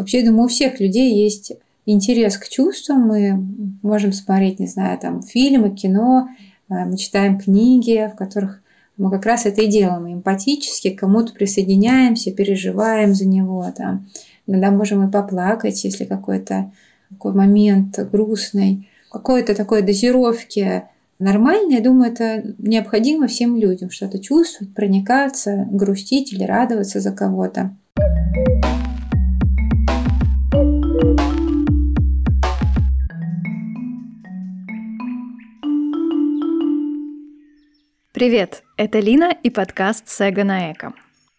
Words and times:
Вообще, 0.00 0.20
я 0.20 0.26
думаю, 0.26 0.46
у 0.46 0.48
всех 0.48 0.80
людей 0.80 1.14
есть 1.22 1.52
интерес 1.84 2.38
к 2.38 2.48
чувствам. 2.48 3.06
Мы 3.06 3.38
можем 3.82 4.14
смотреть, 4.14 4.58
не 4.58 4.66
знаю, 4.66 4.98
там 4.98 5.22
фильмы, 5.22 5.70
кино, 5.70 6.28
э, 6.70 6.86
мы 6.86 6.96
читаем 6.96 7.38
книги, 7.38 8.10
в 8.10 8.16
которых 8.16 8.62
мы 8.96 9.10
как 9.10 9.26
раз 9.26 9.44
это 9.44 9.60
и 9.60 9.66
делаем. 9.66 10.10
Эмпатически 10.10 10.90
к 10.90 11.00
кому-то 11.00 11.34
присоединяемся, 11.34 12.32
переживаем 12.32 13.14
за 13.14 13.28
него. 13.28 13.70
Там. 13.76 14.08
Иногда 14.46 14.70
можем 14.70 15.06
и 15.06 15.12
поплакать, 15.12 15.84
если 15.84 16.06
какой-то 16.06 16.72
такой 17.10 17.34
момент 17.34 17.98
грустный. 18.10 18.88
Какой-то 19.10 19.54
такой 19.54 19.82
дозировки 19.82 20.84
нормально. 21.18 21.74
Я 21.74 21.80
думаю, 21.80 22.12
это 22.12 22.54
необходимо 22.56 23.26
всем 23.26 23.54
людям, 23.54 23.90
что-то 23.90 24.18
чувствовать, 24.18 24.74
проникаться, 24.74 25.68
грустить 25.70 26.32
или 26.32 26.44
радоваться 26.44 27.00
за 27.00 27.12
кого-то. 27.12 27.76
Привет, 38.20 38.64
это 38.76 38.98
Лина 38.98 39.34
и 39.42 39.48
подкаст 39.48 40.08
«Сега 40.08 40.44
на 40.44 40.72
эко». 40.72 40.92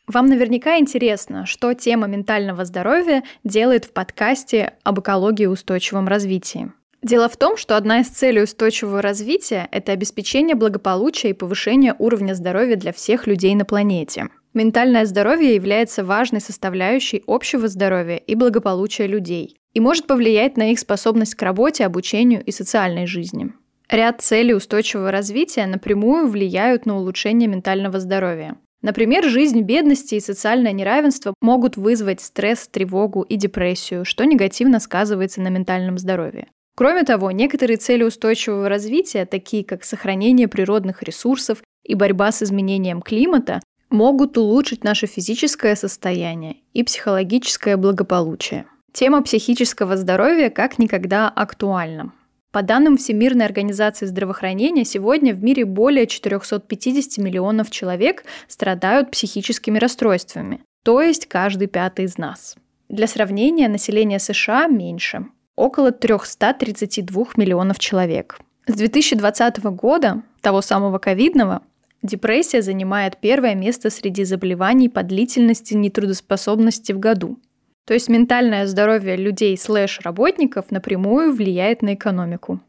Вам 0.08 0.26
наверняка 0.26 0.80
интересно, 0.80 1.46
что 1.46 1.76
тема 1.76 2.08
ментального 2.08 2.66
здоровья 2.66 3.22
делает 3.44 3.86
в 3.86 3.94
подкасте 3.94 4.74
об 4.82 5.00
экологии 5.00 5.44
и 5.44 5.46
устойчивом 5.46 6.08
развитии. 6.08 6.72
Дело 7.04 7.30
в 7.30 7.38
том, 7.38 7.56
что 7.56 7.78
одна 7.78 8.00
из 8.00 8.08
целей 8.08 8.42
устойчивого 8.42 9.00
развития– 9.00 9.70
это 9.72 9.92
обеспечение 9.92 10.56
благополучия 10.56 11.30
и 11.30 11.34
повышение 11.34 11.94
уровня 12.00 12.34
здоровья 12.34 12.78
для 12.78 12.94
всех 12.94 13.28
людей 13.28 13.54
на 13.54 13.64
планете. 13.64 14.30
Ментальное 14.56 15.06
здоровье 15.06 15.54
является 15.54 16.04
важной 16.04 16.42
составляющей 16.42 17.22
общего 17.28 17.68
здоровья 17.68 18.16
и 18.16 18.34
благополучия 18.34 19.06
людей 19.06 19.56
и 19.76 19.80
может 19.80 20.08
повлиять 20.08 20.58
на 20.58 20.72
их 20.72 20.80
способность 20.80 21.36
к 21.36 21.44
работе, 21.44 21.86
обучению 21.86 22.44
и 22.44 22.50
социальной 22.50 23.06
жизни. 23.06 23.54
Ряд 23.92 24.22
целей 24.22 24.54
устойчивого 24.54 25.12
развития 25.12 25.68
напрямую 25.68 26.30
влияют 26.30 26.86
на 26.86 26.96
улучшение 26.98 27.50
ментального 27.50 28.00
здоровья. 28.00 28.56
Например, 28.82 29.26
жизнь 29.26 29.62
бедности 29.64 30.16
и 30.16 30.22
социальное 30.22 30.72
неравенство 30.72 31.34
могут 31.42 31.76
вызвать 31.76 32.22
стресс, 32.22 32.70
тревогу 32.70 33.24
и 33.24 33.36
депрессию, 33.36 34.06
что 34.06 34.24
негативно 34.24 34.80
сказывается 34.80 35.42
на 35.42 35.50
ментальном 35.50 35.98
здоровье. 35.98 36.48
Кроме 36.78 37.04
того, 37.04 37.32
некоторые 37.32 37.76
цели 37.76 38.04
устойчивого 38.04 38.70
развития, 38.70 39.26
такие 39.26 39.66
как 39.66 39.84
сохранение 39.84 40.48
природных 40.48 41.04
ресурсов 41.04 41.62
и 41.84 41.94
борьба 41.94 42.32
с 42.32 42.42
изменением 42.42 43.02
климата, 43.02 43.60
могут 43.90 44.38
улучшить 44.38 44.86
наше 44.86 45.06
физическое 45.06 45.76
состояние 45.76 46.56
и 46.72 46.84
психологическое 46.84 47.76
благополучие. 47.76 48.68
Тема 48.94 49.22
психического 49.22 49.98
здоровья 49.98 50.50
как 50.50 50.80
никогда 50.80 51.28
актуальна. 51.28 52.14
По 52.52 52.64
данным 52.64 52.98
Всемирной 52.98 53.46
организации 53.46 54.06
здравоохранения, 54.06 54.84
сегодня 54.84 55.34
в 55.34 55.42
мире 55.42 55.64
более 55.64 56.06
450 56.06 57.18
миллионов 57.24 57.72
человек 57.72 58.26
страдают 58.50 59.10
психическими 59.10 59.80
расстройствами, 59.80 60.62
то 60.84 61.02
есть 61.02 61.28
каждый 61.28 61.68
пятый 61.68 62.06
из 62.06 62.18
нас. 62.18 62.58
Для 62.90 63.08
сравнения, 63.08 63.70
население 63.70 64.20
США 64.20 64.68
меньше– 64.68 65.28
около 65.56 65.94
332 65.94 67.28
миллионов 67.38 67.80
человек. 67.80 68.38
С 68.68 68.74
2020 68.74 69.64
года, 69.64 70.24
того 70.42 70.62
самого 70.62 70.98
ковидного, 70.98 71.62
депрессия 72.04 72.62
занимает 72.62 73.18
первое 73.22 73.56
место 73.56 73.90
среди 73.90 74.26
заболеваний 74.26 74.90
по 74.90 75.04
длительности 75.04 75.74
нетрудоспособности 75.74 76.92
в 76.92 77.00
году– 77.00 77.40
то 77.86 77.94
есть 77.94 78.10
ментальное 78.10 78.68
здоровье 78.68 79.16
людей 79.16 79.58
слэш-работников 79.58 80.72
напрямую 80.72 81.34
влияет 81.34 81.82
на 81.82 81.96
экономику. 81.96 82.60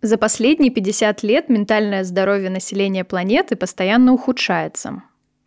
За 0.00 0.16
последние 0.18 0.72
50 0.72 1.22
лет 1.22 1.48
ментальное 1.48 2.02
здоровье 2.02 2.50
населения 2.50 3.04
планеты 3.04 3.54
постоянно 3.54 4.12
ухудшается. 4.12 5.02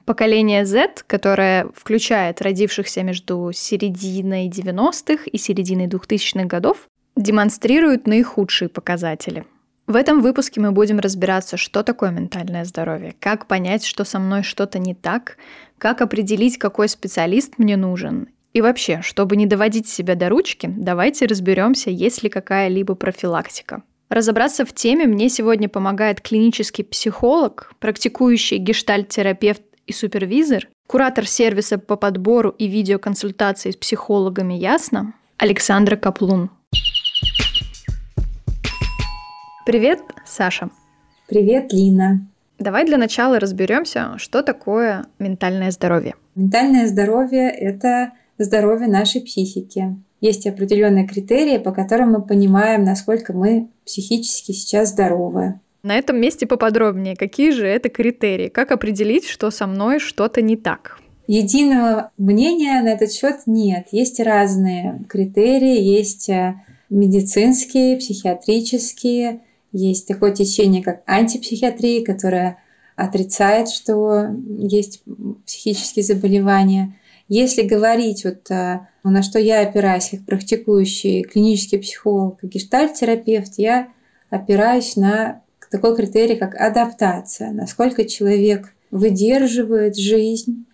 Поколение 0.06 0.66
Z, 0.66 1.04
которое 1.08 1.68
включает 1.74 2.42
родившихся 2.42 3.04
между 3.04 3.52
серединой 3.54 4.48
90-х 4.48 5.24
и 5.26 5.38
серединой 5.38 5.88
2000-х 5.88 6.46
годов, 6.46 6.88
демонстрирует 7.18 8.08
наихудшие 8.08 8.70
показатели. 8.70 9.46
В 9.88 9.96
этом 9.96 10.22
выпуске 10.22 10.62
мы 10.62 10.72
будем 10.72 11.00
разбираться, 11.00 11.58
что 11.58 11.84
такое 11.84 12.12
ментальное 12.12 12.66
здоровье, 12.66 13.16
как 13.20 13.48
понять, 13.48 13.84
что 13.84 14.04
со 14.04 14.20
мной 14.20 14.44
что-то 14.44 14.80
не 14.80 14.96
так, 14.96 15.38
как 15.78 16.02
определить, 16.02 16.58
какой 16.58 16.88
специалист 16.88 17.58
мне 17.58 17.76
нужен 17.76 18.30
и 18.56 18.62
вообще, 18.62 19.02
чтобы 19.02 19.36
не 19.36 19.46
доводить 19.46 19.90
себя 19.90 20.16
до 20.16 20.30
ручки, 20.30 20.74
давайте 20.78 21.26
разберемся, 21.26 21.90
есть 21.90 22.24
ли 22.24 22.30
какая-либо 22.30 22.96
профилактика. 22.96 23.84
Разобраться 24.08 24.66
в 24.66 24.74
теме 24.74 25.08
мне 25.08 25.28
сегодня 25.28 25.68
помогает 25.68 26.22
клинический 26.22 26.86
психолог, 26.86 27.74
практикующий 27.80 28.58
гештальт-терапевт 28.58 29.62
и 29.88 29.92
супервизор, 29.92 30.70
куратор 30.88 31.28
сервиса 31.28 31.78
по 31.78 31.98
подбору 31.98 32.50
и 32.50 32.68
видеоконсультации 32.68 33.72
с 33.72 33.76
психологами 33.76 34.54
«Ясно» 34.54 35.14
Александра 35.36 35.98
Каплун. 35.98 36.50
Привет, 39.66 40.00
Саша. 40.26 40.70
Привет, 41.28 41.74
Лина. 41.74 42.26
Давай 42.58 42.86
для 42.86 42.98
начала 42.98 43.38
разберемся, 43.38 44.14
что 44.18 44.44
такое 44.44 45.08
ментальное 45.20 45.72
здоровье. 45.72 46.16
Ментальное 46.36 46.88
здоровье– 46.88 47.50
это 47.52 48.14
здоровья 48.38 48.88
нашей 48.88 49.22
психики. 49.22 49.96
Есть 50.22 50.48
определенные 50.48 51.08
критерии, 51.08 51.58
по 51.58 51.72
которым 51.72 52.14
мы 52.14 52.22
понимаем, 52.22 52.84
насколько 52.84 53.34
мы 53.34 53.70
психически 53.86 54.52
сейчас 54.52 54.90
здоровы. 54.90 55.60
На 55.84 55.98
этом 55.98 56.20
месте 56.20 56.48
поподробнее, 56.48 57.16
какие 57.16 57.52
же 57.52 57.68
это 57.68 57.90
критерии? 57.90 58.48
Как 58.48 58.72
определить, 58.72 59.28
что 59.28 59.52
со 59.52 59.68
мной 59.68 60.00
что-то 60.00 60.42
не 60.42 60.58
так? 60.58 61.00
Единого 61.28 62.12
мнения 62.18 62.82
на 62.82 62.90
этот 62.90 63.12
счет 63.12 63.42
нет. 63.46 63.88
Есть 63.92 64.20
разные 64.20 65.04
критерии, 65.08 65.80
есть 65.80 66.30
э, 66.30 66.56
медицинские, 66.90 67.98
психиатрические, 67.98 69.42
есть 69.72 70.08
такое 70.08 70.32
течение, 70.32 70.82
как 70.82 71.04
антипсихиатрия, 71.06 72.04
которое 72.04 72.58
отрицает, 72.96 73.70
что 73.70 74.28
есть 74.48 75.04
психические 75.46 76.04
заболевания. 76.04 76.98
Если 77.28 77.64
говорить, 77.64 78.24
вот, 78.24 78.52
э, 78.52 78.88
на 79.04 79.24
что 79.24 79.40
я 79.40 79.62
опираюсь, 79.62 80.10
как 80.10 80.26
практикующий 80.26 81.24
клинический 81.24 81.80
психолог 81.80 82.44
и 82.44 82.48
гештальт-терапевт, 82.48 83.54
я 83.58 83.90
опираюсь 84.30 84.96
на 84.96 85.42
такой 85.72 85.96
критерий, 85.96 86.36
как 86.36 86.56
адаптация. 86.56 87.52
Насколько 87.52 88.06
человек 88.06 88.74
выдерживает 88.92 89.98
жизнь, 89.98 90.66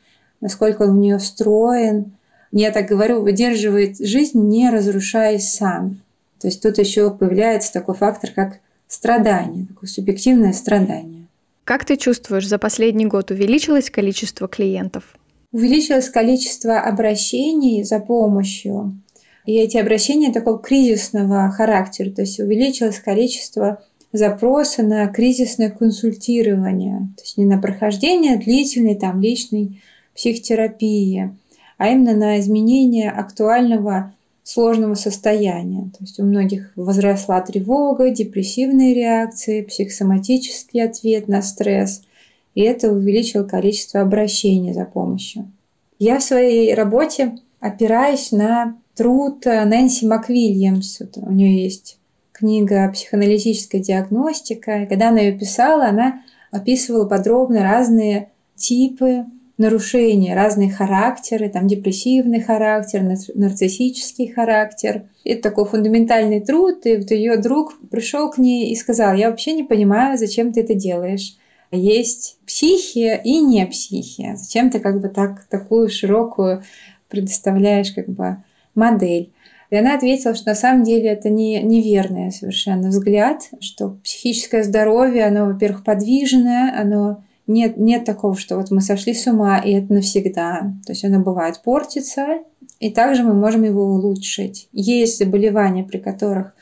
насколько 0.42 0.84
он 0.84 0.98
в 0.98 1.00
нее 1.00 1.18
встроен. 1.18 2.14
Я 2.52 2.72
так 2.72 2.88
говорю, 2.88 3.22
выдерживает 3.22 3.98
жизнь, 3.98 4.40
не 4.48 4.70
разрушаясь 4.70 5.52
сам. 5.52 6.02
То 6.40 6.48
есть 6.48 6.62
тут 6.62 6.78
еще 6.78 7.12
появляется 7.12 7.72
такой 7.72 7.96
фактор, 7.96 8.32
как 8.32 8.60
страдание, 8.88 9.68
такое 9.68 9.90
субъективное 9.90 10.54
страдание. 10.54 11.28
Как 11.64 11.86
ты 11.86 11.96
чувствуешь, 11.96 12.48
за 12.48 12.58
последний 12.58 13.06
год 13.06 13.32
увеличилось 13.32 13.90
количество 13.90 14.48
клиентов? 14.48 15.16
Увеличилось 15.52 16.10
количество 16.10 16.80
обращений 16.80 17.84
за 17.84 18.00
помощью. 18.00 18.98
И 19.46 19.56
эти 19.56 19.78
обращения 19.78 20.32
такого 20.32 20.60
кризисного 20.60 21.50
характера, 21.50 22.12
то 22.12 22.22
есть 22.22 22.40
увеличилось 22.40 23.00
количество 23.00 23.82
запроса 24.14 24.84
на 24.84 25.08
кризисное 25.08 25.70
консультирование, 25.70 27.10
то 27.18 27.24
есть 27.24 27.38
не 27.38 27.46
на 27.46 27.58
прохождение 27.58 28.38
длительной 28.38 28.96
там 28.96 29.22
личной 29.22 29.82
психотерапии, 30.16 31.36
а 31.78 31.90
именно 31.90 32.14
на 32.14 32.40
изменение 32.40 33.10
актуального 33.10 34.14
сложного 34.44 34.96
состояния. 34.96 35.90
То 35.98 35.98
есть 36.02 36.20
у 36.20 36.24
многих 36.24 36.72
возросла 36.76 37.42
тревога, 37.42 38.12
депрессивные 38.12 38.94
реакции, 38.94 39.62
психосоматический 39.62 40.84
ответ 40.84 41.28
на 41.28 41.42
стресс– 41.42 42.04
и 42.56 42.62
это 42.62 42.92
увеличило 42.92 43.44
количество 43.44 44.02
обращений 44.02 44.74
за 44.74 44.86
помощью. 44.86 45.52
Я 46.00 46.20
в 46.20 46.24
своей 46.24 46.74
работе 46.74 47.38
опираюсь 47.60 48.32
на 48.32 48.78
труд 48.96 49.46
Нэнси 49.46 50.06
МакВильямс. 50.06 51.02
У 51.16 51.32
нее 51.32 51.64
есть 51.64 51.98
книга 52.32 52.90
«Психоаналитическая 52.92 53.82
диагностика». 53.82 54.84
И 54.84 54.88
когда 54.88 55.10
она 55.10 55.20
ее 55.20 55.38
писала, 55.38 55.86
она 55.86 56.24
описывала 56.50 57.08
подробно 57.08 57.64
разные 57.64 58.30
типы 58.56 59.26
нарушения, 59.58 60.36
разные 60.36 60.72
характеры, 60.72 61.50
там 61.50 61.68
депрессивный 61.68 62.42
характер, 62.42 63.04
нарциссический 63.36 64.28
характер. 64.28 65.04
Это 65.24 65.44
такой 65.44 65.66
фундаментальный 65.66 66.42
труд, 66.42 66.86
и 66.86 66.98
вот 66.98 67.12
ее 67.12 67.38
друг 67.38 67.78
пришел 67.90 68.32
к 68.32 68.40
ней 68.40 68.72
и 68.72 68.76
сказал, 68.76 69.14
я 69.14 69.30
вообще 69.30 69.54
не 69.54 69.64
понимаю, 69.64 70.18
зачем 70.18 70.52
ты 70.52 70.62
это 70.62 70.74
делаешь 70.74 71.38
есть 71.72 72.38
психия 72.46 73.22
и 73.24 73.40
не 73.40 73.66
психия. 73.66 74.36
Зачем 74.36 74.70
ты 74.70 74.80
как 74.80 75.02
бы 75.02 75.10
так, 75.10 75.46
такую 75.46 75.90
широкую 75.90 76.64
предоставляешь 77.10 77.92
как 77.92 78.08
бы 78.08 78.44
модель. 78.76 79.34
И 79.70 79.76
она 79.76 79.96
ответила, 79.96 80.36
что 80.36 80.50
на 80.50 80.56
самом 80.56 80.84
деле 80.84 81.10
это 81.10 81.30
не, 81.30 81.62
неверный 81.64 82.32
совершенно 82.32 82.90
взгляд, 82.90 83.44
что 83.62 83.98
психическое 84.04 84.64
здоровье, 84.64 85.26
оно, 85.26 85.46
во-первых, 85.46 85.86
подвижное, 85.86 86.78
оно 86.78 87.24
нет, 87.48 87.78
нет 87.78 88.06
такого, 88.06 88.36
что 88.36 88.58
вот 88.58 88.70
мы 88.70 88.82
сошли 88.82 89.14
с 89.14 89.28
ума, 89.28 89.60
и 89.60 89.72
это 89.74 89.94
навсегда. 89.94 90.74
То 90.86 90.92
есть 90.92 91.06
оно 91.06 91.20
бывает 91.20 91.62
портится, 91.64 92.40
и 92.80 92.90
также 92.90 93.24
мы 93.24 93.34
можем 93.34 93.64
его 93.64 93.84
улучшить. 93.86 94.68
Есть 94.74 95.20
заболевания, 95.20 95.84
при 95.84 96.00
которых 96.00 96.54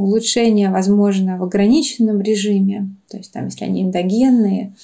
улучшение 0.00 0.70
возможно 0.70 1.38
в 1.38 1.42
ограниченном 1.42 2.20
режиме, 2.20 2.90
то 3.08 3.16
есть 3.16 3.32
там, 3.32 3.46
если 3.46 3.64
они 3.64 3.82
эндогенные, 3.82 4.74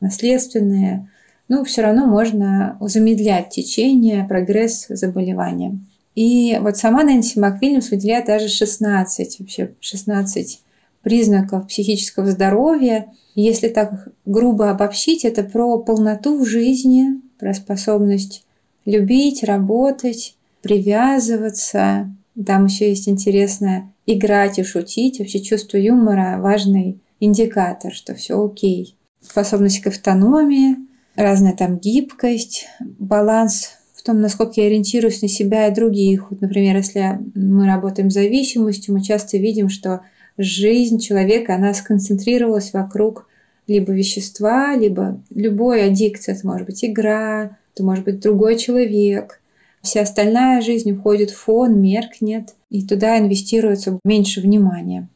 наследственные, 0.00 1.08
ну, 1.48 1.64
все 1.64 1.82
равно 1.82 2.06
можно 2.06 2.78
замедлять 2.80 3.50
течение, 3.50 4.24
прогресс 4.24 4.86
заболевания. 4.88 5.78
И 6.14 6.58
вот 6.60 6.76
сама 6.76 7.04
Нэнси 7.04 7.38
Маквильямс 7.38 7.90
выделяет 7.90 8.26
даже 8.26 8.48
16, 8.48 9.40
вообще 9.40 9.74
16 9.80 10.62
признаков 11.02 11.66
психического 11.68 12.30
здоровья. 12.30 13.08
Если 13.34 13.68
так 13.68 14.08
грубо 14.24 14.70
обобщить, 14.70 15.24
это 15.24 15.42
про 15.42 15.78
полноту 15.78 16.44
жизни, 16.44 17.20
про 17.38 17.54
способность 17.54 18.44
любить, 18.84 19.42
работать, 19.42 20.36
привязываться. 20.62 22.10
Там 22.46 22.66
еще 22.66 22.88
есть 22.88 23.08
интересное 23.08 23.91
играть 24.06 24.58
и 24.58 24.64
шутить. 24.64 25.18
Вообще 25.18 25.40
чувство 25.40 25.76
юмора– 25.76 26.38
важный 26.40 27.00
индикатор, 27.20 27.92
что 27.92 28.14
все 28.14 28.42
окей. 28.44 28.96
Способность 29.20 29.80
к 29.80 29.86
автономии, 29.86 30.76
разная 31.14 31.54
там 31.54 31.78
гибкость, 31.78 32.66
баланс 32.80 33.78
в 33.94 34.02
том, 34.02 34.20
насколько 34.20 34.60
я 34.60 34.66
ориентируюсь 34.66 35.22
на 35.22 35.28
себя 35.28 35.68
и 35.68 35.74
других. 35.74 36.30
Вот, 36.30 36.40
например, 36.40 36.76
если 36.76 37.20
мы 37.36 37.66
работаем 37.66 38.10
с 38.10 38.14
зависимостью, 38.14 38.94
мы 38.94 39.02
часто 39.02 39.38
видим, 39.38 39.68
что 39.68 40.02
жизнь 40.36 40.98
человека, 40.98 41.54
она 41.54 41.72
сконцентрировалась 41.72 42.72
вокруг 42.72 43.28
либо 43.68 43.92
вещества, 43.92 44.74
либо 44.74 45.22
любой 45.30 45.86
аддикции. 45.86 46.32
Это 46.32 46.46
может 46.46 46.66
быть 46.66 46.84
игра, 46.84 47.58
это 47.72 47.84
может 47.84 48.04
быть 48.04 48.20
другой 48.20 48.56
человек. 48.56 49.40
Вся 49.82 50.02
остальная 50.02 50.60
жизнь 50.60 50.92
уходит 50.92 51.30
в 51.30 51.38
фон, 51.38 51.80
меркнет, 51.80 52.54
и 52.70 52.86
туда 52.86 53.18
инвестируется 53.18 53.98
меньше 54.04 54.40
внимания. 54.40 55.08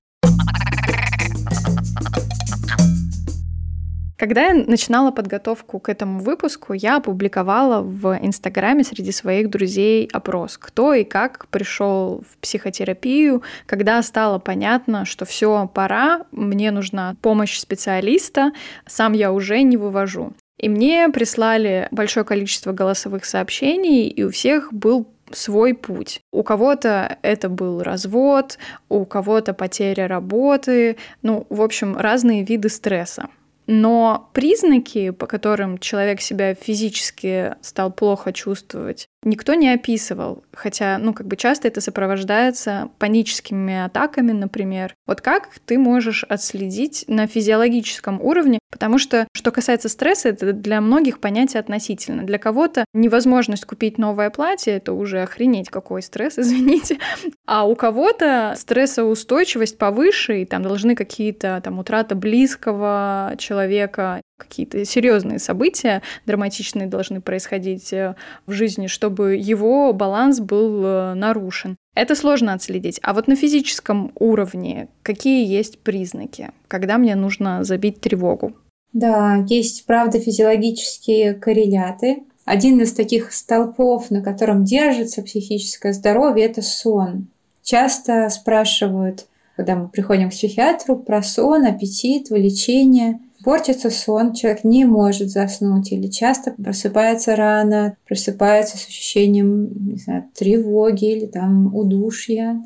Когда 4.18 4.46
я 4.46 4.54
начинала 4.54 5.12
подготовку 5.12 5.78
к 5.78 5.88
этому 5.88 6.20
выпуску, 6.20 6.72
я 6.72 6.96
опубликовала 6.96 7.82
в 7.82 8.18
Инстаграме 8.20 8.82
среди 8.82 9.12
своих 9.12 9.50
друзей 9.50 10.08
опрос, 10.10 10.58
кто 10.58 10.94
и 10.94 11.04
как 11.04 11.46
пришел 11.48 12.24
в 12.28 12.38
психотерапию, 12.38 13.42
когда 13.66 14.02
стало 14.02 14.38
понятно, 14.38 15.04
что 15.04 15.26
все, 15.26 15.70
пора, 15.72 16.24
мне 16.32 16.70
нужна 16.70 17.14
помощь 17.20 17.58
специалиста, 17.58 18.52
сам 18.86 19.12
я 19.12 19.32
уже 19.32 19.62
не 19.62 19.76
вывожу. 19.76 20.32
И 20.58 20.68
мне 20.68 21.08
прислали 21.10 21.88
большое 21.90 22.24
количество 22.24 22.72
голосовых 22.72 23.24
сообщений, 23.24 24.08
и 24.08 24.22
у 24.22 24.30
всех 24.30 24.72
был 24.72 25.06
свой 25.30 25.74
путь. 25.74 26.20
У 26.32 26.42
кого-то 26.42 27.18
это 27.22 27.48
был 27.48 27.82
развод, 27.82 28.58
у 28.88 29.04
кого-то 29.04 29.54
потеря 29.54 30.06
работы, 30.06 30.96
ну, 31.22 31.46
в 31.50 31.62
общем, 31.62 31.96
разные 31.96 32.44
виды 32.44 32.68
стресса. 32.68 33.28
Но 33.66 34.30
признаки, 34.32 35.10
по 35.10 35.26
которым 35.26 35.78
человек 35.78 36.20
себя 36.20 36.54
физически 36.54 37.56
стал 37.62 37.92
плохо 37.92 38.32
чувствовать, 38.32 39.08
никто 39.26 39.54
не 39.54 39.68
описывал. 39.68 40.44
Хотя, 40.54 40.96
ну, 40.98 41.12
как 41.12 41.26
бы 41.26 41.36
часто 41.36 41.68
это 41.68 41.80
сопровождается 41.82 42.88
паническими 42.98 43.84
атаками, 43.84 44.32
например. 44.32 44.94
Вот 45.06 45.20
как 45.20 45.50
ты 45.66 45.78
можешь 45.78 46.24
отследить 46.24 47.04
на 47.08 47.26
физиологическом 47.26 48.22
уровне? 48.22 48.58
Потому 48.70 48.98
что, 48.98 49.26
что 49.34 49.50
касается 49.50 49.88
стресса, 49.88 50.30
это 50.30 50.52
для 50.52 50.80
многих 50.80 51.18
понятие 51.20 51.60
относительно. 51.60 52.22
Для 52.22 52.38
кого-то 52.38 52.84
невозможность 52.94 53.64
купить 53.64 53.98
новое 53.98 54.30
платье— 54.30 54.72
это 54.76 54.92
уже 54.92 55.22
охренеть 55.22 55.68
какой 55.70 56.02
стресс, 56.02 56.38
извините. 56.38 56.98
А 57.46 57.66
у 57.66 57.74
кого-то 57.74 58.54
стрессоустойчивость 58.56 59.76
повыше, 59.76 60.42
и 60.42 60.46
там 60.46 60.62
должны 60.62 60.94
какие-то 60.94 61.60
там 61.62 61.78
утрата 61.78 62.14
близкого 62.14 63.34
человека, 63.38 64.22
какие-то 64.36 64.84
серьезные 64.84 65.38
события 65.38 66.02
драматичные 66.26 66.86
должны 66.86 67.20
происходить 67.20 67.92
э, 67.92 68.14
в 68.46 68.52
жизни, 68.52 68.86
чтобы 68.86 69.36
его 69.36 69.92
баланс 69.92 70.40
был 70.40 70.84
э, 70.84 71.14
нарушен. 71.14 71.76
Это 71.94 72.14
сложно 72.14 72.52
отследить. 72.52 73.00
А 73.02 73.14
вот 73.14 73.28
на 73.28 73.36
физическом 73.36 74.12
уровне 74.18 74.88
какие 75.02 75.46
есть 75.46 75.78
признаки, 75.78 76.50
когда 76.68 76.98
мне 76.98 77.14
нужно 77.14 77.64
забить 77.64 78.00
тревогу? 78.00 78.52
Да, 78.92 79.44
есть, 79.48 79.86
правда, 79.86 80.20
физиологические 80.20 81.34
корреляты. 81.34 82.24
Один 82.44 82.80
из 82.80 82.92
таких 82.92 83.32
столпов, 83.32 84.10
на 84.10 84.22
котором 84.22 84.64
держится 84.64 85.22
психическое 85.22 85.92
здоровье, 85.92 86.46
это 86.46 86.62
сон. 86.62 87.26
Часто 87.62 88.28
спрашивают, 88.30 89.26
когда 89.56 89.74
мы 89.74 89.88
приходим 89.88 90.28
к 90.28 90.32
психиатру, 90.32 90.96
про 90.96 91.22
сон, 91.22 91.64
аппетит, 91.64 92.30
вылечение– 92.30 93.20
Портится 93.44 93.90
сон, 93.90 94.32
человек 94.32 94.64
не 94.64 94.84
может 94.84 95.30
заснуть 95.30 95.92
или 95.92 96.08
часто 96.08 96.52
просыпается 96.52 97.36
рано, 97.36 97.96
просыпается 98.06 98.76
с 98.78 98.86
ощущением 98.86 99.92
не 99.92 99.98
знаю, 99.98 100.24
тревоги 100.34 101.12
или 101.12 101.26
там 101.26 101.74
удушья, 101.74 102.60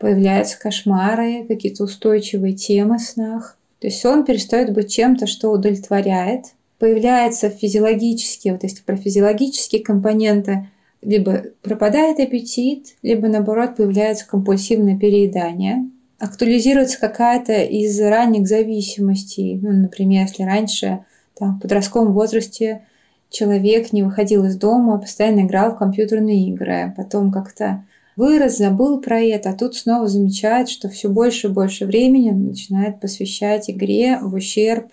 появляются 0.00 0.58
кошмары, 0.58 1.44
какие-то 1.46 1.84
устойчивые 1.84 2.54
темы 2.54 2.98
в 2.98 3.02
снах. 3.02 3.56
То 3.80 3.86
есть 3.86 4.00
сон 4.00 4.24
перестает 4.24 4.72
быть 4.72 4.92
чем-то, 4.92 5.26
что 5.26 5.50
удовлетворяет. 5.50 6.46
Появляется 6.78 7.48
физиологические, 7.48 8.54
вот 8.54 8.62
если 8.62 8.82
про 8.82 8.96
физиологические 8.96 9.82
компоненты, 9.82 10.68
либо 11.02 11.44
пропадает 11.62 12.18
аппетит, 12.20 12.96
либо 13.02 13.28
наоборот 13.28 13.76
появляется 13.76 14.26
компульсивное 14.26 14.98
переедание 14.98 15.88
актуализируется 16.18 16.98
какая-то 16.98 17.62
из 17.62 18.00
ранних 18.00 18.46
зависимостей. 18.46 19.58
Ну, 19.60 19.72
например, 19.72 20.22
если 20.22 20.42
раньше 20.44 21.04
там, 21.38 21.56
в 21.56 21.60
подростковом 21.60 22.12
возрасте 22.12 22.86
человек 23.30 23.92
не 23.92 24.02
выходил 24.02 24.44
из 24.44 24.56
дома, 24.56 24.98
постоянно 24.98 25.40
играл 25.40 25.72
в 25.72 25.78
компьютерные 25.78 26.48
игры, 26.48 26.94
потом 26.96 27.30
как-то 27.30 27.84
вырос, 28.16 28.56
забыл 28.56 29.00
про 29.00 29.20
это, 29.20 29.50
а 29.50 29.54
тут 29.54 29.76
снова 29.76 30.08
замечает, 30.08 30.68
что 30.68 30.88
все 30.88 31.08
больше 31.08 31.48
и 31.48 31.50
больше 31.50 31.84
времени 31.84 32.30
начинает 32.30 33.00
посвящать 33.00 33.68
игре 33.68 34.18
в 34.20 34.34
ущерб 34.34 34.86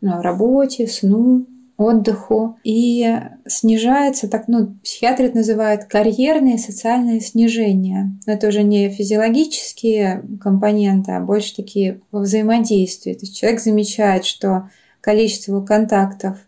ну, 0.00 0.22
работе, 0.22 0.86
сну, 0.86 1.44
отдыху. 1.80 2.58
И 2.62 3.16
снижается, 3.46 4.28
так, 4.28 4.48
ну, 4.48 4.74
психиатры 4.82 5.26
это 5.26 5.38
называют 5.38 5.84
карьерные 5.84 6.58
социальные 6.58 7.20
снижения. 7.20 8.12
Но 8.26 8.34
это 8.34 8.48
уже 8.48 8.62
не 8.62 8.90
физиологические 8.90 10.22
компоненты, 10.40 11.12
а 11.12 11.20
больше 11.20 11.56
такие 11.56 12.00
во 12.10 12.20
взаимодействии. 12.20 13.14
То 13.14 13.20
есть 13.20 13.38
человек 13.38 13.60
замечает, 13.60 14.24
что 14.24 14.70
количество 15.00 15.62
контактов 15.62 16.38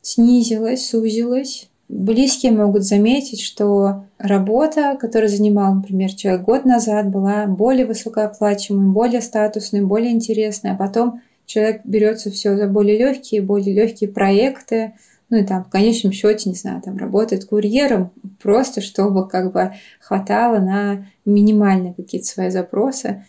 снизилось, 0.00 0.88
сузилось. 0.88 1.68
Близкие 1.88 2.52
могут 2.52 2.84
заметить, 2.84 3.40
что 3.40 4.04
работа, 4.18 4.96
которую 5.00 5.30
занимал, 5.30 5.74
например, 5.74 6.12
человек 6.12 6.42
год 6.42 6.64
назад, 6.66 7.10
была 7.10 7.46
более 7.46 7.86
высокооплачиваемой, 7.86 8.92
более 8.92 9.22
статусной, 9.22 9.80
более 9.80 10.12
интересной, 10.12 10.72
а 10.72 10.76
потом 10.76 11.22
человек 11.48 11.80
берется 11.84 12.30
все 12.30 12.56
за 12.56 12.68
более 12.68 12.98
легкие, 12.98 13.42
более 13.42 13.74
легкие 13.74 14.10
проекты, 14.10 14.92
ну 15.30 15.38
и 15.38 15.44
там 15.44 15.64
в 15.64 15.70
конечном 15.70 16.12
счете, 16.12 16.48
не 16.50 16.54
знаю, 16.54 16.80
там 16.82 16.96
работает 16.96 17.46
курьером, 17.46 18.12
просто 18.40 18.80
чтобы 18.80 19.28
как 19.28 19.52
бы 19.52 19.72
хватало 19.98 20.58
на 20.58 21.06
минимальные 21.24 21.94
какие-то 21.94 22.26
свои 22.26 22.50
запросы. 22.50 23.24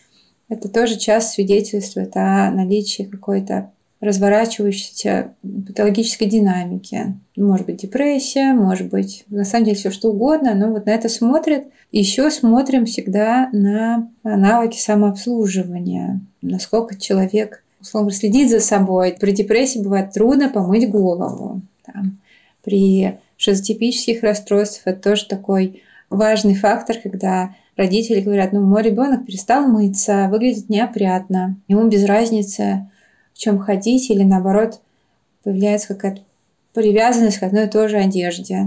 Это 0.48 0.68
тоже 0.68 0.98
часто 0.98 1.32
свидетельствует 1.32 2.16
о 2.16 2.50
наличии 2.50 3.04
какой-то 3.04 3.70
разворачивающейся 4.00 5.34
патологической 5.66 6.26
динамики. 6.26 7.14
Может 7.36 7.66
быть 7.66 7.82
депрессия, 7.82 8.52
может 8.52 8.88
быть 8.88 9.24
на 9.28 9.44
самом 9.44 9.66
деле 9.66 9.76
все 9.76 9.90
что 9.90 10.10
угодно, 10.10 10.54
но 10.54 10.70
вот 10.70 10.86
на 10.86 10.90
это 10.90 11.08
смотрят. 11.08 11.64
Еще 11.92 12.30
смотрим 12.30 12.86
всегда 12.86 13.48
на 13.52 14.08
навыки 14.24 14.78
самообслуживания, 14.78 16.20
насколько 16.40 16.98
человек 16.98 17.62
условно 17.80 18.10
следить 18.10 18.50
за 18.50 18.60
собой. 18.60 19.16
При 19.18 19.32
депрессии 19.32 19.82
бывает 19.82 20.12
трудно 20.12 20.48
помыть 20.48 20.90
голову. 20.90 21.60
Там. 21.84 22.18
При 22.62 23.18
шизотипических 23.36 24.22
расстройствах 24.22 24.94
это 24.94 25.10
тоже 25.10 25.26
такой 25.26 25.82
важный 26.10 26.54
фактор, 26.54 26.96
когда 27.02 27.54
родители 27.76 28.20
говорят, 28.20 28.52
ну, 28.52 28.60
мой 28.60 28.82
ребенок 28.82 29.24
перестал 29.24 29.66
мыться, 29.66 30.28
выглядит 30.30 30.68
неопрятно, 30.68 31.56
ему 31.68 31.88
без 31.88 32.04
разницы, 32.04 32.90
в 33.32 33.38
чем 33.38 33.58
ходить, 33.58 34.10
или 34.10 34.22
наоборот, 34.22 34.80
появляется 35.42 35.88
какая-то 35.88 36.20
привязанность 36.74 37.38
к 37.38 37.42
одной 37.42 37.66
и 37.66 37.70
той 37.70 37.88
же 37.88 37.96
одежде, 37.96 38.66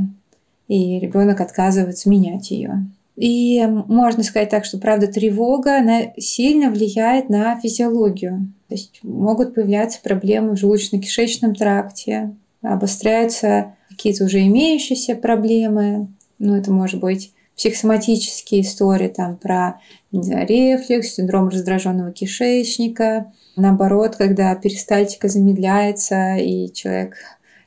и 0.68 1.00
ребенок 1.00 1.42
отказывается 1.42 2.10
менять 2.10 2.50
ее. 2.50 2.86
И 3.16 3.64
можно 3.68 4.24
сказать 4.24 4.50
так, 4.50 4.66
что, 4.66 4.80
правда, 4.80 5.06
тревога, 5.06 5.78
она 5.78 6.14
сильно 6.18 6.72
влияет 6.72 7.30
на 7.30 7.60
физиологию. 7.60 8.52
То 8.74 8.78
есть 8.78 9.02
могут 9.04 9.54
появляться 9.54 10.00
проблемы 10.02 10.56
в 10.56 10.60
желудочно-кишечном 10.60 11.54
тракте, 11.54 12.36
обостряются 12.64 13.76
какие-то 13.88 14.24
уже 14.24 14.42
имеющиеся 14.48 15.14
проблемы. 15.14 16.08
Ну, 16.40 16.56
это 16.56 16.72
может 16.72 17.00
быть 17.00 17.34
психосоматические 17.56 18.62
истории 18.62 19.10
там 19.10 19.38
про 19.38 19.80
не 20.12 20.24
знаю, 20.24 20.48
рефлекс, 20.48 21.10
синдром 21.10 21.50
раздраженного 21.50 22.12
кишечника. 22.12 23.32
Наоборот, 23.56 24.16
когда 24.16 24.56
перистальтика 24.56 25.28
замедляется, 25.28 26.38
и 26.38 26.74
человек 26.74 27.18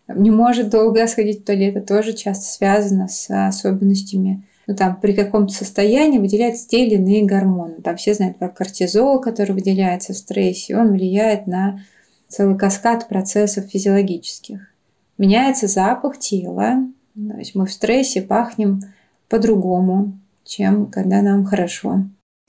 не 0.08 0.32
может 0.32 0.70
долго 0.70 1.06
сходить 1.06 1.42
в 1.42 1.44
туалет, 1.44 1.76
это 1.76 1.86
тоже 1.86 2.14
часто 2.14 2.46
связано 2.46 3.06
с 3.06 3.30
особенностями 3.30 4.42
ну, 4.66 4.74
там, 4.74 5.00
при 5.00 5.12
каком-то 5.12 5.52
состоянии 5.52 6.18
выделяются 6.18 6.68
те 6.68 6.86
или 6.86 6.94
иные 6.94 7.24
гормоны. 7.24 7.76
Там 7.82 7.96
все 7.96 8.14
знают 8.14 8.38
про 8.38 8.48
кортизол, 8.48 9.20
который 9.20 9.52
выделяется 9.52 10.12
в 10.12 10.16
стрессе, 10.16 10.76
он 10.76 10.92
влияет 10.92 11.46
на 11.46 11.80
целый 12.28 12.58
каскад 12.58 13.08
процессов 13.08 13.66
физиологических. 13.66 14.60
Меняется 15.18 15.68
запах 15.68 16.18
тела, 16.18 16.86
то 17.14 17.38
есть 17.38 17.54
мы 17.54 17.66
в 17.66 17.72
стрессе 17.72 18.22
пахнем 18.22 18.82
по-другому, 19.28 20.18
чем 20.44 20.86
когда 20.86 21.22
нам 21.22 21.44
хорошо. 21.44 22.02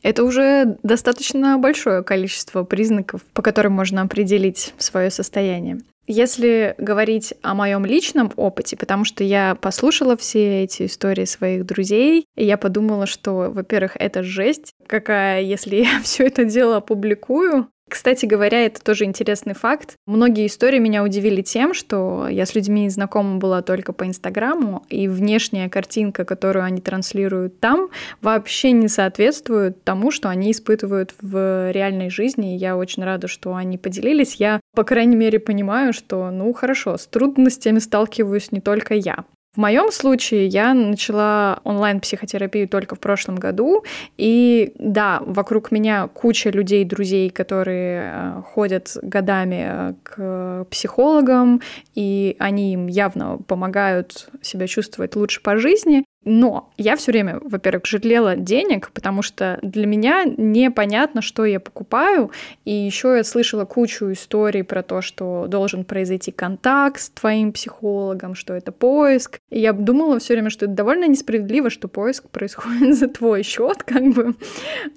Это 0.03 0.24
уже 0.24 0.77
достаточно 0.83 1.57
большое 1.57 2.03
количество 2.03 2.63
признаков, 2.63 3.24
по 3.33 3.41
которым 3.41 3.74
можно 3.74 4.01
определить 4.01 4.74
свое 4.77 5.09
состояние. 5.09 5.79
Если 6.07 6.73
говорить 6.77 7.33
о 7.41 7.53
моем 7.53 7.85
личном 7.85 8.31
опыте, 8.37 8.77
потому 8.77 9.03
что 9.03 9.23
я 9.25 9.55
послушала 9.55 10.15
все 10.15 10.63
эти 10.63 10.85
истории 10.85 11.25
своих 11.25 11.65
друзей, 11.65 12.25
и 12.35 12.45
я 12.45 12.57
подумала, 12.57 13.05
что, 13.05 13.51
во-первых, 13.51 13.97
это 13.99 14.23
жесть, 14.23 14.71
какая, 14.87 15.41
если 15.41 15.75
я 15.83 15.99
все 16.01 16.25
это 16.25 16.45
дело 16.45 16.77
опубликую, 16.77 17.67
кстати 17.89 18.25
говоря, 18.25 18.65
это 18.65 18.81
тоже 18.83 19.05
интересный 19.05 19.53
факт. 19.53 19.95
Многие 20.05 20.47
истории 20.47 20.79
меня 20.79 21.03
удивили 21.03 21.41
тем, 21.41 21.73
что 21.73 22.27
я 22.27 22.45
с 22.45 22.53
людьми 22.53 22.89
знакома 22.89 23.37
была 23.37 23.61
только 23.61 23.93
по 23.93 24.05
Инстаграму, 24.05 24.85
и 24.89 25.07
внешняя 25.07 25.69
картинка, 25.69 26.25
которую 26.25 26.65
они 26.65 26.81
транслируют 26.81 27.59
там, 27.61 27.89
вообще 28.21 28.71
не 28.71 28.89
соответствует 28.89 29.83
тому, 29.85 30.11
что 30.11 30.27
они 30.27 30.51
испытывают 30.51 31.13
в 31.21 31.71
реальной 31.71 32.09
жизни. 32.09 32.57
Я 32.57 32.75
очень 32.75 33.03
рада, 33.03 33.27
что 33.27 33.55
они 33.55 33.77
поделились. 33.77 34.35
Я, 34.35 34.59
по 34.77 34.84
крайней 34.84 35.15
мере, 35.15 35.39
понимаю, 35.39 35.91
что, 35.91 36.29
ну, 36.29 36.53
хорошо, 36.53 36.98
с 37.00 37.07
трудностями 37.07 37.79
сталкиваюсь 37.79 38.51
не 38.51 38.62
только 38.62 38.93
я. 38.93 39.25
В 39.55 39.60
моем 39.60 39.91
случае 39.91 40.46
я 40.46 40.75
начала 40.75 41.62
онлайн-психотерапию 41.63 42.69
только 42.69 42.93
в 42.93 43.00
прошлом 43.00 43.38
году, 43.38 43.84
и 44.17 44.74
да, 44.77 45.19
вокруг 45.25 45.72
меня 45.72 46.10
куча 46.10 46.51
людей, 46.51 46.86
друзей, 46.86 47.31
которые 47.31 48.12
э, 48.13 48.41
ходят 48.53 48.96
годами 49.01 49.65
э, 49.67 49.93
к 50.03 50.67
психологам, 50.69 51.62
и 51.96 52.36
они 52.38 52.74
им 52.74 52.86
явно 52.86 53.39
помогают 53.48 54.29
себя 54.43 54.67
чувствовать 54.67 55.15
лучше 55.15 55.41
по 55.41 55.57
жизни. 55.57 56.05
Но 56.24 56.71
я 56.77 56.97
все 56.97 57.12
время, 57.12 57.39
во-первых, 57.41 57.86
жалела 57.86 58.36
денег, 58.36 58.91
потому 58.91 59.21
что 59.21 59.59
для 59.62 59.86
меня 59.86 60.25
непонятно, 60.25 61.21
что 61.21 61.45
я 61.45 61.59
покупаю. 61.59 62.31
И 62.65 62.71
еще 62.71 63.15
я 63.15 63.24
слышала 63.24 63.65
кучу 63.65 64.12
историй 64.12 64.63
про 64.63 64.83
то, 64.83 65.01
что 65.01 65.45
должен 65.47 65.86
произойти 65.86 66.31
контакт 66.31 67.00
с 67.00 67.09
твоим 67.09 67.53
психологом, 67.53 68.36
что 68.36 68.53
это 68.53 68.71
поиск. 68.71 69.39
И 69.50 69.59
я 69.59 69.71
думала 69.71 70.19
все 70.19 70.33
время, 70.33 70.50
что 70.50 70.65
это 70.65 70.74
довольно 70.74 71.07
несправедливо, 71.07 71.69
что 71.69 71.88
поиск 71.88 72.29
происходит 72.29 72.95
за 72.95 73.07
твой 73.07 73.43
счет, 73.43 73.83
как 73.83 74.03
бы. 74.13 74.36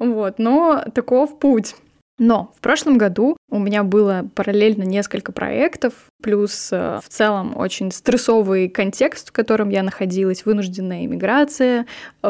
Вот. 0.01 0.39
Но 0.39 0.85
таков 0.95 1.39
путь. 1.39 1.75
Но 2.21 2.53
в 2.55 2.61
прошлом 2.61 2.99
году 2.99 3.39
у 3.49 3.59
меня 3.59 3.83
было 3.83 4.29
параллельно 4.35 4.83
несколько 4.83 5.33
проектов, 5.33 5.95
плюс 6.23 6.69
э, 6.71 7.01
в 7.03 7.09
целом 7.09 7.57
очень 7.57 7.91
стрессовый 7.91 8.69
контекст, 8.69 9.31
в 9.31 9.33
котором 9.33 9.71
я 9.71 9.83
находилась, 9.83 10.45
вынужденная 10.45 11.07
иммиграция, 11.07 11.87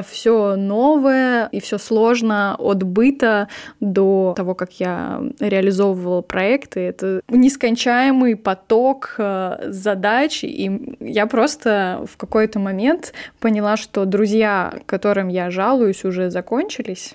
все 0.06 0.54
новое 0.54 1.48
и 1.50 1.60
все 1.60 1.76
сложно 1.76 2.54
от 2.56 2.84
быта 2.84 3.48
до 3.80 4.32
того, 4.36 4.54
как 4.54 4.74
я 4.74 5.22
реализовывала 5.40 6.22
проекты. 6.22 6.80
Это 6.80 7.20
нескончаемый 7.28 8.36
поток 8.36 9.16
э, 9.18 9.70
задач, 9.70 10.44
и 10.44 10.96
я 11.00 11.26
просто 11.26 12.06
в 12.08 12.16
какой-то 12.16 12.60
момент 12.60 13.12
поняла, 13.40 13.76
что 13.76 14.04
друзья, 14.04 14.72
которым 14.86 15.26
я 15.26 15.50
жалуюсь, 15.50 16.04
уже 16.04 16.30
закончились, 16.30 17.14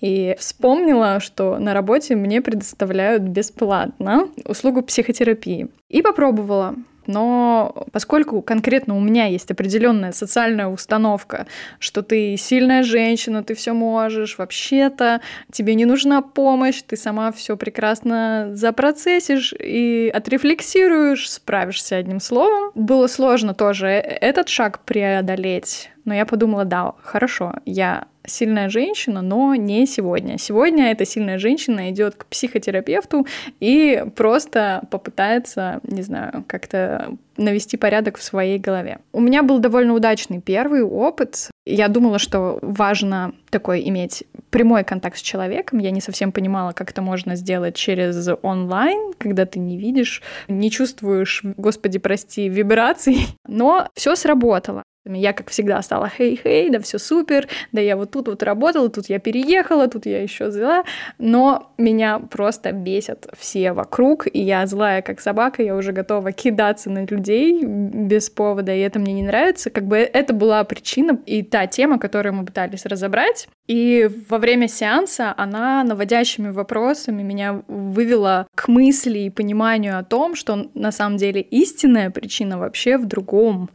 и 0.00 0.34
вспомнила, 0.38 1.20
что 1.20 1.58
на 1.60 1.72
работе 1.72 1.99
мне 2.08 2.40
предоставляют 2.40 3.22
бесплатно 3.22 4.28
услугу 4.44 4.82
психотерапии. 4.82 5.68
И 5.88 6.02
попробовала. 6.02 6.74
Но 7.06 7.86
поскольку 7.92 8.40
конкретно 8.42 8.96
у 8.96 9.00
меня 9.00 9.26
есть 9.26 9.50
определенная 9.50 10.12
социальная 10.12 10.68
установка, 10.68 11.46
что 11.78 12.02
ты 12.02 12.36
сильная 12.36 12.82
женщина, 12.82 13.42
ты 13.42 13.54
все 13.54 13.72
можешь, 13.72 14.38
вообще-то 14.38 15.20
тебе 15.50 15.74
не 15.74 15.86
нужна 15.86 16.22
помощь, 16.22 16.82
ты 16.82 16.96
сама 16.96 17.32
все 17.32 17.56
прекрасно 17.56 18.50
запроцессишь 18.52 19.52
и 19.58 20.10
отрефлексируешь, 20.14 21.30
справишься 21.30 21.96
одним 21.96 22.20
словом. 22.20 22.70
Было 22.74 23.06
сложно 23.08 23.54
тоже 23.54 23.88
этот 23.88 24.48
шаг 24.48 24.80
преодолеть, 24.84 25.90
но 26.04 26.14
я 26.14 26.26
подумала, 26.26 26.64
да, 26.64 26.94
хорошо, 27.02 27.54
я 27.64 28.06
сильная 28.26 28.68
женщина, 28.68 29.22
но 29.22 29.54
не 29.54 29.86
сегодня. 29.86 30.38
Сегодня 30.38 30.90
эта 30.90 31.04
сильная 31.04 31.38
женщина 31.38 31.90
идет 31.90 32.14
к 32.14 32.26
психотерапевту 32.26 33.26
и 33.60 34.04
просто 34.14 34.82
попытается, 34.90 35.80
не 35.84 36.02
знаю, 36.02 36.44
как-то 36.46 37.16
навести 37.36 37.76
порядок 37.76 38.18
в 38.18 38.22
своей 38.22 38.58
голове. 38.58 38.98
У 39.12 39.20
меня 39.20 39.42
был 39.42 39.58
довольно 39.58 39.94
удачный 39.94 40.40
первый 40.40 40.82
опыт. 40.82 41.50
Я 41.64 41.88
думала, 41.88 42.18
что 42.18 42.58
важно 42.62 43.32
такой 43.50 43.88
иметь 43.88 44.24
прямой 44.50 44.84
контакт 44.84 45.16
с 45.16 45.22
человеком. 45.22 45.78
Я 45.78 45.90
не 45.90 46.00
совсем 46.00 46.32
понимала, 46.32 46.72
как 46.72 46.90
это 46.90 47.02
можно 47.02 47.36
сделать 47.36 47.76
через 47.76 48.28
онлайн, 48.42 49.12
когда 49.18 49.46
ты 49.46 49.58
не 49.58 49.78
видишь, 49.78 50.22
не 50.48 50.70
чувствуешь, 50.70 51.42
господи, 51.56 51.98
прости, 51.98 52.48
вибраций. 52.48 53.26
Но 53.46 53.88
все 53.94 54.14
сработало. 54.16 54.82
Я, 55.14 55.32
как 55.32 55.50
всегда, 55.50 55.80
стала 55.82 56.08
хей-хей, 56.08 56.70
да 56.70 56.80
все 56.80 56.98
супер, 56.98 57.48
да 57.72 57.80
я 57.80 57.96
вот 57.96 58.10
тут 58.10 58.28
вот 58.28 58.42
работала, 58.42 58.88
тут 58.88 59.08
я 59.08 59.18
переехала, 59.18 59.88
тут 59.88 60.06
я 60.06 60.22
еще 60.22 60.50
зла, 60.50 60.84
но 61.18 61.72
меня 61.78 62.18
просто 62.18 62.72
бесят 62.72 63.26
все 63.38 63.72
вокруг, 63.72 64.26
и 64.32 64.40
я 64.40 64.66
злая 64.66 65.02
как 65.02 65.20
собака, 65.20 65.62
я 65.62 65.76
уже 65.76 65.92
готова 65.92 66.32
кидаться 66.32 66.90
на 66.90 67.04
людей 67.04 67.62
без 67.64 68.30
повода, 68.30 68.74
и 68.74 68.80
это 68.80 68.98
мне 68.98 69.12
не 69.12 69.22
нравится. 69.22 69.70
Как 69.70 69.84
бы 69.86 69.98
это 69.98 70.32
была 70.32 70.62
причина 70.64 71.18
и 71.26 71.42
та 71.42 71.66
тема, 71.66 71.98
которую 71.98 72.34
мы 72.34 72.44
пытались 72.44 72.86
разобрать. 72.86 73.48
И 73.66 74.10
во 74.28 74.38
время 74.38 74.68
сеанса 74.68 75.32
она 75.36 75.84
наводящими 75.84 76.50
вопросами 76.50 77.22
меня 77.22 77.62
вывела 77.68 78.46
к 78.54 78.68
мысли 78.68 79.20
и 79.20 79.30
пониманию 79.30 79.98
о 79.98 80.04
том, 80.04 80.34
что 80.34 80.70
на 80.74 80.90
самом 80.90 81.18
деле 81.18 81.40
истинная 81.40 82.10
причина 82.10 82.58
вообще 82.58 82.96
в 82.96 83.06
другом. 83.06 83.70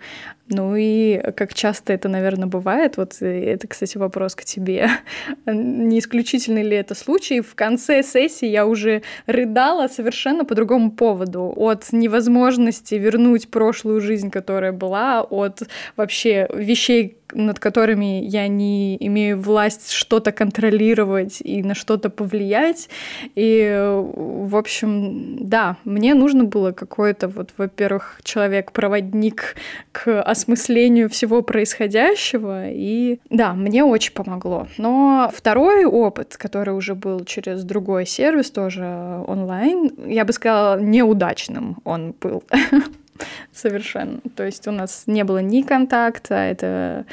Ну 0.47 0.75
и 0.75 1.19
как 1.35 1.55
часто 1.55 1.91
это, 1.93 2.07
наверное, 2.07 2.47
бывает, 2.47 2.97
вот 2.97 3.19
это, 3.19 3.67
кстати, 3.67 3.97
вопрос 3.97 4.35
к 4.35 4.43
тебе, 4.43 4.89
не 5.47 5.97
исключительный 5.97 6.61
ли 6.61 6.77
это 6.77 6.93
случай, 6.93 7.41
в 7.41 7.55
конце 7.55 8.03
сессии 8.03 8.47
я 8.47 8.67
уже 8.67 9.01
рыдала 9.25 9.87
совершенно 9.87 10.45
по 10.45 10.53
другому 10.53 10.91
поводу, 10.91 11.51
от 11.55 11.91
невозможности 11.91 12.93
вернуть 12.93 13.49
прошлую 13.49 14.01
жизнь, 14.01 14.29
которая 14.29 14.71
была, 14.71 15.23
от 15.23 15.63
вообще 15.95 16.47
вещей, 16.53 17.17
над 17.33 17.59
которыми 17.59 18.23
я 18.23 18.47
не 18.47 18.97
имею 19.07 19.39
власть 19.39 19.91
что-то 19.91 20.31
контролировать 20.31 21.41
и 21.41 21.63
на 21.63 21.75
что-то 21.75 22.09
повлиять. 22.09 22.89
И, 23.35 24.01
в 24.15 24.55
общем, 24.55 25.37
да, 25.47 25.77
мне 25.83 26.13
нужно 26.13 26.43
было 26.43 26.71
какой-то, 26.71 27.27
вот, 27.27 27.51
во-первых, 27.57 28.19
человек-проводник 28.23 29.55
к 29.91 30.21
осмыслению 30.21 31.09
всего 31.09 31.41
происходящего. 31.41 32.69
И 32.69 33.19
да, 33.29 33.53
мне 33.53 33.83
очень 33.83 34.13
помогло. 34.13 34.67
Но 34.77 35.31
второй 35.33 35.85
опыт, 35.85 36.37
который 36.37 36.73
уже 36.73 36.95
был 36.95 37.25
через 37.25 37.63
другой 37.63 38.05
сервис, 38.05 38.51
тоже 38.51 38.85
онлайн, 39.27 39.91
я 40.05 40.25
бы 40.25 40.33
сказала, 40.33 40.79
неудачным 40.79 41.77
он 41.83 42.13
был. 42.19 42.43
Совершенно. 43.51 44.19
То 44.35 44.45
есть 44.45 44.67
у 44.67 44.71
нас 44.71 45.03
не 45.07 45.23
было 45.23 45.39
ни 45.39 45.61
контакта, 45.61 46.35
это 46.35 47.05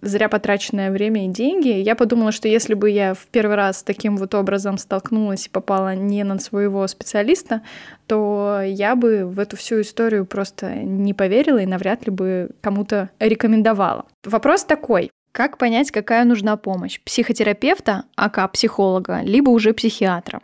зря 0.00 0.28
потраченное 0.28 0.90
время 0.90 1.26
и 1.26 1.28
деньги. 1.28 1.68
Я 1.68 1.94
подумала, 1.94 2.32
что 2.32 2.48
если 2.48 2.74
бы 2.74 2.90
я 2.90 3.14
в 3.14 3.26
первый 3.26 3.56
раз 3.56 3.82
таким 3.82 4.16
вот 4.16 4.34
образом 4.34 4.78
столкнулась 4.78 5.46
и 5.46 5.50
попала 5.50 5.94
не 5.94 6.24
на 6.24 6.38
своего 6.38 6.86
специалиста, 6.86 7.62
то 8.06 8.60
я 8.64 8.96
бы 8.96 9.26
в 9.26 9.38
эту 9.38 9.56
всю 9.56 9.82
историю 9.82 10.24
просто 10.24 10.74
не 10.74 11.12
поверила 11.12 11.58
и 11.58 11.66
навряд 11.66 12.06
ли 12.06 12.10
бы 12.10 12.50
кому-то 12.60 13.10
рекомендовала. 13.18 14.06
Вопрос 14.24 14.64
такой. 14.64 15.10
Как 15.32 15.56
понять, 15.56 15.90
какая 15.90 16.24
нужна 16.24 16.56
помощь? 16.56 17.00
Психотерапевта, 17.04 18.04
ака 18.16 18.46
психолога, 18.48 19.20
либо 19.22 19.50
уже 19.50 19.72
психиатра? 19.72 20.40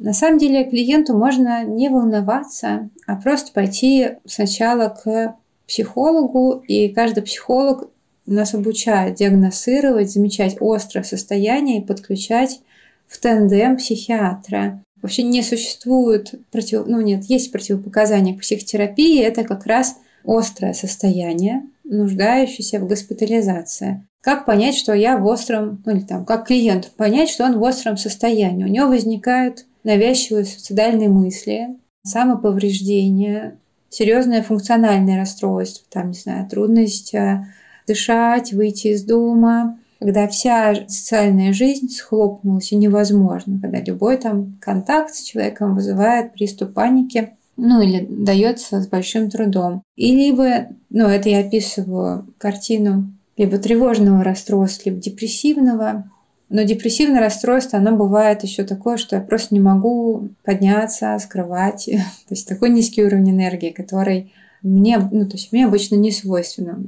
На 0.00 0.14
самом 0.14 0.38
деле 0.38 0.64
клиенту 0.64 1.16
можно 1.16 1.62
не 1.62 1.90
волноваться, 1.90 2.88
а 3.06 3.16
просто 3.16 3.52
пойти 3.52 4.12
сначала 4.24 4.88
к 4.88 5.36
психологу, 5.68 6.64
и 6.66 6.88
каждый 6.88 7.22
психолог 7.22 7.90
нас 8.24 8.54
обучает 8.54 9.16
диагностировать, 9.16 10.10
замечать 10.10 10.56
острое 10.58 11.04
состояние 11.04 11.78
и 11.78 11.84
подключать 11.84 12.60
в 13.06 13.20
тандем 13.20 13.76
психиатра. 13.76 14.82
Вообще 15.02 15.22
не 15.22 15.42
существует 15.42 16.34
против... 16.50 16.86
ну 16.86 17.02
нет, 17.02 17.24
есть 17.24 17.52
противопоказания 17.52 18.34
к 18.34 18.40
психотерапии, 18.40 19.22
это 19.22 19.44
как 19.44 19.66
раз 19.66 19.96
острое 20.24 20.72
состояние, 20.72 21.64
нуждающееся 21.84 22.80
в 22.80 22.88
госпитализации. 22.88 24.06
Как 24.22 24.46
понять, 24.46 24.76
что 24.76 24.94
я 24.94 25.18
в 25.18 25.26
остром, 25.26 25.82
ну 25.84 25.92
или 25.92 26.00
там, 26.00 26.24
как 26.24 26.46
клиент 26.46 26.90
понять, 26.96 27.28
что 27.28 27.44
он 27.44 27.58
в 27.58 27.62
остром 27.62 27.98
состоянии? 27.98 28.64
У 28.64 28.68
него 28.68 28.88
возникают 28.88 29.66
навязчивые 29.84 30.44
суицидальные 30.44 31.08
мысли, 31.08 31.76
самоповреждение, 32.04 33.58
серьезное 33.88 34.42
функциональное 34.42 35.18
расстройство, 35.18 35.86
там, 35.90 36.08
не 36.08 36.18
знаю, 36.18 36.48
трудность 36.48 37.14
э, 37.14 37.46
дышать, 37.86 38.52
выйти 38.52 38.88
из 38.88 39.04
дома, 39.04 39.78
когда 39.98 40.26
вся 40.28 40.74
социальная 40.88 41.52
жизнь 41.52 41.88
схлопнулась 41.90 42.72
и 42.72 42.76
невозможно, 42.76 43.58
когда 43.60 43.80
любой 43.80 44.16
там 44.16 44.56
контакт 44.60 45.14
с 45.14 45.22
человеком 45.22 45.74
вызывает 45.74 46.32
приступ 46.32 46.72
паники, 46.72 47.34
ну 47.56 47.82
или 47.82 48.06
дается 48.08 48.80
с 48.80 48.86
большим 48.86 49.28
трудом. 49.30 49.82
И 49.96 50.14
либо, 50.16 50.68
ну 50.88 51.06
это 51.06 51.28
я 51.28 51.40
описываю 51.40 52.26
картину 52.38 53.12
либо 53.36 53.58
тревожного 53.58 54.24
расстройства, 54.24 54.88
либо 54.88 55.00
депрессивного. 55.00 56.10
Но 56.50 56.64
депрессивное 56.64 57.20
расстройство, 57.20 57.78
оно 57.78 57.96
бывает 57.96 58.42
еще 58.42 58.64
такое, 58.64 58.96
что 58.96 59.16
я 59.16 59.22
просто 59.22 59.54
не 59.54 59.60
могу 59.60 60.28
подняться 60.44 61.16
скрывать, 61.18 61.84
То 62.28 62.34
есть 62.34 62.48
такой 62.48 62.70
низкий 62.70 63.04
уровень 63.04 63.30
энергии, 63.30 63.70
который 63.70 64.32
мне, 64.62 64.98
ну, 64.98 65.26
то 65.26 65.36
есть 65.36 65.52
мне 65.52 65.64
обычно 65.64 65.94
не 65.94 66.12
свойственно. 66.12 66.78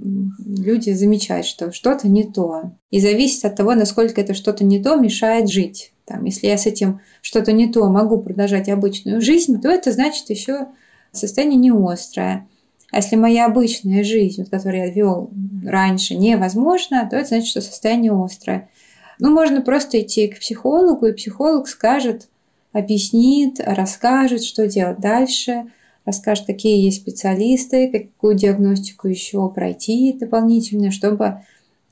Люди 0.44 0.90
замечают, 0.90 1.46
что 1.46 1.72
что-то 1.72 2.06
не 2.06 2.24
то. 2.24 2.72
И 2.90 3.00
зависит 3.00 3.44
от 3.46 3.56
того, 3.56 3.74
насколько 3.74 4.20
это 4.20 4.34
что-то 4.34 4.62
не 4.62 4.82
то 4.82 4.96
мешает 4.96 5.48
жить. 5.48 5.92
Там, 6.04 6.24
если 6.24 6.48
я 6.48 6.58
с 6.58 6.66
этим 6.66 7.00
что-то 7.22 7.52
не 7.52 7.72
то 7.72 7.88
могу 7.88 8.18
продолжать 8.18 8.68
обычную 8.68 9.22
жизнь, 9.22 9.58
то 9.60 9.70
это 9.70 9.92
значит 9.92 10.28
еще 10.28 10.66
состояние 11.12 11.58
не 11.58 11.70
острое. 11.70 12.46
А 12.90 12.96
если 12.96 13.16
моя 13.16 13.46
обычная 13.46 14.04
жизнь, 14.04 14.42
вот, 14.42 14.50
которую 14.50 14.86
я 14.86 14.92
вел 14.92 15.30
раньше, 15.64 16.14
невозможна, 16.14 17.08
то 17.08 17.16
это 17.16 17.28
значит, 17.28 17.48
что 17.48 17.62
состояние 17.62 18.12
острое. 18.12 18.68
Ну, 19.18 19.30
можно 19.30 19.60
просто 19.62 20.00
идти 20.00 20.28
к 20.28 20.40
психологу, 20.40 21.06
и 21.06 21.12
психолог 21.12 21.68
скажет, 21.68 22.28
объяснит, 22.72 23.60
расскажет, 23.64 24.42
что 24.42 24.66
делать 24.66 25.00
дальше– 25.00 25.70
расскажет, 26.04 26.46
какие 26.46 26.84
есть 26.84 27.02
специалисты, 27.02 27.88
какую 27.88 28.34
диагностику 28.34 29.08
еще 29.08 29.48
пройти 29.50 30.16
дополнительно, 30.18 30.90
чтобы 30.90 31.42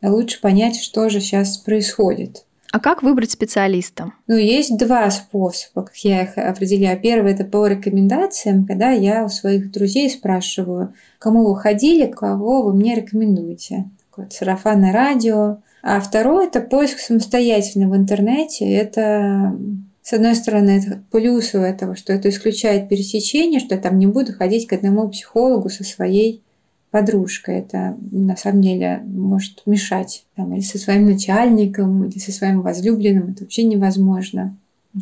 лучше 0.03 0.41
понять, 0.41 0.77
что 0.77 1.09
же 1.09 1.21
сейчас 1.21 1.59
происходит. 1.59 2.45
А 2.73 2.79
как 2.79 3.03
выбрать 3.03 3.33
специалиста? 3.33 4.12
Ну, 4.29 4.37
есть 4.37 4.79
два 4.79 5.11
способа, 5.11 5.83
как 5.83 5.97
я 5.97 6.23
их 6.23 6.39
определяю. 6.39 7.00
Первый– 7.00 7.33
это 7.35 7.45
по 7.45 7.67
рекомендациям, 7.67 8.65
когда 8.65 8.91
я 8.93 9.25
у 9.25 9.29
своих 9.29 9.73
друзей 9.73 10.09
спрашиваю, 10.09 10.95
кому 11.19 11.49
вы 11.49 11.57
ходили, 11.57 12.07
кого 12.07 12.62
вы 12.62 12.73
мне 12.73 12.95
рекомендуете. 12.95 13.91
Такое 14.09 14.29
сарафанное 14.31 14.93
радио. 14.93 15.59
А 15.82 16.00
второй– 16.00 16.46
это 16.49 16.60
поиск 16.60 16.99
самостоятельно 16.99 17.88
в 17.88 17.96
интернете. 17.96 18.70
Это 18.70 19.56
с 20.02 20.12
одной 20.12 20.34
стороны, 20.34 20.70
это 20.70 21.02
плюс 21.10 21.54
у 21.54 21.58
этого, 21.58 21.95
что 21.95 22.12
это 22.12 22.28
исключает 22.30 22.88
пересечение, 22.88 23.60
что 23.60 23.75
я 23.75 23.80
там 23.80 23.99
не 23.99 24.06
буду 24.06 24.32
ходить 24.32 24.66
к 24.66 24.73
одному 24.73 25.08
психологу 25.08 25.69
со 25.69 25.84
своей 25.84 26.43
подружкой. 26.90 27.60
Это 27.60 27.97
на 28.10 28.36
самом 28.36 28.62
деле 28.62 29.02
может 29.04 29.62
мешать. 29.66 30.25
Там, 30.34 30.54
или 30.54 30.62
со 30.62 30.78
своим 30.78 31.06
начальником, 31.06 32.04
или 32.04 32.19
со 32.19 32.32
своим 32.32 32.62
возлюбленным. 32.62 33.30
Это 33.30 33.45
вообще 33.45 33.62
невозможно 33.62 34.56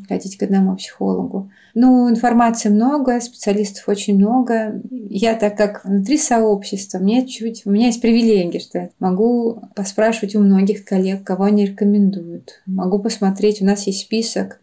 ходить 0.09 0.37
к 0.37 0.43
одному 0.43 0.77
психологу. 0.77 1.51
Ну, 1.75 2.11
информации 2.11 2.69
много, 2.69 3.21
специалистов 3.21 3.89
очень 3.89 4.17
много. 4.17 4.81
Я 4.91 5.35
так 5.35 5.57
как 5.57 5.85
внутри 5.85 6.19
сообщества, 6.19 6.99
мне 6.99 7.27
чуть, 7.27 7.63
у 7.65 7.71
меня 7.71 7.87
есть 7.87 8.01
привилегия, 8.01 8.61
что 8.61 8.79
я 8.79 8.91
могу 8.99 9.63
поспрашивать 9.75 10.35
у 10.35 10.41
многих 10.41 10.85
коллег, 10.85 11.25
кого 11.25 11.45
они 11.45 11.67
рекомендуют. 11.67 12.61
Могу 12.67 12.99
посмотреть, 12.99 13.63
у 13.63 13.65
нас 13.65 13.87
есть 13.87 14.01
список 14.01 14.61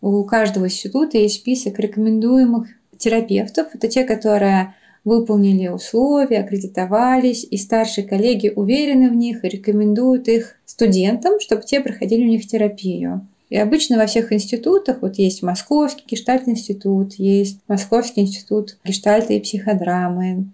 у 0.00 0.22
каждого 0.24 0.66
института 0.66 1.18
есть 1.18 1.36
список 1.36 1.78
рекомендуемых 1.78 2.68
терапевтов. 2.96 3.68
Это 3.74 3.88
те, 3.88 4.04
которые 4.04 4.74
выполнили 5.04 5.68
условия, 5.68 6.40
аккредитовались, 6.40 7.46
и 7.48 7.56
старшие 7.56 8.06
коллеги 8.06 8.52
уверены 8.54 9.10
в 9.10 9.14
них 9.14 9.44
и 9.44 9.48
рекомендуют 9.48 10.28
их 10.28 10.56
студентам, 10.66 11.40
чтобы 11.40 11.62
те 11.62 11.80
проходили 11.80 12.24
у 12.24 12.28
них 12.28 12.46
терапию. 12.46 13.26
И 13.50 13.56
обычно 13.56 13.96
во 13.96 14.06
всех 14.06 14.32
институтах, 14.32 14.98
вот 15.00 15.16
есть 15.16 15.42
Московский 15.42 16.04
гештальтный 16.06 16.52
институт, 16.52 17.14
есть 17.14 17.60
Московский 17.66 18.20
институт 18.20 18.76
гештальта 18.84 19.32
и 19.32 19.40
психодрамы, 19.40 20.46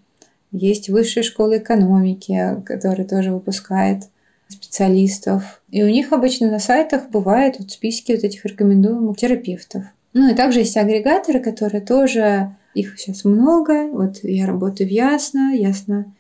есть 0.52 0.88
Высшая 0.88 1.22
школа 1.22 1.59
экономики, 1.59 2.62
которая 2.64 3.07
тоже 3.07 3.33
выпускает 3.33 4.04
специалистов. 4.48 5.61
И 5.70 5.83
у 5.83 5.88
них 5.88 6.12
обычно 6.12 6.50
на 6.50 6.61
сайтах 6.61 7.11
бывают 7.11 7.59
вот 7.59 7.72
списки 7.72 8.12
вот 8.12 8.22
этих 8.22 8.44
рекомендуемых 8.44 9.16
терапевтов. 9.16 9.85
Ну 10.12 10.30
и 10.30 10.35
также 10.35 10.61
есть 10.61 10.76
агрегаторы, 10.76 11.40
которые 11.40 11.80
тоже, 11.80 12.54
их 12.74 12.98
сейчас 12.98 13.24
много. 13.24 13.88
Вот 13.88 14.20
я 14.22 14.46
работаю 14.46 14.88
в 14.88 14.92
Ясно, 14.92 15.54
Ясно 15.54 16.12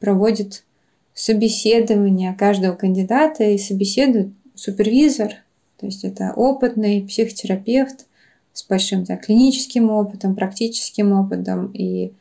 проводит 0.00 0.64
собеседование 1.14 2.34
каждого 2.34 2.74
кандидата 2.74 3.44
и 3.44 3.58
собеседует 3.58 4.32
супервизор, 4.54 5.34
то 5.80 5.86
есть 5.86 6.04
это 6.04 6.32
опытный 6.36 7.02
психотерапевт 7.02 8.06
с 8.52 8.66
большим 8.66 9.04
да, 9.04 9.16
клиническим 9.16 9.90
опытом, 9.90 10.34
практическим 10.34 11.12
опытом 11.12 11.70
и 11.72 12.12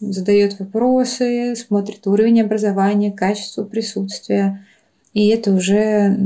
задает 0.00 0.58
вопросы, 0.58 1.54
смотрит 1.54 2.06
уровень 2.06 2.40
образования, 2.40 3.12
качество 3.12 3.64
присутствия 3.64 4.64
и 5.12 5.28
это 5.28 5.52
уже 5.52 6.16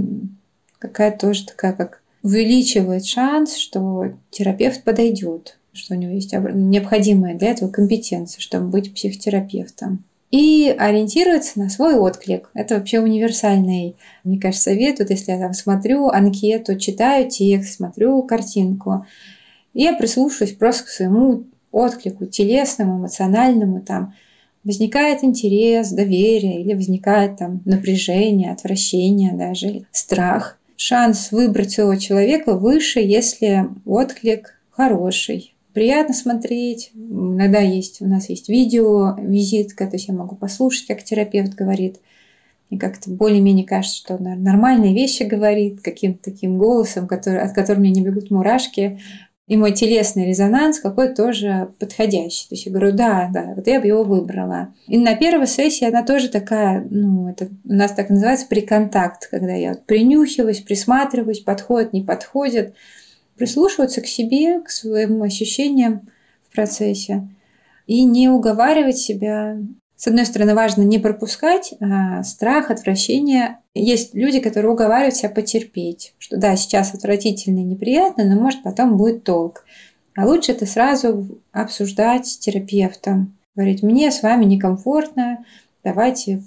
какая-то 0.78 1.28
тоже 1.28 1.46
такая, 1.46 1.72
как 1.72 2.02
увеличивает 2.22 3.04
шанс, 3.04 3.56
что 3.56 4.12
терапевт 4.30 4.84
подойдет, 4.84 5.58
что 5.72 5.94
у 5.94 5.96
него 5.98 6.12
есть 6.12 6.32
необходимая 6.32 7.34
для 7.34 7.50
этого 7.50 7.70
компетенция, 7.70 8.40
чтобы 8.40 8.68
быть 8.68 8.94
психотерапевтом. 8.94 10.04
И 10.30 10.74
ориентироваться 10.76 11.58
на 11.58 11.68
свой 11.68 11.94
отклик. 11.94 12.50
Это 12.52 12.76
вообще 12.76 13.00
универсальный, 13.00 13.96
мне 14.24 14.40
кажется, 14.40 14.70
совет. 14.70 14.98
Вот 14.98 15.10
если 15.10 15.32
я 15.32 15.38
там 15.38 15.52
смотрю 15.52 16.08
анкету, 16.08 16.78
читаю 16.78 17.30
текст, 17.30 17.76
смотрю 17.76 18.22
картинку, 18.22 19.06
я 19.72 19.94
прислушиваюсь 19.94 20.54
просто 20.54 20.84
к 20.84 20.88
своему 20.88 21.44
отклику, 21.70 22.26
телесному, 22.26 22.98
эмоциональному, 22.98 23.82
там, 23.82 24.14
возникает 24.64 25.22
интерес, 25.22 25.90
доверие 25.90 26.60
или 26.62 26.74
возникает 26.74 27.36
там 27.36 27.62
напряжение, 27.64 28.52
отвращение 28.52 29.32
даже, 29.32 29.86
страх. 29.92 30.58
Шанс 30.76 31.30
выбрать 31.30 31.70
своего 31.70 31.94
человека 31.94 32.54
выше, 32.54 33.00
если 33.00 33.68
отклик 33.84 34.58
хороший. 34.70 35.55
Приятно 35.76 36.14
смотреть. 36.14 36.90
Иногда 36.94 37.58
есть, 37.58 38.00
у 38.00 38.06
нас 38.06 38.30
есть 38.30 38.48
видео, 38.48 39.14
визитка, 39.18 39.86
то 39.86 39.96
есть 39.96 40.08
я 40.08 40.14
могу 40.14 40.34
послушать, 40.34 40.86
как 40.86 41.04
терапевт 41.04 41.52
говорит. 41.54 42.00
И 42.70 42.78
как-то 42.78 43.10
более-менее 43.10 43.66
кажется, 43.66 43.98
что 43.98 44.14
он 44.14 44.42
нормальные 44.42 44.94
вещи 44.94 45.24
говорит, 45.24 45.82
каким-то 45.82 46.30
таким 46.30 46.56
голосом, 46.56 47.06
который, 47.06 47.42
от 47.42 47.52
которого 47.52 47.80
мне 47.80 47.90
не 47.90 48.00
бегут 48.00 48.30
мурашки 48.30 49.02
и 49.48 49.58
мой 49.58 49.72
телесный 49.72 50.26
резонанс 50.26 50.80
какой 50.80 51.14
тоже 51.14 51.68
подходящий. 51.78 52.48
То 52.48 52.54
есть 52.54 52.64
я 52.64 52.72
говорю, 52.72 52.92
да, 52.92 53.28
да, 53.30 53.52
вот 53.54 53.66
я 53.66 53.78
бы 53.78 53.86
его 53.86 54.02
выбрала. 54.02 54.72
И 54.86 54.96
на 54.96 55.14
первой 55.14 55.46
сессии 55.46 55.86
она 55.86 56.02
тоже 56.02 56.30
такая, 56.30 56.86
ну, 56.88 57.28
это 57.28 57.50
у 57.66 57.74
нас 57.74 57.92
так 57.92 58.08
называется 58.08 58.46
приконтакт, 58.46 59.28
когда 59.28 59.52
я 59.52 59.72
вот 59.72 59.84
принюхиваюсь, 59.84 60.60
присматриваюсь, 60.60 61.40
подходит, 61.40 61.92
не 61.92 62.02
подходит, 62.02 62.74
прислушиваться 63.36 64.00
к 64.00 64.06
себе, 64.06 64.60
к 64.60 64.70
своим 64.70 65.22
ощущениям 65.22 66.08
в 66.48 66.54
процессе 66.54 67.28
и 67.86 68.04
не 68.04 68.28
уговаривать 68.28 68.98
себя 68.98 69.58
с 69.96 70.06
одной 70.06 70.26
стороны, 70.26 70.54
важно 70.54 70.82
не 70.82 70.98
пропускать 70.98 71.72
а, 71.80 72.22
страх, 72.22 72.70
отвращение. 72.70 73.60
Есть 73.74 74.14
люди, 74.14 74.40
которые 74.40 74.72
уговаривают 74.72 75.16
себя 75.16 75.30
потерпеть, 75.30 76.14
что 76.18 76.36
да, 76.36 76.54
сейчас 76.56 76.94
отвратительно 76.94 77.60
и 77.60 77.64
неприятно, 77.64 78.24
но 78.24 78.38
может 78.38 78.62
потом 78.62 78.98
будет 78.98 79.24
толк. 79.24 79.64
А 80.14 80.26
лучше 80.26 80.52
это 80.52 80.66
сразу 80.66 81.40
обсуждать 81.50 82.26
с 82.26 82.36
терапевтом. 82.36 83.36
Говорить, 83.54 83.82
мне 83.82 84.10
с 84.10 84.22
вами 84.22 84.44
некомфортно, 84.44 85.44
давайте 85.82 86.42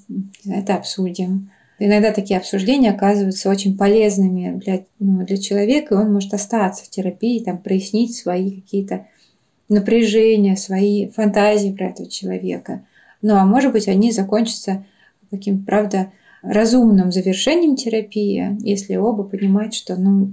это 0.46 0.76
обсудим. 0.76 1.50
Иногда 1.80 2.12
такие 2.12 2.38
обсуждения 2.38 2.92
оказываются 2.92 3.50
очень 3.50 3.78
полезными 3.78 4.60
для, 4.60 4.84
ну, 5.00 5.26
для 5.26 5.38
человека, 5.38 5.96
и 5.96 5.98
он 5.98 6.12
может 6.14 6.34
остаться 6.34 6.84
в 6.84 6.90
терапии, 6.90 7.44
там, 7.44 7.58
прояснить 7.58 8.16
свои 8.16 8.52
какие-то 8.52 9.06
напряжения, 9.70 10.58
свои 10.58 11.10
фантазии 11.10 11.72
про 11.72 11.88
этого 11.88 12.10
человека. 12.10 12.86
Ну 13.22 13.36
а 13.36 13.46
может 13.46 13.72
быть, 13.72 13.88
они 13.88 14.12
закончатся 14.12 14.86
каким-то, 15.30 15.66
правда, 15.66 16.12
разумным 16.42 17.12
завершением 17.12 17.76
терапии, 17.76 18.58
если 18.62 18.96
оба 18.96 19.24
понимают, 19.24 19.74
что 19.74 19.96
ну, 19.96 20.32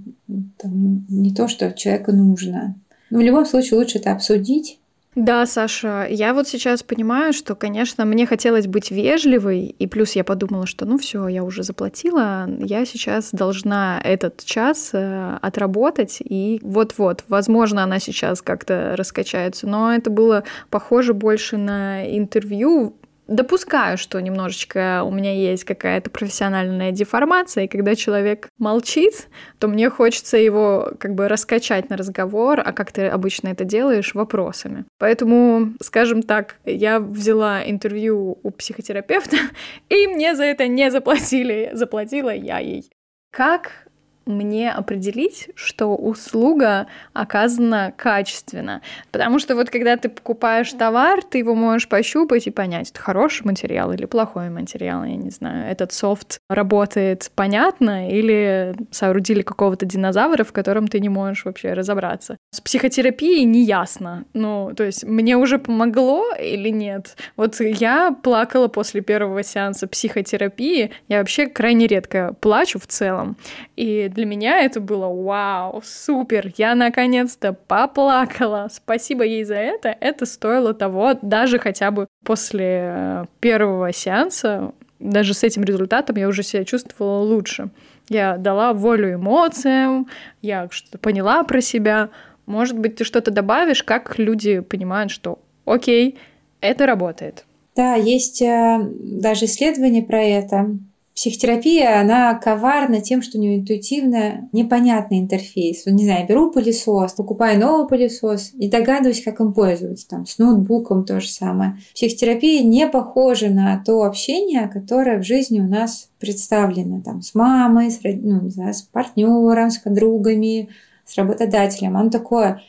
там, 0.57 1.05
не 1.09 1.35
то, 1.35 1.49
что 1.49 1.73
человеку 1.73 2.13
нужно. 2.13 2.75
Но 3.11 3.19
в 3.19 3.23
любом 3.23 3.45
случае 3.45 3.79
лучше 3.79 3.99
это 3.99 4.13
обсудить, 4.13 4.79
да, 5.17 5.47
Саша, 5.47 6.07
я 6.11 6.35
вот 6.35 6.47
сейчас 6.47 6.83
понимаю, 6.83 7.33
что, 7.33 7.55
конечно, 7.55 8.05
мне 8.05 8.27
хотелось 8.27 8.67
быть 8.67 8.91
вежливой, 8.91 9.65
и 9.79 9.87
плюс 9.87 10.13
я 10.13 10.25
подумала, 10.25 10.67
что 10.67 10.85
ну 10.85 10.99
все, 10.99 11.27
я 11.27 11.43
уже 11.43 11.63
заплатила, 11.63 12.47
я 12.59 12.85
сейчас 12.85 13.31
должна 13.33 13.99
этот 14.05 14.45
час 14.45 14.91
э, 14.93 15.39
отработать, 15.41 16.19
и 16.21 16.61
вот-вот, 16.63 17.25
возможно, 17.29 17.83
она 17.83 17.99
сейчас 17.99 18.43
как-то 18.43 18.95
раскачается, 18.95 19.67
но 19.67 19.95
это 19.95 20.11
было 20.11 20.45
похоже 20.69 21.15
больше 21.15 21.57
на 21.57 22.05
интервью 22.15 22.95
допускаю, 23.27 23.99
что 23.99 24.21
немножечко 24.21 25.03
у 25.05 25.11
меня 25.11 25.33
есть 25.35 25.65
какая-то 25.65 26.11
профессиональная 26.11 26.93
деформация, 26.93 27.65
и 27.65 27.69
когда 27.69 27.95
человек 27.95 28.49
молчит, 28.59 29.29
то 29.59 29.69
мне 29.69 29.91
хочется 29.91 30.37
его 30.37 30.93
как 30.99 31.15
бы 31.15 31.29
раскачать 31.29 31.91
на 31.91 31.97
разговор, 31.97 32.61
а 32.65 32.73
как 32.73 32.93
ты 32.93 33.07
обычно 33.07 33.49
это 33.49 33.65
делаешь, 33.65 34.15
вопросами. 34.15 34.85
Поэтому, 34.99 35.73
скажем 35.83 36.23
так, 36.23 36.57
я 36.65 37.01
взяла 37.01 37.63
интервью 37.69 38.39
у 38.43 38.51
психотерапевта, 38.51 39.37
и 39.89 40.07
мне 40.07 40.35
за 40.35 40.45
это 40.45 40.67
не 40.69 40.91
заплатили, 40.91 41.71
заплатила 41.73 42.35
я 42.35 42.59
ей. 42.59 42.91
Как 43.31 43.86
мне 44.27 44.73
определить, 44.73 45.51
что 45.55 45.95
услуга 45.95 46.89
оказана 47.13 47.93
качественно. 47.97 48.83
Потому 49.13 49.39
что 49.39 49.55
вот 49.55 49.71
когда 49.71 49.97
ты 49.97 50.09
покупаешь 50.09 50.73
товар, 50.73 51.23
ты 51.23 51.39
его 51.39 51.55
можешь 51.55 51.89
пощупать 51.89 52.47
и 52.47 52.51
понять, 52.51 52.91
это 52.91 53.01
хороший 53.01 53.47
материал 53.47 53.93
или 53.93 54.05
плохой 54.05 54.51
материал, 54.51 55.05
я 55.05 55.17
не 55.17 55.31
знаю. 55.31 55.71
Этот 55.71 55.93
софт 55.93 56.41
работает 56.49 57.31
понятно 57.35 58.11
или 58.11 58.75
соорудили 58.91 59.43
какого-то 59.43 59.87
динозавра, 59.87 60.45
в 60.45 60.53
котором 60.53 60.89
ты 60.89 61.01
не 61.01 61.09
можешь 61.09 61.45
вообще 61.45 61.73
разобраться. 61.73 62.37
С 62.51 62.61
психотерапией 62.61 63.45
не 63.45 63.63
ясно. 63.65 64.25
Ну, 64.33 64.73
то 64.77 64.85
есть 64.85 65.05
мне 65.05 65.37
уже 65.37 65.59
помогло 65.59 66.25
или 66.35 66.69
нет? 66.71 67.17
Вот 67.37 67.61
я 67.61 68.11
плакала 68.11 68.69
после 68.69 69.01
первого 69.01 69.43
сеанса 69.43 69.87
психотерапии. 69.87 70.91
Я 71.09 71.19
вообще 71.19 71.47
крайне 71.47 71.87
редко 71.87 72.35
плачу 72.41 72.79
в 72.79 72.87
целом. 72.87 73.37
И 73.77 74.09
для 74.17 74.25
меня 74.25 74.63
это 74.63 74.81
было 74.81 75.09
вау, 75.09 75.83
супер, 75.85 76.51
я 76.57 76.75
наконец-то 76.75 77.53
поплакала. 77.53 78.69
Спасибо 78.73 79.25
ей 79.25 79.45
за 79.45 79.57
это. 79.57 79.95
Это 80.01 80.25
стоило 80.25 80.73
того, 80.73 81.15
даже 81.21 81.59
хотя 81.59 81.91
бы 81.91 82.07
после 82.25 82.93
э, 82.95 83.25
первого 83.41 83.93
сеанса, 83.93 84.73
даже 84.99 85.35
с 85.35 85.45
этим 85.45 85.65
результатом 85.65 86.17
я 86.17 86.29
уже 86.29 86.43
себя 86.43 86.65
чувствовала 86.65 87.23
лучше. 87.23 87.69
Я 88.09 88.39
дала 88.39 88.73
волю 88.73 89.15
эмоциям, 89.15 90.09
я 90.41 90.69
что-то 90.71 90.97
поняла 90.97 91.45
про 91.45 91.61
себя. 91.61 92.09
Может 92.47 92.79
быть, 92.79 92.97
ты 92.97 93.05
что-то 93.05 93.31
добавишь, 93.31 93.83
как 93.83 94.19
люди 94.19 94.61
понимают, 94.61 95.11
что 95.11 95.41
окей, 95.67 96.19
это 96.63 96.87
работает. 96.87 97.45
Да, 97.75 97.95
есть 97.97 98.41
э, 98.41 98.79
даже 98.81 99.45
исследования 99.45 100.03
про 100.03 100.23
это. 100.23 100.71
Психотерапия, 101.17 101.99
она 101.99 102.35
коварна 102.35 103.01
тем, 103.01 103.23
что 103.23 103.39
у 103.39 103.41
нее 103.41 103.57
интуитивно 103.57 104.51
непонятный 104.53 105.19
интерфейс. 105.19 105.87
Не 105.87 106.05
знаю, 106.05 106.27
беру 106.29 106.51
пылесос, 106.51 107.15
покупаю 107.15 107.59
новый 107.59 107.89
пылесос 107.89 108.51
и 108.53 108.69
догадываюсь, 108.69 109.25
как 109.25 109.41
им 109.41 109.55
пользоваться. 109.55 110.07
Там, 110.09 110.27
с 110.27 110.37
ноутбуком 110.37 111.07
то 111.07 111.19
же 111.19 111.29
самое. 111.29 111.79
Психотерапия 111.95 112.63
не 112.63 112.87
похожа 112.87 113.49
на 113.49 113.83
то 113.83 114.03
общение, 114.03 114.69
которое 114.69 115.19
в 115.19 115.25
жизни 115.25 115.59
у 115.59 115.67
нас 115.67 116.11
представлено. 116.19 117.01
Там, 117.01 117.23
с 117.23 117.35
мамой, 117.35 117.91
с, 117.91 118.01
ну, 118.03 118.43
не 118.43 118.51
знаю, 118.51 118.75
с 118.75 118.83
партнером, 118.83 119.71
с 119.71 119.79
подругами, 119.79 120.69
с 121.07 121.17
работодателем. 121.17 121.97
Оно 121.97 122.11
такое 122.11 122.61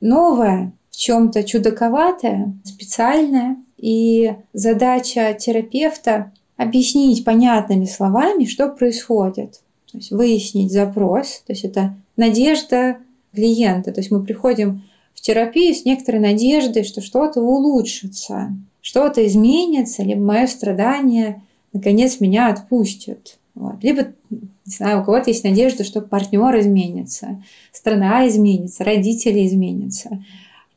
новое, 0.00 0.72
в 0.90 0.96
чем-то 0.96 1.44
чудаковатое, 1.44 2.52
специальное. 2.64 3.58
И 3.76 4.34
задача 4.52 5.34
терапевта 5.34 6.32
объяснить 6.62 7.24
понятными 7.24 7.84
словами, 7.84 8.44
что 8.44 8.68
происходит. 8.68 9.60
То 9.90 9.98
есть 9.98 10.10
выяснить 10.10 10.72
запрос, 10.72 11.42
то 11.46 11.52
есть 11.52 11.64
это 11.64 11.94
надежда 12.16 12.98
клиента. 13.34 13.92
То 13.92 14.00
есть 14.00 14.10
мы 14.10 14.22
приходим 14.22 14.82
в 15.14 15.20
терапию 15.20 15.74
с 15.74 15.84
некоторой 15.84 16.20
надеждой, 16.20 16.84
что 16.84 17.00
что-то 17.00 17.40
улучшится, 17.40 18.56
что-то 18.80 19.26
изменится, 19.26 20.02
либо 20.02 20.20
мое 20.20 20.46
страдание 20.46 21.42
наконец 21.72 22.20
меня 22.20 22.48
отпустит. 22.48 23.38
Вот. 23.54 23.82
Либо, 23.82 24.08
не 24.30 24.48
знаю, 24.66 25.02
у 25.02 25.04
кого-то 25.04 25.30
есть 25.30 25.44
надежда, 25.44 25.84
что 25.84 26.00
партнер 26.00 26.58
изменится, 26.58 27.42
страна 27.70 28.26
изменится, 28.28 28.84
родители 28.84 29.46
изменятся. 29.46 30.24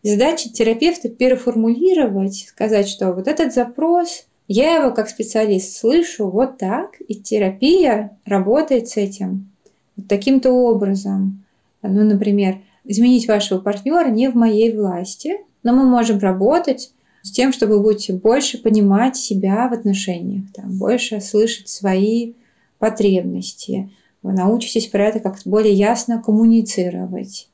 И 0.03 0.09
задача 0.09 0.49
терапевта 0.49 1.09
переформулировать, 1.09 2.45
сказать, 2.49 2.87
что 2.87 3.13
вот 3.13 3.27
этот 3.27 3.53
запрос 3.53 4.25
я 4.47 4.77
его 4.77 4.91
как 4.91 5.09
специалист 5.09 5.75
слышу 5.75 6.29
вот 6.29 6.57
так, 6.57 6.91
и 7.07 7.15
терапия 7.15 8.17
работает 8.25 8.87
с 8.89 8.97
этим 8.97 9.51
вот 9.95 10.07
таким-то 10.07 10.51
образом. 10.51 11.43
Ну, 11.81 12.03
например, 12.03 12.57
изменить 12.83 13.27
вашего 13.27 13.59
партнера 13.59 14.09
не 14.09 14.29
в 14.29 14.35
моей 14.35 14.75
власти, 14.75 15.37
но 15.63 15.73
мы 15.73 15.85
можем 15.85 16.19
работать 16.19 16.91
с 17.23 17.31
тем, 17.31 17.51
чтобы 17.51 17.77
вы 17.77 17.83
будете 17.83 18.13
больше 18.13 18.59
понимать 18.59 19.17
себя 19.17 19.67
в 19.67 19.73
отношениях, 19.73 20.43
там, 20.53 20.77
больше 20.77 21.21
слышать 21.21 21.69
свои 21.69 22.33
потребности. 22.77 23.89
Вы 24.21 24.33
научитесь 24.33 24.87
про 24.87 25.05
это 25.07 25.19
как-то 25.19 25.49
более 25.49 25.73
ясно 25.73 26.21
коммуницировать. 26.21 27.49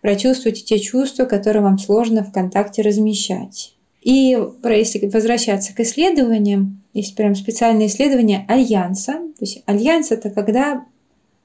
Прочувствуйте 0.00 0.62
те 0.62 0.78
чувства, 0.78 1.24
которые 1.24 1.62
вам 1.62 1.78
сложно 1.78 2.22
в 2.22 2.30
контакте 2.30 2.82
размещать. 2.82 3.75
И 4.06 4.38
если 4.62 5.04
возвращаться 5.08 5.74
к 5.74 5.80
исследованиям, 5.80 6.80
есть 6.92 7.16
прям 7.16 7.34
специальное 7.34 7.88
исследование 7.88 8.44
альянса. 8.46 9.14
То 9.14 9.40
есть 9.40 9.64
альянс 9.66 10.12
это 10.12 10.30
когда 10.30 10.84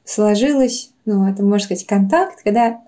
сложилось, 0.06 0.92
ну, 1.06 1.28
это 1.28 1.42
можно 1.42 1.66
сказать, 1.66 1.88
контакт, 1.88 2.44
когда 2.44 2.82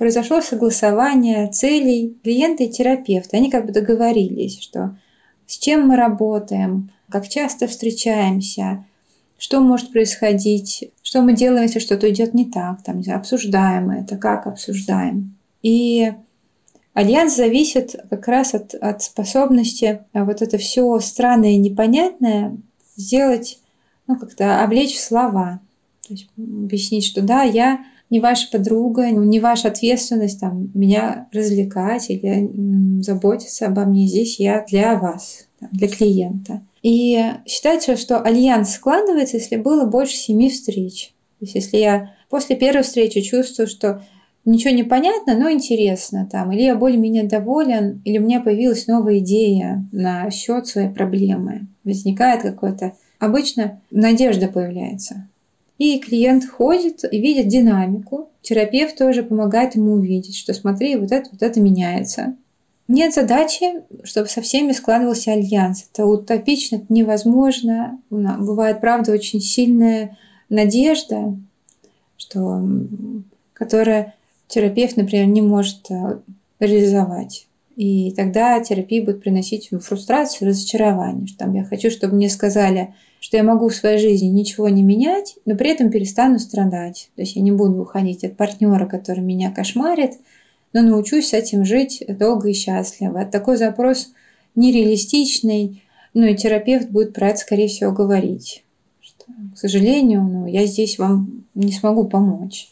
произошло 0.00 0.40
согласование 0.40 1.46
целей 1.46 2.18
клиента 2.24 2.64
и 2.64 2.70
терапевта. 2.70 3.36
Они 3.36 3.52
как 3.52 3.66
бы 3.66 3.72
договорились, 3.72 4.58
что 4.60 4.98
с 5.46 5.58
чем 5.58 5.86
мы 5.86 5.94
работаем, 5.94 6.90
как 7.08 7.28
часто 7.28 7.68
встречаемся, 7.68 8.84
что 9.38 9.60
может 9.60 9.92
происходить, 9.92 10.90
что 11.04 11.22
мы 11.22 11.34
делаем, 11.36 11.62
если 11.62 11.78
что-то 11.78 12.10
идет 12.10 12.34
не 12.34 12.46
так, 12.46 12.82
там, 12.82 12.96
не 12.96 13.04
знаю, 13.04 13.20
обсуждаем 13.20 13.90
это, 13.90 14.16
как 14.16 14.48
обсуждаем. 14.48 15.36
И 15.62 16.14
Альянс 17.00 17.34
зависит 17.34 17.96
как 18.10 18.28
раз 18.28 18.52
от, 18.52 18.74
от 18.74 19.02
способности 19.02 20.00
а, 20.12 20.26
вот 20.26 20.42
это 20.42 20.58
все 20.58 20.98
странное 21.00 21.52
и 21.52 21.56
непонятное 21.56 22.58
сделать, 22.94 23.58
ну, 24.06 24.18
как-то 24.18 24.62
облечь 24.62 24.96
в 24.96 25.00
слова. 25.00 25.60
То 26.06 26.12
есть 26.12 26.28
объяснить, 26.36 27.06
что 27.06 27.22
да, 27.22 27.42
я 27.42 27.86
не 28.10 28.20
ваша 28.20 28.50
подруга, 28.50 29.10
не 29.10 29.40
ваша 29.40 29.68
ответственность 29.68 30.40
там, 30.40 30.70
меня 30.74 31.26
развлекать 31.32 32.10
или 32.10 32.50
заботиться 33.00 33.68
обо 33.68 33.86
мне. 33.86 34.06
Здесь 34.06 34.38
я 34.38 34.66
для 34.68 34.98
вас, 34.98 35.48
для 35.72 35.88
клиента. 35.88 36.60
И 36.82 37.18
считается, 37.46 37.96
что 37.96 38.20
альянс 38.20 38.74
складывается, 38.74 39.38
если 39.38 39.56
было 39.56 39.86
больше 39.86 40.16
семи 40.16 40.50
встреч. 40.50 41.14
То 41.38 41.46
есть 41.46 41.54
если 41.54 41.78
я 41.78 42.12
после 42.28 42.56
первой 42.56 42.82
встречи 42.82 43.22
чувствую, 43.22 43.68
что 43.68 44.02
ничего 44.44 44.74
не 44.74 44.82
понятно, 44.82 45.36
но 45.36 45.50
интересно 45.50 46.28
там, 46.30 46.52
или 46.52 46.62
я 46.62 46.74
более-менее 46.74 47.24
доволен, 47.24 48.00
или 48.04 48.18
у 48.18 48.22
меня 48.22 48.40
появилась 48.40 48.86
новая 48.86 49.18
идея 49.18 49.86
на 49.92 50.30
счет 50.30 50.66
своей 50.66 50.90
проблемы. 50.90 51.66
Возникает 51.84 52.42
какое-то... 52.42 52.94
Обычно 53.18 53.80
надежда 53.90 54.48
появляется. 54.48 55.28
И 55.78 55.98
клиент 55.98 56.46
ходит 56.46 57.04
и 57.10 57.20
видит 57.20 57.48
динамику. 57.48 58.28
Терапевт 58.42 58.96
тоже 58.96 59.22
помогает 59.22 59.76
ему 59.76 59.92
увидеть, 59.92 60.36
что 60.36 60.52
смотри, 60.54 60.96
вот 60.96 61.12
это, 61.12 61.28
вот 61.32 61.42
это 61.42 61.60
меняется. 61.60 62.34
Нет 62.88 63.14
задачи, 63.14 63.82
чтобы 64.04 64.28
со 64.28 64.40
всеми 64.40 64.72
складывался 64.72 65.32
альянс. 65.32 65.86
Это 65.92 66.06
утопично, 66.06 66.76
это 66.76 66.86
невозможно. 66.88 68.00
Бывает, 68.10 68.80
правда, 68.80 69.12
очень 69.12 69.40
сильная 69.40 70.18
надежда, 70.48 71.36
что, 72.16 72.62
которая 73.52 74.14
терапевт, 74.50 74.96
например, 74.96 75.26
не 75.26 75.40
может 75.40 75.90
э, 75.90 76.18
реализовать. 76.58 77.46
И 77.76 78.12
тогда 78.12 78.60
терапия 78.60 79.02
будет 79.02 79.22
приносить 79.22 79.70
фрустрацию, 79.70 80.48
разочарование. 80.48 81.26
Что 81.26 81.38
там 81.38 81.54
я 81.54 81.64
хочу, 81.64 81.90
чтобы 81.90 82.16
мне 82.16 82.28
сказали, 82.28 82.94
что 83.20 83.36
я 83.36 83.42
могу 83.42 83.68
в 83.68 83.74
своей 83.74 83.98
жизни 83.98 84.26
ничего 84.26 84.68
не 84.68 84.82
менять, 84.82 85.36
но 85.46 85.56
при 85.56 85.70
этом 85.70 85.90
перестану 85.90 86.38
страдать. 86.38 87.10
То 87.16 87.22
есть 87.22 87.36
я 87.36 87.42
не 87.42 87.52
буду 87.52 87.80
уходить 87.80 88.24
от 88.24 88.36
партнера, 88.36 88.86
который 88.86 89.20
меня 89.20 89.50
кошмарит, 89.50 90.12
но 90.72 90.82
научусь 90.82 91.28
с 91.28 91.32
этим 91.32 91.64
жить 91.64 92.02
долго 92.06 92.48
и 92.50 92.52
счастливо. 92.52 93.24
Такой 93.24 93.56
запрос 93.56 94.12
нереалистичный, 94.56 95.82
ну 96.12 96.26
и 96.26 96.36
терапевт 96.36 96.90
будет 96.90 97.14
про 97.14 97.28
это, 97.28 97.38
скорее 97.38 97.68
всего, 97.68 97.92
говорить. 97.92 98.64
Что, 99.00 99.24
к 99.54 99.58
сожалению, 99.58 100.22
ну, 100.22 100.46
я 100.46 100.66
здесь 100.66 100.98
вам 100.98 101.44
не 101.54 101.72
смогу 101.72 102.04
помочь. 102.04 102.68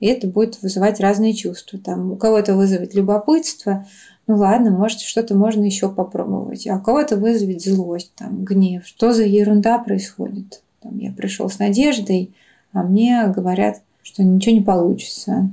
И 0.00 0.06
это 0.06 0.26
будет 0.26 0.60
вызывать 0.62 0.98
разные 0.98 1.34
чувства. 1.34 1.78
Там, 1.78 2.12
у 2.12 2.16
кого-то 2.16 2.56
вызовет 2.56 2.94
любопытство, 2.94 3.86
ну 4.26 4.36
ладно, 4.36 4.70
может, 4.70 5.00
что-то 5.00 5.36
можно 5.36 5.64
еще 5.64 5.90
попробовать. 5.90 6.66
А 6.66 6.76
у 6.76 6.82
кого-то 6.82 7.16
вызовет 7.16 7.62
злость, 7.62 8.12
там, 8.16 8.44
гнев. 8.44 8.86
Что 8.86 9.12
за 9.12 9.24
ерунда 9.24 9.78
происходит? 9.78 10.62
Там, 10.80 10.98
я 10.98 11.12
пришел 11.12 11.50
с 11.50 11.58
надеждой, 11.58 12.34
а 12.72 12.82
мне 12.82 13.26
говорят, 13.26 13.82
что 14.02 14.22
ничего 14.22 14.54
не 14.54 14.62
получится. 14.62 15.50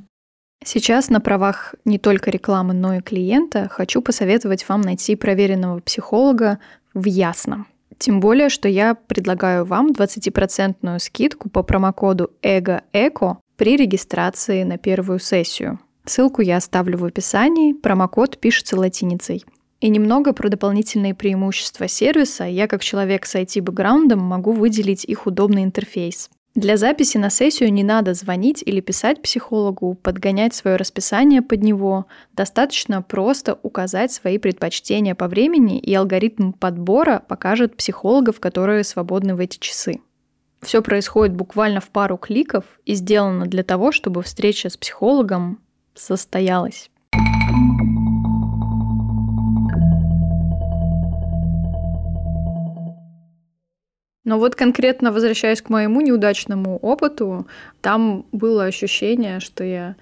Сейчас 0.64 1.10
на 1.10 1.20
правах 1.20 1.76
не 1.86 1.98
только 2.00 2.32
рекламы, 2.32 2.74
но 2.74 2.96
и 2.96 3.02
клиента 3.02 3.68
хочу 3.70 4.02
посоветовать 4.02 4.68
вам 4.68 4.82
найти 4.82 5.16
проверенного 5.16 5.80
психолога 5.80 6.60
в 6.94 7.06
Ясном. 7.06 7.68
Тем 7.98 8.20
более, 8.20 8.50
что 8.50 8.68
я 8.68 8.96
предлагаю 8.96 9.66
вам 9.66 9.92
20% 9.92 11.00
скидку 11.00 11.50
по 11.50 11.64
промокоду 11.64 12.32
ЭГОЭКО 12.42 13.38
при 13.58 13.76
регистрации 13.76 14.64
на 14.64 14.78
первую 14.78 15.20
сессию. 15.20 15.80
Ссылку 16.06 16.42
я 16.42 16.58
оставлю 16.58 16.98
в 16.98 17.06
описании, 17.06 17.74
промокод 17.74 18.38
пишется 18.38 18.78
латиницей. 18.78 19.44
И 19.82 19.90
немного 19.90 20.34
про 20.34 20.50
дополнительные 20.50 21.14
преимущества 21.14 21.88
сервиса 21.88 22.46
я 22.46 22.68
как 22.68 22.82
человек 22.82 23.26
с 23.26 23.36
IT-бэкграундом 23.36 24.20
могу 24.20 24.54
выделить 24.54 25.04
их 25.04 25.28
удобный 25.28 25.64
интерфейс. 25.64 26.30
Для 26.56 26.76
записи 26.76 27.20
на 27.20 27.30
сессию 27.30 27.72
не 27.72 27.84
надо 27.84 28.16
звонить 28.16 28.64
или 28.66 28.80
писать 28.80 29.22
психологу, 29.22 29.94
подгонять 29.94 30.56
свое 30.56 30.76
расписание 30.76 31.44
под 31.44 31.62
него. 31.62 32.08
Достаточно 32.34 33.04
просто 33.04 33.60
указать 33.62 34.12
свои 34.12 34.40
предпочтения 34.40 35.14
по 35.14 35.28
времени, 35.28 35.78
и 35.78 35.94
алгоритм 35.94 36.54
подбора 36.54 37.24
покажет 37.28 37.78
психологов, 37.78 38.40
которые 38.40 38.84
свободны 38.84 39.36
в 39.36 39.40
эти 39.40 39.60
часы. 39.60 40.00
Все 40.68 40.82
происходит 40.82 41.34
буквально 41.34 41.80
в 41.80 41.88
пару 41.88 42.18
кликов 42.18 42.66
и 42.84 42.94
сделано 42.94 43.46
для 43.46 43.64
того, 43.64 43.94
чтобы 43.94 44.22
встреча 44.22 44.70
с 44.70 44.76
психологом 44.76 45.62
состоялась. 45.96 46.92
Но 54.26 54.38
вот 54.38 54.56
конкретно 54.58 55.14
возвращаясь 55.14 55.62
к 55.62 55.70
моему 55.70 56.02
неудачному 56.02 56.78
опыту, 56.80 57.48
там 57.80 58.26
было 58.34 58.66
ощущение, 58.66 59.40
что 59.40 59.64
я 59.64 59.96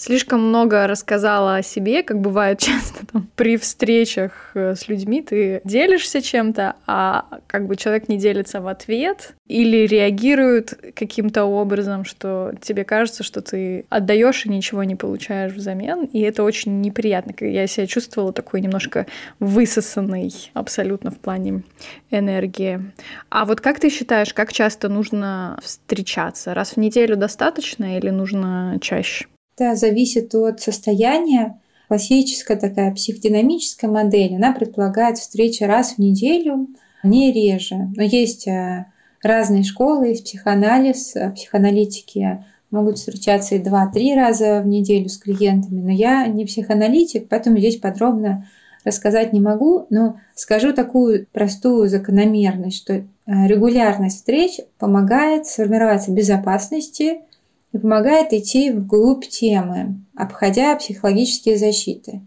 слишком 0.00 0.48
много 0.48 0.86
рассказала 0.86 1.56
о 1.56 1.62
себе, 1.62 2.02
как 2.02 2.20
бывает 2.20 2.58
часто 2.60 3.06
там, 3.06 3.28
при 3.36 3.56
встречах 3.56 4.52
э, 4.54 4.74
с 4.74 4.88
людьми, 4.88 5.22
ты 5.22 5.60
делишься 5.64 6.22
чем-то, 6.22 6.76
а 6.86 7.26
как 7.46 7.66
бы 7.66 7.76
человек 7.76 8.08
не 8.08 8.16
делится 8.16 8.60
в 8.60 8.66
ответ 8.66 9.34
или 9.46 9.86
реагирует 9.86 10.94
каким-то 10.94 11.44
образом, 11.44 12.04
что 12.04 12.52
тебе 12.62 12.84
кажется, 12.84 13.22
что 13.22 13.42
ты 13.42 13.84
отдаешь 13.90 14.46
и 14.46 14.48
ничего 14.48 14.84
не 14.84 14.96
получаешь 14.96 15.52
взамен, 15.52 16.04
и 16.04 16.20
это 16.20 16.44
очень 16.44 16.80
неприятно. 16.80 17.34
Я 17.44 17.66
себя 17.66 17.86
чувствовала 17.86 18.32
такой 18.32 18.62
немножко 18.62 19.06
высосанной 19.38 20.32
абсолютно 20.54 21.10
в 21.10 21.18
плане 21.18 21.62
энергии. 22.10 22.80
А 23.28 23.44
вот 23.44 23.60
как 23.60 23.80
ты 23.80 23.90
считаешь, 23.90 24.32
как 24.32 24.52
часто 24.52 24.88
нужно 24.88 25.58
встречаться? 25.62 26.54
Раз 26.54 26.72
в 26.72 26.76
неделю 26.78 27.16
достаточно 27.16 27.98
или 27.98 28.08
нужно 28.08 28.78
чаще? 28.80 29.26
Это 29.60 29.76
зависит 29.76 30.34
от 30.34 30.60
состояния. 30.60 31.60
Классическая 31.88 32.56
такая 32.56 32.94
психодинамическая 32.94 33.90
модель, 33.90 34.36
она 34.36 34.52
предполагает 34.52 35.18
встречи 35.18 35.64
раз 35.64 35.94
в 35.94 35.98
неделю, 35.98 36.68
не 37.02 37.30
реже. 37.30 37.90
Но 37.94 38.02
есть 38.02 38.48
э, 38.48 38.86
разные 39.22 39.64
школы, 39.64 40.08
есть 40.08 40.24
психоанализ, 40.24 41.14
э, 41.14 41.30
психоаналитики 41.32 42.42
могут 42.70 42.96
встречаться 42.98 43.56
и 43.56 43.58
два-три 43.58 44.14
раза 44.14 44.62
в 44.62 44.66
неделю 44.66 45.08
с 45.10 45.18
клиентами, 45.18 45.80
но 45.80 45.90
я 45.90 46.26
не 46.26 46.46
психоаналитик, 46.46 47.28
поэтому 47.28 47.58
здесь 47.58 47.76
подробно 47.76 48.46
рассказать 48.84 49.34
не 49.34 49.40
могу, 49.40 49.86
но 49.90 50.20
скажу 50.34 50.72
такую 50.72 51.26
простую 51.32 51.88
закономерность, 51.88 52.78
что 52.78 52.94
э, 52.94 53.02
регулярность 53.26 54.18
встреч 54.18 54.60
помогает 54.78 55.46
сформироваться 55.46 56.12
безопасности, 56.12 57.22
и 57.72 57.78
помогает 57.78 58.32
идти 58.32 58.70
вглубь 58.70 59.26
темы, 59.26 60.00
обходя 60.14 60.74
психологические 60.76 61.56
защиты. 61.56 62.20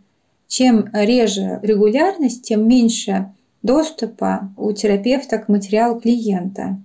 Чем 0.47 0.89
реже 0.93 1.59
регулярность, 1.63 2.43
тем 2.43 2.67
меньше 2.67 3.31
доступа 3.61 4.53
у 4.57 4.71
терапевта 4.71 5.37
к 5.39 5.49
материалу 5.49 5.99
клиента. 5.99 6.79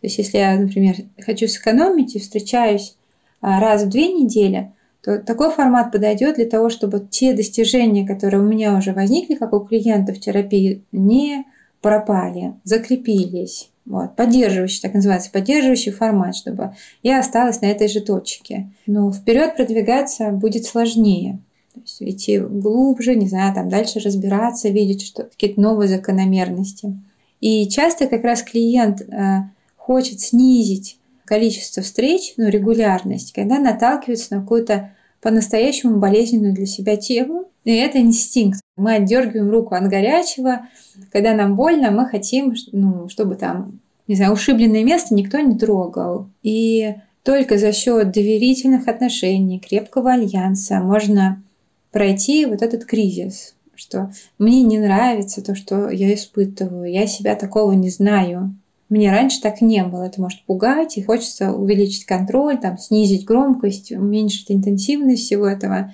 То 0.00 0.06
есть 0.06 0.18
если 0.18 0.38
я, 0.38 0.58
например, 0.58 0.96
хочу 1.20 1.46
сэкономить 1.46 2.16
и 2.16 2.20
встречаюсь 2.20 2.96
а, 3.40 3.60
раз 3.60 3.82
в 3.82 3.88
две 3.88 4.12
недели, 4.12 4.72
то 5.02 5.18
такой 5.18 5.50
формат 5.50 5.92
подойдет 5.92 6.36
для 6.36 6.46
того, 6.46 6.68
чтобы 6.70 7.06
те 7.10 7.32
достижения, 7.32 8.06
которые 8.06 8.42
у 8.42 8.46
меня 8.46 8.76
уже 8.76 8.92
возникли, 8.92 9.34
как 9.34 9.52
у 9.52 9.60
клиента 9.60 10.12
в 10.12 10.20
терапии, 10.20 10.82
не 10.92 11.44
пропали, 11.80 12.54
закрепились. 12.64 13.69
Вот, 13.86 14.14
поддерживающий, 14.14 14.82
так 14.82 14.94
называется, 14.94 15.30
поддерживающий 15.32 15.90
формат, 15.90 16.36
чтобы 16.36 16.74
я 17.02 17.18
осталась 17.18 17.60
на 17.60 17.66
этой 17.66 17.88
же 17.88 18.00
точке. 18.00 18.70
Но 18.86 19.10
вперед 19.10 19.56
продвигаться 19.56 20.30
будет 20.30 20.64
сложнее. 20.64 21.40
То 21.74 21.80
есть 21.80 22.02
идти 22.02 22.38
глубже, 22.38 23.14
не 23.14 23.28
знаю, 23.28 23.54
там 23.54 23.68
дальше 23.68 24.00
разбираться, 24.00 24.68
видеть 24.68 25.02
что 25.06 25.24
какие-то 25.24 25.60
новые 25.60 25.88
закономерности. 25.88 27.00
И 27.40 27.68
часто 27.68 28.06
как 28.06 28.22
раз 28.24 28.42
клиент 28.42 29.00
э, 29.00 29.44
хочет 29.76 30.20
снизить 30.20 30.98
количество 31.24 31.82
встреч, 31.82 32.34
ну, 32.36 32.48
регулярность, 32.48 33.32
когда 33.32 33.58
наталкивается 33.58 34.34
на 34.34 34.42
какую-то 34.42 34.92
по-настоящему 35.20 35.98
болезненную 35.98 36.54
для 36.54 36.66
себя 36.66 36.96
тему. 36.96 37.44
И 37.64 37.72
это 37.72 37.98
инстинкт. 37.98 38.59
Мы 38.76 38.94
отдергиваем 38.94 39.50
руку 39.50 39.74
от 39.74 39.88
горячего. 39.88 40.66
Когда 41.12 41.34
нам 41.34 41.56
больно, 41.56 41.90
мы 41.90 42.06
хотим, 42.06 42.54
ну, 42.72 43.08
чтобы 43.08 43.34
там, 43.34 43.80
не 44.06 44.14
знаю, 44.14 44.32
ушибленное 44.32 44.84
место 44.84 45.14
никто 45.14 45.38
не 45.40 45.58
трогал. 45.58 46.28
И 46.42 46.94
только 47.22 47.58
за 47.58 47.72
счет 47.72 48.12
доверительных 48.12 48.88
отношений, 48.88 49.60
крепкого 49.60 50.12
альянса 50.12 50.80
можно 50.80 51.42
пройти 51.90 52.46
вот 52.46 52.62
этот 52.62 52.84
кризис, 52.84 53.54
что 53.74 54.12
мне 54.38 54.62
не 54.62 54.78
нравится 54.78 55.42
то, 55.42 55.54
что 55.54 55.90
я 55.90 56.14
испытываю, 56.14 56.90
я 56.90 57.06
себя 57.06 57.34
такого 57.34 57.72
не 57.72 57.90
знаю. 57.90 58.54
Мне 58.88 59.12
раньше 59.12 59.40
так 59.40 59.60
не 59.60 59.84
было. 59.84 60.02
Это 60.02 60.20
может 60.20 60.44
пугать, 60.44 60.98
и 60.98 61.02
хочется 61.02 61.52
увеличить 61.52 62.06
контроль, 62.06 62.58
там, 62.58 62.76
снизить 62.76 63.24
громкость, 63.24 63.92
уменьшить 63.92 64.50
интенсивность 64.50 65.22
всего 65.22 65.46
этого. 65.46 65.92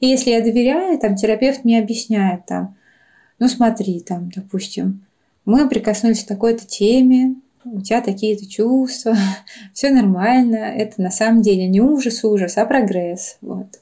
И 0.00 0.06
если 0.06 0.30
я 0.30 0.40
доверяю, 0.40 0.98
там, 0.98 1.16
терапевт 1.16 1.64
мне 1.64 1.78
объясняет, 1.78 2.46
там, 2.46 2.76
ну 3.38 3.48
смотри, 3.48 4.00
там, 4.00 4.30
допустим, 4.34 5.04
мы 5.44 5.68
прикоснулись 5.68 6.24
к 6.24 6.28
такой-то 6.28 6.66
теме, 6.66 7.36
у 7.64 7.80
тебя 7.80 8.00
такие-то 8.00 8.46
чувства, 8.46 9.16
все 9.72 9.90
нормально, 9.90 10.56
это 10.56 11.00
на 11.00 11.10
самом 11.10 11.42
деле 11.42 11.66
не 11.66 11.80
ужас, 11.80 12.24
ужас, 12.24 12.58
а 12.58 12.66
прогресс. 12.66 13.38
Вот. 13.40 13.80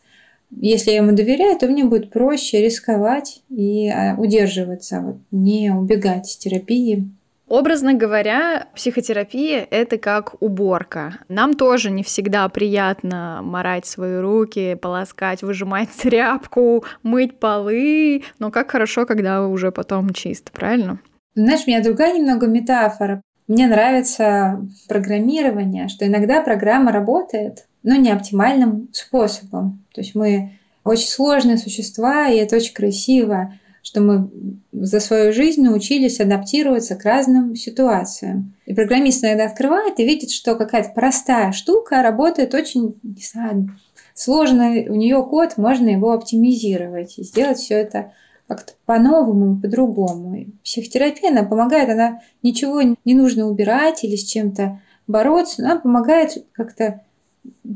Если 0.51 0.91
я 0.91 0.99
ему 0.99 1.13
доверяю, 1.13 1.59
то 1.59 1.67
мне 1.67 1.85
будет 1.85 2.11
проще 2.11 2.63
рисковать 2.63 3.43
и 3.49 3.89
а, 3.89 4.15
удерживаться, 4.19 5.01
вот, 5.01 5.17
не 5.31 5.71
убегать 5.71 6.29
из 6.29 6.37
терапии. 6.37 7.09
Образно 7.53 7.93
говоря, 7.93 8.69
психотерапия— 8.75 9.67
это 9.71 9.99
как 9.99 10.43
уборка. 10.43 11.19
Нам 11.29 11.53
тоже 11.53 11.91
не 11.91 12.03
всегда 12.03 12.49
приятно 12.49 13.41
морать 13.43 13.85
свои 13.85 14.21
руки, 14.21 14.75
полоскать, 14.75 15.43
выжимать 15.43 15.91
тряпку, 16.03 16.83
мыть 17.03 17.39
полы, 17.39 18.23
но 18.39 18.51
как 18.51 18.71
хорошо, 18.71 19.05
когда 19.05 19.47
уже 19.47 19.71
потом 19.71 20.15
чисто, 20.15 20.51
правильно? 20.51 20.99
Знаешь, 21.35 21.65
у 21.67 21.71
меня 21.71 21.83
другая 21.83 22.15
немного 22.15 22.47
метафора. 22.47 23.21
Мне 23.49 23.67
нравится 23.67 24.67
программирование, 24.89 25.89
что 25.89 26.07
иногда 26.07 26.41
программа 26.41 26.91
работает, 26.91 27.67
но 27.83 27.97
не 27.97 28.11
оптимальным 28.11 28.89
способом. 28.93 29.85
То 29.95 30.01
есть 30.01 30.15
мы 30.15 30.53
очень 30.85 31.09
сложные 31.09 31.59
существа, 31.59 32.29
и 32.29 32.39
это 32.39 32.57
очень 32.57 32.73
красиво 32.73 33.53
что 33.83 34.01
мы 34.01 34.31
за 34.73 35.01
свою 35.01 35.33
жизнь 35.33 35.63
научились 35.63 36.21
адаптироваться 36.21 36.95
к 36.95 37.05
разным 37.05 37.57
ситуациям. 37.57 38.55
И 38.65 38.75
программист 38.75 39.25
иногда 39.25 39.47
открывает 39.47 39.99
и 39.99 40.05
видит, 40.05 40.31
что 40.31 40.55
какая-то 40.55 40.91
простая 40.95 41.53
штука 41.53 42.03
работает 42.03 42.55
очень, 42.55 42.95
не 43.03 43.23
знаю, 43.23 43.71
сложно 44.15 44.69
у 44.89 44.95
нее 44.95 45.23
код, 45.25 45.57
можно 45.57 45.89
его 45.89 46.13
оптимизировать 46.13 47.19
и 47.19 47.25
сделать 47.25 47.59
все 47.59 47.75
это 47.75 48.13
как-то 48.47 48.73
по-новому, 48.87 49.61
по-другому. 49.61 50.47
Психотерапия, 50.63 51.31
она 51.31 51.43
помогает, 51.43 51.89
она 51.89 52.21
ничего 52.43 52.83
не 52.83 53.15
нужно 53.15 53.47
убирать 53.49 54.05
или 54.05 54.17
с 54.17 54.25
чем-то 54.25 54.81
бороться, 55.07 55.63
она 55.63 55.79
помогает 55.79 56.45
как-то 56.53 57.01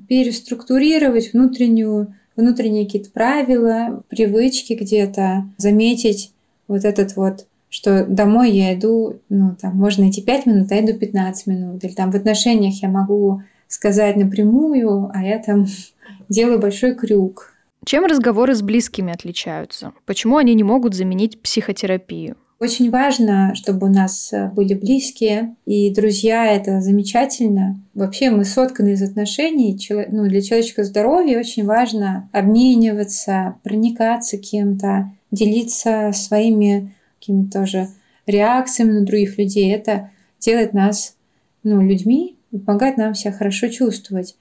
переструктурировать 0.08 1.32
внутреннюю, 1.32 2.14
внутренние 2.36 2.84
какие-то 2.84 3.10
правила, 3.10 4.02
привычки 4.08 4.74
где-то, 4.74 5.44
заметить 5.56 6.32
вот 6.68 6.84
этот 6.84 7.16
вот 7.16 7.46
что 7.68 8.06
домой 8.06 8.52
я 8.52 8.74
иду, 8.74 9.16
ну, 9.28 9.56
там, 9.60 9.76
можно 9.76 10.08
идти 10.08 10.22
5 10.22 10.46
минут, 10.46 10.72
а 10.72 10.80
иду 10.80 10.94
15 10.94 11.46
минут. 11.46 11.84
Или 11.84 11.92
там 11.92 12.10
в 12.10 12.14
отношениях 12.14 12.80
я 12.80 12.88
могу 12.88 13.42
сказать 13.68 14.16
напрямую, 14.16 15.10
а 15.12 15.22
я 15.22 15.38
там 15.38 15.66
делаю 16.28 16.58
большой 16.58 16.94
крюк. 16.94 17.52
Чем 17.84 18.04
разговоры 18.04 18.54
с 18.54 18.62
близкими 18.62 19.12
отличаются? 19.12 19.92
Почему 20.06 20.38
они 20.38 20.54
не 20.54 20.64
могут 20.64 20.94
заменить 20.94 21.40
психотерапию? 21.42 22.36
Очень 22.58 22.90
важно, 22.90 23.54
чтобы 23.54 23.86
у 23.86 23.90
нас 23.90 24.32
э, 24.32 24.48
были 24.48 24.72
близкие 24.72 25.54
и 25.66 25.92
друзья. 25.92 26.46
Это 26.46 26.80
замечательно. 26.80 27.78
Вообще 27.92 28.30
мы 28.30 28.46
сотканы 28.46 28.94
из 28.94 29.02
отношений. 29.02 29.78
Ну, 30.10 30.26
для 30.26 30.40
человеческого 30.40 30.86
здоровья 30.86 31.38
очень 31.38 31.66
важно 31.66 32.30
обмениваться, 32.32 33.56
проникаться 33.62 34.38
кем-то, 34.38 35.12
делиться 35.30 36.12
своими 36.14 36.94
какими-то 37.20 37.60
тоже 37.60 37.88
реакциями 38.26 38.92
на 38.92 39.04
других 39.04 39.36
людей. 39.36 39.70
Это 39.74 40.10
делает 40.40 40.72
нас 40.72 41.14
ну, 41.62 41.82
людьми 41.82 42.38
и 42.52 42.58
помогает 42.58 42.96
нам 42.96 43.14
себя 43.14 43.32
хорошо 43.32 43.68
чувствовать. 43.68 44.34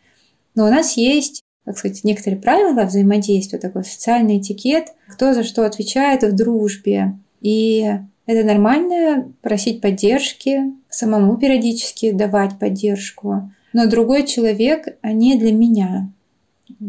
Но 0.56 0.68
у 0.68 0.70
нас 0.70 0.96
есть, 0.96 1.42
как 1.66 1.78
сказать, 1.78 2.06
некоторые 2.06 2.42
правила 2.42 2.86
взаимодействия, 2.86 3.60
такой 3.60 3.84
социальный 3.84 4.38
этикет, 4.38 4.94
кто 5.10 5.34
за 5.34 5.44
что 5.44 5.66
отвечает 5.66 6.24
в 6.24 6.34
дружбе. 6.34 7.16
И 7.46 7.86
это 8.26 8.44
нормально 8.44 9.32
просить 9.44 9.80
поддержки, 9.80 10.74
самому 10.90 11.38
периодически 11.38 12.12
давать 12.12 12.58
поддержку. 12.58 13.52
Но 13.72 13.88
другой 13.88 14.26
человек, 14.26 14.98
они 15.04 15.38
для 15.38 15.54
меня. 15.54 16.10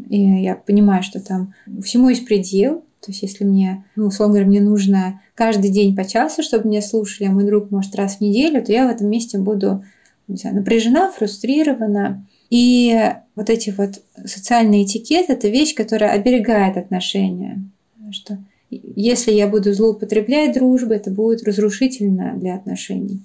И 0.08 0.18
я 0.18 0.54
понимаю, 0.54 1.02
что 1.02 1.20
там 1.20 1.52
всему 1.84 2.08
есть 2.08 2.24
предел, 2.24 2.76
то 3.00 3.12
есть 3.12 3.20
если 3.20 3.44
мне, 3.44 3.84
ну, 3.96 4.06
условно 4.06 4.36
говоря, 4.36 4.48
мне 4.48 4.60
нужно 4.62 5.20
каждый 5.34 5.70
день 5.70 5.94
по 5.94 6.06
часу, 6.06 6.42
чтобы 6.42 6.68
меня 6.68 6.80
слушали, 6.80 7.28
а 7.28 7.32
мой 7.32 7.44
друг 7.44 7.70
может 7.70 7.94
раз 7.94 8.16
в 8.16 8.20
неделю, 8.22 8.64
то 8.64 8.72
я 8.72 8.86
в 8.86 8.90
этом 8.90 9.10
месте 9.10 9.36
буду 9.36 9.84
не 10.28 10.36
знаю, 10.36 10.56
напряжена, 10.56 11.12
фрустрирована. 11.12 12.26
И 12.48 12.98
вот 13.34 13.50
эти 13.50 13.74
вот 13.76 14.02
социальные 14.24 14.84
этикеты– 14.84 15.32
это 15.34 15.48
вещь, 15.48 15.74
которая 15.74 16.12
оберегает 16.12 16.78
отношения. 16.78 17.62
Что 18.10 18.38
если 18.70 19.32
я 19.32 19.46
буду 19.46 19.72
злоупотреблять 19.72 20.54
дружбу, 20.54 20.92
это 20.92 21.10
будет 21.10 21.44
разрушительно 21.44 22.34
для 22.36 22.54
отношений. 22.54 23.22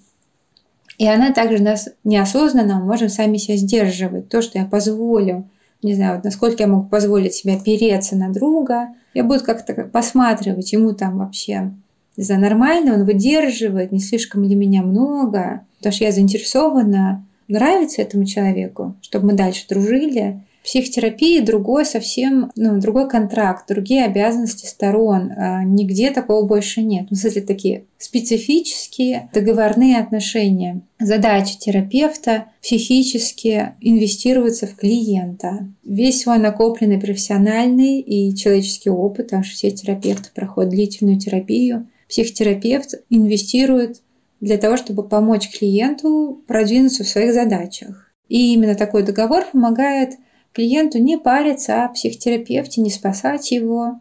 И 0.97 1.07
она 1.07 1.33
также 1.33 1.63
нас 1.63 1.89
неосознанно, 2.03 2.79
мы 2.79 2.85
можем 2.85 3.09
сами 3.09 3.37
себя 3.37 3.57
сдерживать. 3.57 4.29
То, 4.29 4.41
что 4.41 4.59
я 4.59 4.65
позволю 4.65 5.47
не 5.83 5.95
знаю, 5.95 6.15
вот 6.15 6.23
насколько 6.23 6.61
я 6.61 6.67
могу 6.67 6.87
позволить 6.87 7.33
себе 7.33 7.55
опереться 7.55 8.15
на 8.15 8.29
друга. 8.29 8.89
Я 9.13 9.23
буду 9.23 9.43
как-то 9.43 9.73
посматривать, 9.85 10.71
ему 10.73 10.93
там 10.93 11.17
вообще 11.17 11.73
знаю, 12.17 12.41
нормально, 12.41 12.93
он 12.93 13.05
выдерживает, 13.05 13.91
не 13.91 13.99
слишком 13.99 14.43
ли 14.43 14.55
меня 14.55 14.83
много, 14.83 15.65
потому 15.77 15.93
что 15.93 16.03
я 16.03 16.11
заинтересована, 16.11 17.25
нравится 17.47 18.01
этому 18.01 18.25
человеку, 18.25 18.95
чтобы 19.01 19.27
мы 19.27 19.33
дальше 19.33 19.65
дружили, 19.67 20.43
психотерапии 20.63 21.39
другой 21.39 21.85
совсем, 21.85 22.51
ну, 22.55 22.79
другой 22.79 23.09
контракт, 23.09 23.67
другие 23.67 24.05
обязанности 24.05 24.65
сторон. 24.65 25.31
А 25.35 25.63
нигде 25.63 26.11
такого 26.11 26.45
больше 26.45 26.81
нет. 26.81 27.07
Ну, 27.09 27.15
кстати, 27.15 27.41
такие 27.41 27.85
специфические 27.97 29.29
договорные 29.33 29.97
отношения. 29.97 30.81
Задача 30.99 31.57
терапевта 31.57 32.45
психически 32.61 33.73
инвестироваться 33.81 34.67
в 34.67 34.75
клиента. 34.75 35.67
Весь 35.83 36.21
свой 36.21 36.37
накопленный 36.37 36.99
профессиональный 36.99 37.99
и 37.99 38.35
человеческий 38.35 38.89
опыт, 38.89 39.27
потому 39.27 39.43
что 39.43 39.55
все 39.55 39.71
терапевты 39.71 40.29
проходят 40.33 40.71
длительную 40.71 41.19
терапию, 41.19 41.87
психотерапевт 42.07 42.95
инвестирует 43.09 44.01
для 44.41 44.57
того, 44.57 44.75
чтобы 44.77 45.07
помочь 45.07 45.49
клиенту 45.49 46.41
продвинуться 46.47 47.03
в 47.03 47.07
своих 47.07 47.33
задачах. 47.33 48.11
И 48.27 48.53
именно 48.53 48.75
такой 48.75 49.03
договор 49.03 49.45
помогает 49.51 50.15
клиенту 50.53 50.99
не 50.99 51.17
париться 51.17 51.85
о 51.85 51.89
психотерапевте, 51.89 52.81
не 52.81 52.89
спасать 52.89 53.51
его. 53.51 53.99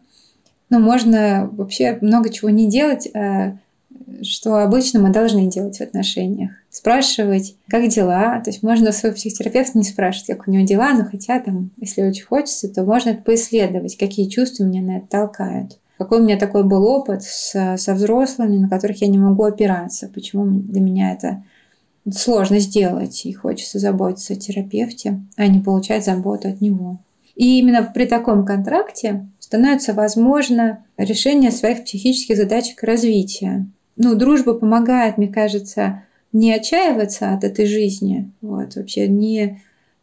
Ну, 0.69 0.79
можно 0.79 1.49
вообще 1.51 1.97
много 2.01 2.29
чего 2.29 2.49
не 2.49 2.69
делать, 2.69 3.09
а, 3.13 3.57
что 4.21 4.57
обычно 4.63 4.99
мы 4.99 5.11
должны 5.11 5.47
делать 5.47 5.77
в 5.77 5.81
отношениях. 5.81 6.51
Спрашивать, 6.69 7.55
как 7.67 7.87
дела. 7.87 8.39
То 8.43 8.49
есть 8.49 8.63
можно 8.63 8.91
своего 8.91 9.15
психотерапевта 9.15 9.77
не 9.77 9.83
спрашивать, 9.83 10.27
как 10.27 10.47
у 10.47 10.51
него 10.51 10.65
дела, 10.65 10.93
но 10.93 11.05
хотя 11.05 11.39
там, 11.39 11.71
если 11.77 12.01
очень 12.01 12.25
хочется, 12.25 12.69
то 12.69 12.83
можно 12.83 13.09
это 13.09 13.23
поисследовать, 13.23 13.97
какие 13.97 14.29
чувства 14.29 14.63
меня 14.63 14.81
на 14.81 14.97
это 14.97 15.07
толкают. 15.07 15.77
Какой 15.97 16.19
у 16.19 16.23
меня 16.23 16.37
такой 16.37 16.63
был 16.63 16.83
опыт 16.85 17.23
с, 17.23 17.77
со 17.77 17.93
взрослыми, 17.93 18.57
на 18.57 18.69
которых 18.69 19.01
я 19.01 19.07
не 19.07 19.19
могу 19.19 19.43
опираться. 19.43 20.09
Почему 20.11 20.45
для 20.45 20.81
меня 20.81 21.13
это 21.13 21.43
сложно 22.09 22.59
сделать, 22.59 23.25
и 23.25 23.33
хочется 23.33 23.79
заботиться 23.79 24.33
о 24.33 24.37
терапевте, 24.37 25.21
а 25.35 25.47
не 25.47 25.59
получать 25.59 26.05
заботу 26.05 26.47
от 26.47 26.61
него. 26.61 26.99
И 27.35 27.59
именно 27.59 27.83
при 27.83 28.05
таком 28.05 28.45
контракте 28.45 29.27
становится 29.39 29.93
возможно 29.93 30.83
решение 30.97 31.51
своих 31.51 31.83
психических 31.83 32.37
задачек 32.37 32.83
развития. 32.83 33.67
Ну, 33.97 34.15
дружба 34.15 34.53
помогает, 34.53 35.17
мне 35.17 35.27
кажется, 35.27 36.03
не 36.33 36.53
отчаиваться 36.53 37.33
от 37.33 37.43
этой 37.43 37.65
жизни, 37.65 38.31
вот, 38.41 38.75
вообще 38.75 39.07
не, 39.07 39.61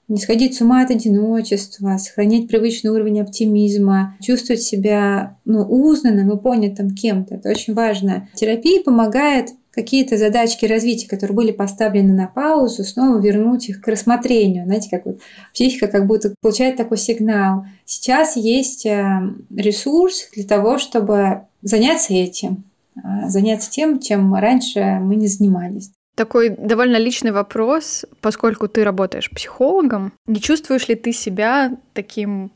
не 0.08 0.18
сходить 0.18 0.54
с 0.54 0.60
ума 0.60 0.82
от 0.82 0.90
одиночества, 0.90 1.96
сохранять 1.96 2.48
привычный 2.48 2.90
уровень 2.90 3.20
оптимизма, 3.20 4.16
чувствовать 4.20 4.62
себя 4.62 5.36
ну, 5.44 5.62
узнанным 5.62 6.30
и 6.30 6.40
понятым 6.40 6.94
кем-то. 6.94 7.36
Это 7.36 7.48
очень 7.48 7.74
важно. 7.74 8.28
Терапия 8.34 8.82
помогает 8.82 9.50
какие-то 9.78 10.16
задачки 10.16 10.66
развития, 10.66 11.06
которые 11.06 11.36
были 11.36 11.52
поставлены 11.52 12.12
на 12.12 12.26
паузу, 12.26 12.82
снова 12.82 13.20
вернуть 13.20 13.68
их 13.68 13.80
к 13.80 13.86
рассмотрению. 13.86 14.64
Знаете, 14.64 14.90
как 14.90 15.06
вот 15.06 15.20
психика 15.54 15.86
как 15.86 16.06
будто 16.06 16.34
получает 16.40 16.76
такой 16.76 16.96
сигнал. 16.96 17.64
Сейчас 17.84 18.34
есть 18.34 18.84
э, 18.86 19.20
ресурс 19.54 20.30
для 20.34 20.44
того, 20.44 20.78
чтобы 20.78 21.42
заняться 21.62 22.12
этим, 22.12 22.64
э, 22.96 23.28
заняться 23.28 23.70
тем, 23.70 24.00
чем 24.00 24.34
раньше 24.34 24.80
мы 25.00 25.14
не 25.14 25.28
занимались. 25.28 25.92
Такой 26.16 26.48
довольно 26.48 26.96
личный 26.96 27.30
вопрос, 27.30 28.04
поскольку 28.20 28.66
ты 28.66 28.82
работаешь 28.82 29.30
психологом, 29.30 30.12
не 30.26 30.40
чувствуешь 30.40 30.88
ли 30.88 30.96
ты 30.96 31.12
себя 31.12 31.70
таким 31.92 32.50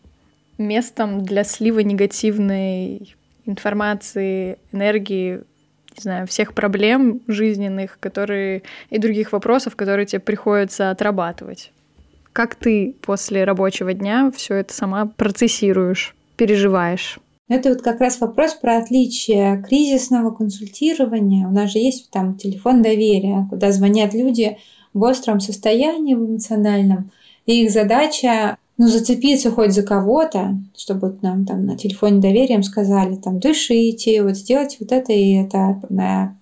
местом 0.58 1.22
для 1.22 1.44
слива 1.44 1.78
негативной 1.78 3.14
информации, 3.46 4.58
энергии 4.72 5.42
не 5.96 6.02
знаю, 6.02 6.26
всех 6.26 6.54
проблем 6.54 7.20
жизненных, 7.28 7.98
которые 8.00 8.62
и 8.90 8.98
других 8.98 9.32
вопросов, 9.32 9.76
которые 9.76 10.06
тебе 10.06 10.20
приходится 10.20 10.90
отрабатывать. 10.90 11.72
Как 12.32 12.54
ты 12.54 12.94
после 13.02 13.44
рабочего 13.44 13.92
дня 13.92 14.30
все 14.34 14.54
это 14.54 14.72
сама 14.72 15.06
процессируешь, 15.06 16.14
переживаешь? 16.36 17.18
Это 17.48 17.68
вот 17.68 17.82
как 17.82 18.00
раз 18.00 18.18
вопрос 18.20 18.54
про 18.54 18.78
отличие 18.78 19.62
кризисного 19.62 20.30
консультирования. 20.30 21.46
У 21.46 21.50
нас 21.50 21.70
же 21.72 21.78
есть 21.78 22.10
там 22.10 22.36
телефон 22.36 22.80
доверия, 22.80 23.46
куда 23.50 23.72
звонят 23.72 24.14
люди 24.14 24.56
в 24.94 25.02
остром 25.02 25.40
состоянии, 25.40 26.14
в 26.14 26.24
эмоциональном. 26.24 27.10
И 27.44 27.64
их 27.64 27.70
задача 27.70 28.56
ну, 28.82 28.88
зацепиться 28.88 29.52
хоть 29.52 29.72
за 29.72 29.84
кого-то, 29.84 30.58
чтобы 30.76 31.16
нам 31.22 31.46
там 31.46 31.66
на 31.66 31.78
телефоне 31.78 32.20
доверием 32.20 32.64
сказали, 32.64 33.14
там, 33.14 33.38
дышите, 33.38 34.24
вот 34.24 34.36
сделайте 34.36 34.78
вот 34.80 34.90
это 34.90 35.12
и 35.12 35.34
это, 35.34 35.80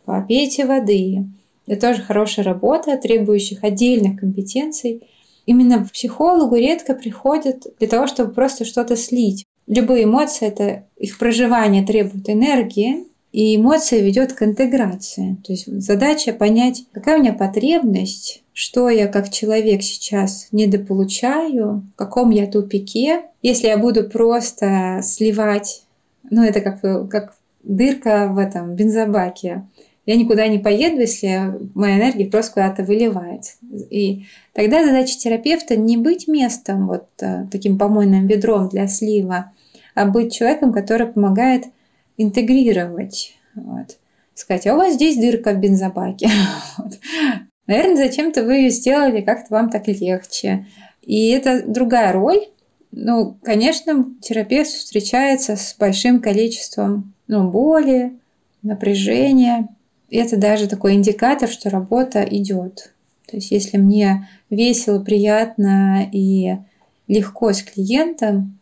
попейте 0.06 0.64
воды. 0.64 1.26
Это 1.66 1.88
тоже 1.88 2.00
хорошая 2.00 2.46
работа, 2.46 2.96
требующих 2.96 3.62
отдельных 3.62 4.18
компетенций. 4.18 5.02
Именно 5.44 5.84
в 5.84 5.92
психологу 5.92 6.56
редко 6.56 6.94
приходят 6.94 7.66
для 7.78 7.88
того, 7.88 8.06
чтобы 8.06 8.32
просто 8.32 8.64
что-то 8.64 8.96
слить. 8.96 9.44
Любые 9.66 10.04
эмоции, 10.04 10.48
это 10.48 10.86
их 10.96 11.18
проживание 11.18 11.84
требует 11.84 12.30
энергии, 12.30 13.04
и 13.32 13.56
эмоция 13.56 14.00
ведет 14.00 14.32
к 14.32 14.42
интеграции. 14.42 15.36
То 15.44 15.52
есть 15.52 15.66
задача 15.66 16.32
понять, 16.32 16.84
какая 16.92 17.18
у 17.18 17.20
меня 17.20 17.32
потребность, 17.32 18.42
что 18.52 18.88
я 18.88 19.06
как 19.06 19.30
человек 19.30 19.82
сейчас 19.82 20.48
недополучаю, 20.50 21.84
в 21.94 21.96
каком 21.96 22.30
я 22.30 22.46
тупике. 22.46 23.22
Если 23.42 23.68
я 23.68 23.78
буду 23.78 24.04
просто 24.04 25.00
сливать, 25.02 25.84
ну 26.28 26.42
это 26.42 26.60
как, 26.60 26.80
как 27.08 27.34
дырка 27.62 28.28
в 28.32 28.38
этом 28.38 28.74
бензобаке, 28.74 29.64
я 30.06 30.16
никуда 30.16 30.48
не 30.48 30.58
поеду, 30.58 31.00
если 31.00 31.52
моя 31.74 31.98
энергия 31.98 32.26
просто 32.26 32.54
куда-то 32.54 32.82
выливается. 32.82 33.52
И 33.90 34.24
тогда 34.54 34.84
задача 34.84 35.16
терапевта 35.16 35.76
не 35.76 35.96
быть 35.96 36.26
местом, 36.26 36.88
вот 36.88 37.06
э, 37.20 37.46
таким 37.52 37.78
помойным 37.78 38.26
ведром 38.26 38.68
для 38.70 38.88
слива, 38.88 39.52
а 39.94 40.06
быть 40.06 40.32
человеком, 40.32 40.72
который 40.72 41.06
помогает 41.06 41.66
интегрировать. 42.22 43.34
Вот. 43.54 43.98
Сказать, 44.34 44.66
а 44.66 44.74
у 44.74 44.76
вас 44.76 44.94
здесь 44.94 45.16
дырка 45.16 45.52
в 45.52 45.58
бензобаке. 45.58 46.28
Вот. 46.78 46.98
Наверное, 47.66 47.96
зачем-то 47.96 48.42
вы 48.42 48.54
ее 48.54 48.70
сделали, 48.70 49.20
как-то 49.20 49.54
вам 49.54 49.70
так 49.70 49.86
легче. 49.86 50.66
И 51.02 51.28
это 51.30 51.62
другая 51.64 52.12
роль. 52.12 52.48
Ну, 52.90 53.36
конечно, 53.42 54.06
терапевт 54.20 54.70
встречается 54.70 55.54
с 55.54 55.76
большим 55.78 56.20
количеством 56.20 57.14
ну, 57.28 57.48
боли, 57.48 58.18
напряжения. 58.62 59.68
И 60.08 60.16
это 60.16 60.36
даже 60.36 60.66
такой 60.66 60.94
индикатор, 60.94 61.48
что 61.48 61.70
работа 61.70 62.22
идет. 62.22 62.92
То 63.26 63.36
есть, 63.36 63.52
если 63.52 63.78
мне 63.78 64.28
весело, 64.50 64.98
приятно 64.98 66.08
и 66.10 66.56
легко 67.06 67.52
с 67.52 67.62
клиентом, 67.62 68.58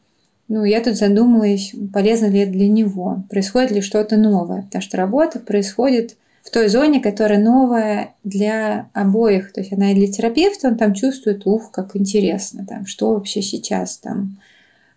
ну, 0.49 0.65
я 0.65 0.81
тут 0.81 0.97
задумываюсь, 0.97 1.75
полезно 1.93 2.27
ли 2.27 2.41
это 2.41 2.53
для 2.53 2.69
него, 2.69 3.23
происходит 3.29 3.71
ли 3.71 3.81
что-то 3.83 4.17
новое, 4.17 4.63
потому 4.63 4.83
что 4.83 4.97
работа 4.97 5.41
происходит 5.41 6.17
в 6.43 6.51
той 6.51 6.69
зоне, 6.69 7.01
которая 7.01 7.39
новая 7.39 8.15
для 8.25 8.89
обоих. 8.95 9.53
То 9.53 9.61
есть 9.61 9.75
она 9.75 9.93
и 9.93 9.95
для 9.95 10.07
терапевта, 10.07 10.69
он 10.69 10.79
там 10.79 10.95
чувствует, 10.95 11.47
ух, 11.47 11.71
как 11.71 11.95
интересно, 11.95 12.65
там, 12.67 12.87
что 12.87 13.13
вообще 13.13 13.43
сейчас 13.43 13.99
там 13.99 14.39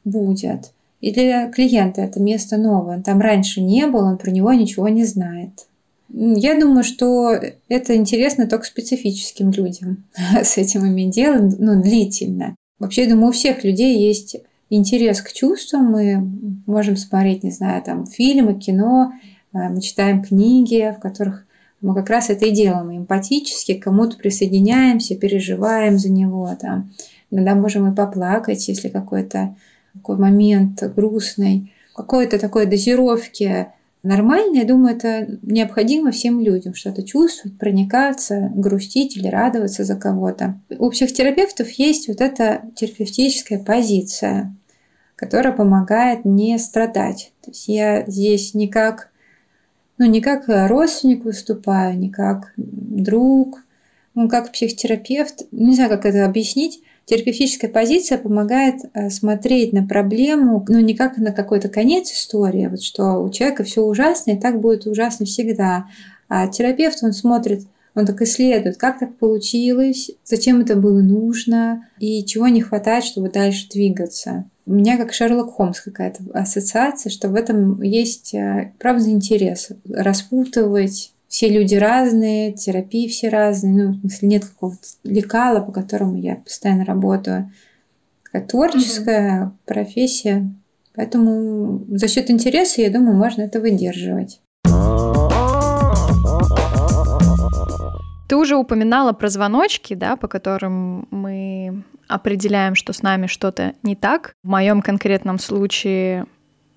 будет. 0.06 0.72
И 1.02 1.12
для 1.12 1.50
клиента 1.50 2.02
это 2.02 2.22
место 2.22 2.56
новое. 2.56 2.98
Он 2.98 3.04
там 3.04 3.20
раньше 3.20 3.60
не 3.60 3.88
был, 3.88 4.06
он 4.06 4.18
про 4.18 4.32
него 4.32 4.54
ничего 4.54 4.88
не 4.88 5.04
знает. 5.04 5.68
Я 6.14 6.58
думаю, 6.58 6.86
что 6.86 7.38
это 7.68 7.96
интересно 7.96 8.48
только 8.48 8.66
специфическим 8.66 9.52
людям 9.52 10.06
с 10.42 10.58
этим 10.58 10.88
иметь 10.88 11.16
дело, 11.16 11.52
ну, 11.58 11.82
длительно. 11.82 12.56
Вообще, 12.80 13.04
я 13.04 13.10
думаю, 13.10 13.30
у 13.30 13.34
всех 13.34 13.66
людей 13.66 14.00
есть 14.00 14.38
интерес 14.72 15.22
к 15.22 15.32
чувствам. 15.34 15.92
Мы 15.92 16.28
можем 16.66 16.98
смотреть, 16.98 17.44
не 17.44 17.52
знаю, 17.52 17.84
там 17.84 18.08
фильмы, 18.08 18.56
кино, 18.56 19.14
э, 19.54 19.70
мы 19.70 19.82
читаем 19.82 20.24
книги, 20.24 20.94
в 20.98 21.00
которых 21.00 21.46
мы 21.82 21.94
как 21.94 22.10
раз 22.10 22.30
это 22.30 22.46
и 22.46 22.52
делаем. 22.52 22.88
Мы 22.88 22.98
эмпатически 22.98 23.74
к 23.74 23.84
кому-то 23.84 24.18
присоединяемся, 24.18 25.16
переживаем 25.16 26.00
за 26.00 26.12
него. 26.12 26.50
Там. 26.60 26.92
Иногда 27.30 27.56
можем 27.56 27.92
и 27.92 27.96
поплакать, 27.96 28.68
если 28.68 28.90
какой-то 28.90 29.56
такой 29.94 30.18
момент 30.18 30.82
грустный. 30.96 31.74
Какой-то 31.94 32.40
такой 32.40 32.66
дозировки 32.66 33.68
нормально, 34.04 34.58
я 34.58 34.66
думаю, 34.66 34.96
это 34.96 35.38
необходимо 35.42 36.12
всем 36.12 36.40
людям, 36.40 36.74
что-то 36.74 37.04
чувствовать, 37.04 37.58
проникаться, 37.58 38.52
грустить 38.56 39.18
или 39.18 39.28
радоваться 39.28 39.84
за 39.84 39.96
кого-то. 39.96 40.60
У 40.70 40.90
психотерапевтов 40.90 41.70
есть 41.72 42.08
вот 42.08 42.22
эта 42.22 42.62
терапевтическая 42.76 43.60
позиция 43.60 44.56
которая 45.22 45.54
помогает 45.54 46.26
не 46.26 46.58
страдать. 46.58 47.32
То 47.44 47.52
есть 47.52 47.68
я 47.68 48.04
здесь 48.08 48.56
не 48.56 48.68
как, 48.68 49.12
ну, 50.00 50.08
не 50.08 50.20
как 50.20 50.46
родственник 50.48 51.26
выступаю, 51.26 51.96
не 51.96 52.10
как 52.10 52.54
друг, 52.58 53.64
ну, 54.16 54.28
как 54.28 54.52
психотерапевт. 54.52 55.44
Не 55.52 55.76
знаю, 55.76 55.92
как 55.92 56.08
это 56.08 56.26
объяснить. 56.26 56.82
Терапевтическая 57.06 57.70
позиция 57.70 58.18
помогает 58.18 58.78
э, 58.96 59.12
смотреть 59.12 59.74
на 59.74 59.86
проблему, 59.86 60.66
ну, 60.68 60.80
не 60.80 60.96
как 60.96 61.18
на 61.18 61.32
какой-то 61.32 61.70
конец 61.70 62.12
истории, 62.12 62.66
вот 62.66 62.82
что 62.82 63.20
у 63.20 63.30
человека 63.30 63.64
все 63.64 63.84
ужасно, 63.84 64.32
и 64.32 64.40
так 64.40 64.60
будет 64.60 64.88
ужасно 64.88 65.28
всегда. 65.28 65.86
А 66.30 66.48
терапевт, 66.48 66.98
он 67.04 67.14
смотрит 67.14 67.68
он 67.94 68.06
так 68.06 68.22
исследует, 68.22 68.78
как 68.78 69.00
так 69.00 69.18
получилось, 69.18 70.12
зачем 70.24 70.62
это 70.62 70.78
было 70.78 71.02
нужно 71.02 71.90
и 72.00 72.24
чего 72.24 72.48
не 72.48 72.62
хватает, 72.62 73.04
чтобы 73.04 73.30
дальше 73.30 73.68
двигаться. 73.70 74.46
У 74.72 74.74
меня 74.74 74.96
как 74.96 75.12
Шерлок 75.12 75.52
Холмс 75.52 75.82
какая-то 75.82 76.24
ассоциация, 76.34 77.10
что 77.10 77.28
в 77.28 77.36
этом 77.36 77.82
есть, 77.82 78.34
э, 78.34 78.72
правда, 78.80 79.10
интерес. 79.10 79.72
Распутывать 79.90 81.12
все 81.28 81.50
люди 81.50 81.76
разные, 81.76 82.54
терапии 82.54 83.10
все 83.10 83.28
разные. 83.28 83.74
Ну, 83.74 83.92
в 83.92 84.00
смысле, 84.00 84.28
нет 84.30 84.46
какого-то 84.46 84.80
лекала, 85.04 85.60
по 85.60 85.74
которому 85.74 86.16
я 86.16 86.38
постоянно 86.38 86.86
работаю. 86.86 87.52
Такая 88.24 88.48
творческая 88.48 89.44
угу. 89.44 89.54
профессия. 89.66 90.50
Поэтому 90.96 91.84
за 91.90 92.08
счет 92.08 92.32
интереса, 92.32 92.82
я 92.82 92.90
думаю, 92.90 93.18
можно 93.18 93.42
это 93.42 93.60
выдерживать. 93.60 94.40
Ты 98.30 98.38
уже 98.38 98.56
упоминала 98.56 99.12
про 99.12 99.28
звоночки, 99.28 99.96
да, 99.96 100.16
по 100.16 100.30
которым 100.30 101.10
мы 101.12 101.84
определяем, 102.14 102.76
что 102.76 102.94
с 102.94 103.02
нами 103.02 103.28
что-то 103.28 103.74
не 103.84 103.96
так. 103.96 104.34
В 104.44 104.50
моем 104.50 104.82
конкретном 104.82 105.40
случае 105.40 106.26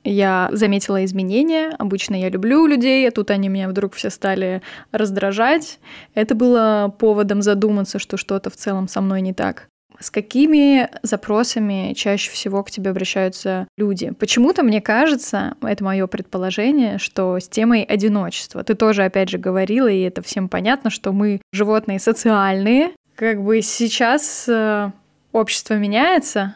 я 0.05 0.51
заметила 0.53 1.05
изменения. 1.05 1.74
Обычно 1.78 2.14
я 2.14 2.28
люблю 2.28 2.66
людей, 2.66 3.09
а 3.09 3.11
тут 3.11 3.30
они 3.30 3.49
меня 3.49 3.68
вдруг 3.68 3.95
все 3.95 4.11
стали 4.11 4.62
раздражать. 4.93 5.80
Это 6.14 6.35
было 6.35 6.95
поводом 6.99 7.43
задуматься, 7.43 7.99
что 7.99 8.16
что-то 8.16 8.51
в 8.51 8.57
целом 8.57 8.87
со 8.87 9.01
мной 9.01 9.22
не 9.22 9.32
так. 9.32 9.68
С 10.01 10.11
какими 10.11 10.89
запросами 11.03 11.95
чаще 11.95 12.30
всего 12.30 12.62
к 12.62 12.70
тебе 12.70 12.91
обращаются 12.91 13.68
люди? 13.76 14.11
Почему-то 14.11 14.62
мне 14.62 14.80
кажется, 14.80 15.55
это 15.62 15.85
мое 15.85 16.07
предположение, 16.07 16.99
что 16.99 17.39
с 17.39 17.49
темой 17.49 17.85
одиночества. 17.85 18.64
Ты 18.64 18.74
тоже, 18.74 19.05
опять 19.05 19.30
же, 19.30 19.39
говорила, 19.39 19.89
и 19.89 20.01
это 20.01 20.20
всем 20.22 20.49
понятно, 20.49 20.91
что 20.91 21.12
мы 21.12 21.41
животные 21.53 22.01
социальные. 22.01 22.91
Как 23.14 23.43
бы 23.43 23.62
сейчас 23.62 24.47
э, 24.49 24.91
общество 25.35 25.74
меняется, 25.74 26.55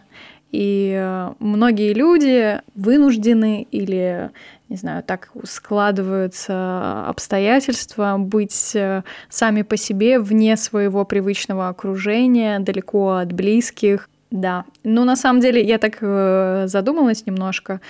и 0.50 0.96
э, 0.98 1.34
многие 1.40 1.92
люди 1.92 2.60
вынуждены 2.74 3.66
или 3.70 4.30
не 4.68 4.76
знаю, 4.76 5.02
так 5.02 5.30
складываются 5.44 7.06
обстоятельства, 7.06 8.16
быть 8.18 8.72
э, 8.74 9.02
сами 9.30 9.62
по 9.62 9.76
себе 9.76 10.18
вне 10.18 10.56
своего 10.56 11.04
привычного 11.04 11.68
окружения, 11.68 12.58
далеко 12.58 13.16
от 13.16 13.32
близких. 13.32 14.08
Да, 14.30 14.64
ну 14.84 15.04
на 15.04 15.16
самом 15.16 15.40
деле 15.40 15.62
я 15.62 15.78
так 15.78 15.98
э, 16.00 16.64
задумалась 16.66 17.24
немножко. 17.24 17.80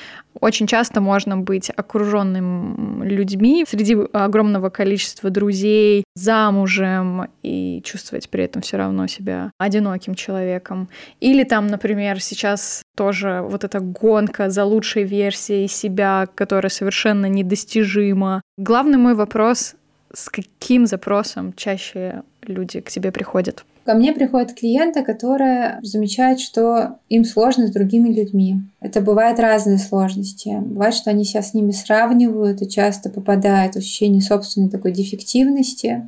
Очень 0.41 0.68
часто 0.68 1.01
можно 1.01 1.36
быть 1.36 1.68
окруженным 1.74 3.03
людьми 3.03 3.64
среди 3.68 3.97
огромного 4.12 4.70
количества 4.70 5.30
друзей, 5.30 6.05
замужем 6.14 7.28
и 7.43 7.82
чувствовать 7.84 8.30
при 8.30 8.45
этом 8.45 8.62
все 8.62 8.76
равно 8.76 9.09
себя 9.09 9.51
одиноким 9.59 10.14
человеком. 10.14 10.89
Или 11.18 11.43
там, 11.43 11.66
например, 11.66 12.20
сейчас 12.20 12.82
тоже 12.97 13.41
вот 13.43 13.64
эта 13.64 13.80
гонка 13.80 14.49
за 14.49 14.64
лучшей 14.64 15.03
версией 15.03 15.66
себя, 15.66 16.28
которая 16.32 16.70
совершенно 16.70 17.26
недостижима. 17.26 18.43
Главный 18.57 18.99
мой 18.99 19.14
вопрос 19.14 19.74
с 20.12 20.28
каким 20.28 20.86
запросом 20.86 21.52
чаще 21.54 22.22
люди 22.42 22.80
к 22.80 22.90
тебе 22.90 23.12
приходят? 23.12 23.64
Ко 23.84 23.94
мне 23.94 24.12
приходят 24.12 24.52
клиенты, 24.52 25.02
которые 25.02 25.78
замечают, 25.82 26.40
что 26.40 26.98
им 27.09 27.24
сложно 27.24 27.68
с 27.68 27.70
другими 27.70 28.12
людьми. 28.12 28.61
Это 28.80 29.00
бывают 29.00 29.40
разные 29.40 29.78
сложности. 29.78 30.59
Бывает, 30.61 30.94
что 30.94 31.09
они 31.09 31.24
себя 31.24 31.40
с 31.40 31.54
ними 31.54 31.70
сравнивают 31.70 32.61
и 32.61 32.68
часто 32.68 33.09
попадают 33.09 33.74
в 33.74 33.78
ощущение 33.78 34.20
собственной 34.20 34.68
такой 34.68 34.92
дефективности. 34.92 36.06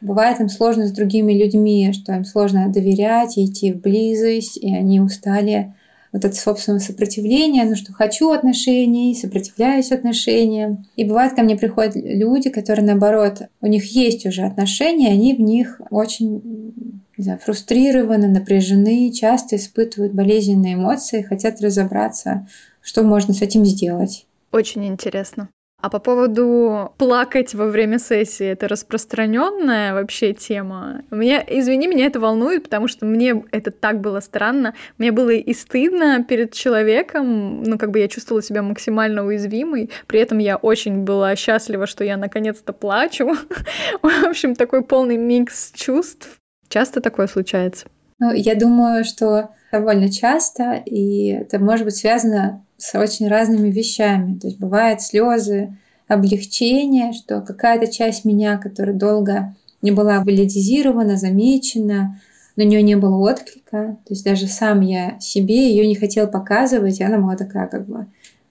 Бывает 0.00 0.40
им 0.40 0.48
сложно 0.48 0.86
с 0.86 0.92
другими 0.92 1.34
людьми, 1.34 1.92
что 1.92 2.14
им 2.14 2.24
сложно 2.24 2.72
доверять, 2.72 3.38
идти 3.38 3.72
в 3.72 3.80
близость, 3.80 4.56
и 4.56 4.74
они 4.74 5.00
устали 5.00 5.74
вот 6.12 6.24
это 6.24 6.34
собственное 6.36 6.80
сопротивление, 6.80 7.64
ну 7.64 7.74
что 7.74 7.92
хочу 7.92 8.30
отношений, 8.30 9.14
сопротивляюсь 9.14 9.92
отношениям. 9.92 10.86
И 10.96 11.04
бывает, 11.04 11.34
ко 11.34 11.42
мне 11.42 11.56
приходят 11.56 11.96
люди, 11.96 12.50
которые 12.50 12.84
наоборот, 12.84 13.42
у 13.60 13.66
них 13.66 13.84
есть 13.92 14.26
уже 14.26 14.42
отношения, 14.42 15.08
они 15.08 15.34
в 15.34 15.40
них 15.40 15.80
очень 15.90 16.74
не 17.16 17.24
знаю, 17.24 17.38
фрустрированы, 17.38 18.28
напряжены, 18.28 19.12
часто 19.12 19.56
испытывают 19.56 20.12
болезненные 20.12 20.74
эмоции, 20.74 21.22
хотят 21.22 21.60
разобраться, 21.60 22.48
что 22.80 23.02
можно 23.02 23.34
с 23.34 23.42
этим 23.42 23.64
сделать. 23.64 24.26
Очень 24.50 24.86
интересно. 24.86 25.48
А 25.82 25.90
по 25.90 25.98
поводу 25.98 26.94
плакать 26.96 27.54
во 27.54 27.66
время 27.66 27.98
сессии, 27.98 28.46
это 28.46 28.68
распространенная 28.68 29.94
вообще 29.94 30.32
тема. 30.32 31.02
Мне, 31.10 31.44
извини, 31.44 31.88
меня 31.88 32.06
это 32.06 32.20
волнует, 32.20 32.62
потому 32.62 32.86
что 32.86 33.04
мне 33.04 33.42
это 33.50 33.72
так 33.72 34.00
было 34.00 34.20
странно. 34.20 34.74
Мне 34.98 35.10
было 35.10 35.30
и 35.30 35.52
стыдно 35.52 36.22
перед 36.22 36.52
человеком, 36.52 37.64
ну, 37.64 37.78
как 37.78 37.90
бы 37.90 37.98
я 37.98 38.06
чувствовала 38.06 38.44
себя 38.44 38.62
максимально 38.62 39.26
уязвимой. 39.26 39.90
При 40.06 40.20
этом 40.20 40.38
я 40.38 40.56
очень 40.56 41.02
была 41.02 41.34
счастлива, 41.34 41.88
что 41.88 42.04
я 42.04 42.16
наконец-то 42.16 42.72
плачу. 42.72 43.34
В 44.02 44.24
общем, 44.24 44.54
такой 44.54 44.84
полный 44.84 45.16
микс 45.16 45.72
чувств. 45.74 46.38
Часто 46.68 47.00
такое 47.00 47.26
случается? 47.26 47.88
Ну, 48.20 48.32
я 48.32 48.54
думаю, 48.54 49.02
что 49.04 49.50
довольно 49.72 50.12
часто, 50.12 50.80
и 50.86 51.26
это 51.30 51.58
может 51.58 51.86
быть 51.86 51.96
связано 51.96 52.64
с 52.82 52.98
очень 52.98 53.28
разными 53.28 53.70
вещами. 53.70 54.36
То 54.40 54.48
есть 54.48 54.58
бывают 54.58 55.00
слезы 55.00 55.78
облегчение, 56.08 57.12
что 57.12 57.40
какая-то 57.40 57.86
часть 57.86 58.24
меня, 58.24 58.58
которая 58.58 58.96
долго 58.96 59.54
не 59.82 59.92
была 59.92 60.18
валидизирована, 60.18 61.16
замечена, 61.16 62.20
на 62.56 62.62
нее 62.62 62.82
не 62.82 62.96
было 62.96 63.16
отклика. 63.18 63.98
То 64.04 64.14
есть 64.14 64.24
даже 64.24 64.48
сам 64.48 64.80
я 64.80 65.16
себе 65.20 65.70
ее 65.70 65.86
не 65.86 65.94
хотел 65.94 66.26
показывать, 66.26 66.98
и 66.98 67.04
она 67.04 67.18
была 67.18 67.36
такая 67.36 67.68
как 67.68 67.86
бы 67.86 68.06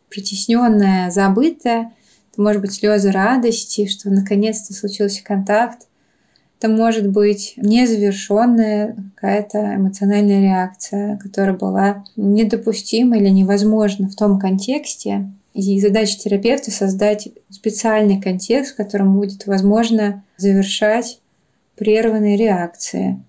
притесненная, 0.10 1.12
забытая. 1.12 1.92
Это 2.32 2.42
может 2.42 2.62
быть 2.62 2.74
слезы 2.74 3.12
радости, 3.12 3.86
что 3.86 4.10
наконец-то 4.10 4.74
случился 4.74 5.26
контакт. 5.26 5.88
Это 6.62 6.70
может 6.70 7.10
быть 7.10 7.54
незавершенная 7.58 8.96
какая-то 9.16 9.78
эмоциональная 9.78 10.44
реакция, 10.44 11.18
которая 11.18 11.56
была 11.58 12.04
недопустима 12.16 13.18
или 13.18 13.30
невозможна 13.30 14.08
в 14.08 14.16
том 14.16 14.38
контексте. 14.38 15.32
И 15.56 15.82
задача 15.82 16.20
терапевта 16.20 16.70
создать 16.70 17.30
специальный 17.50 18.22
контекст, 18.22 18.74
в 18.74 18.76
котором 18.76 19.18
будет 19.18 19.48
возможно 19.48 20.24
завершать 20.38 21.20
прерванные 21.78 22.38
реакции. 22.38 23.20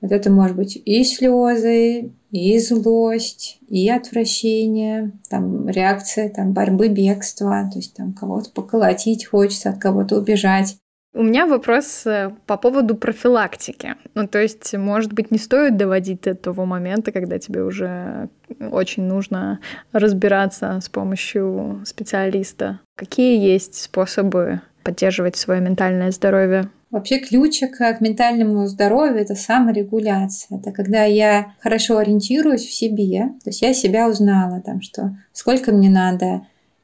Вот 0.00 0.10
это 0.10 0.30
может 0.30 0.56
быть 0.56 0.80
и 0.82 1.04
слезы, 1.04 2.12
и 2.30 2.58
злость, 2.60 3.58
и 3.68 3.90
отвращение, 3.90 5.12
там 5.28 5.68
реакция 5.68 6.30
там, 6.30 6.54
борьбы, 6.54 6.88
бегства, 6.88 7.68
то 7.70 7.78
есть 7.78 7.92
там 7.92 8.14
кого-то 8.14 8.48
поколотить 8.52 9.26
хочется, 9.26 9.68
от 9.68 9.78
кого-то 9.78 10.16
убежать. 10.16 10.78
У 11.12 11.24
меня 11.24 11.46
вопрос 11.46 12.06
э, 12.06 12.30
по 12.46 12.56
поводу 12.56 12.94
профилактики. 12.94 13.96
Ну, 14.14 14.28
то 14.28 14.38
есть, 14.38 14.74
может 14.74 15.12
быть, 15.12 15.32
не 15.32 15.38
стоит 15.38 15.76
доводить 15.76 16.22
до 16.22 16.34
того 16.34 16.66
момента, 16.66 17.10
когда 17.10 17.38
тебе 17.40 17.64
уже 17.64 18.28
очень 18.70 19.02
нужно 19.02 19.58
разбираться 19.92 20.78
с 20.80 20.88
помощью 20.88 21.82
специалиста. 21.84 22.78
Какие 22.96 23.44
есть 23.44 23.74
способы 23.74 24.60
поддерживать 24.84 25.36
свое 25.36 25.60
ментальное 25.60 26.12
здоровье? 26.12 26.70
Вообще 26.90 27.18
ключик 27.18 27.76
к 27.78 28.00
ментальному 28.00 28.66
здоровью– 28.66 29.16
это 29.20 29.34
саморегуляция. 29.34 30.58
Это 30.58 30.72
когда 30.72 31.04
я 31.04 31.54
хорошо 31.60 31.98
ориентируюсь 31.98 32.66
в 32.66 32.72
себе, 32.72 33.28
то 33.44 33.50
есть 33.50 33.62
я 33.62 33.74
себя 33.74 34.08
узнала, 34.08 34.60
там, 34.60 34.80
что 34.80 35.16
сколько 35.32 35.72
мне 35.72 35.88
надо 35.88 36.42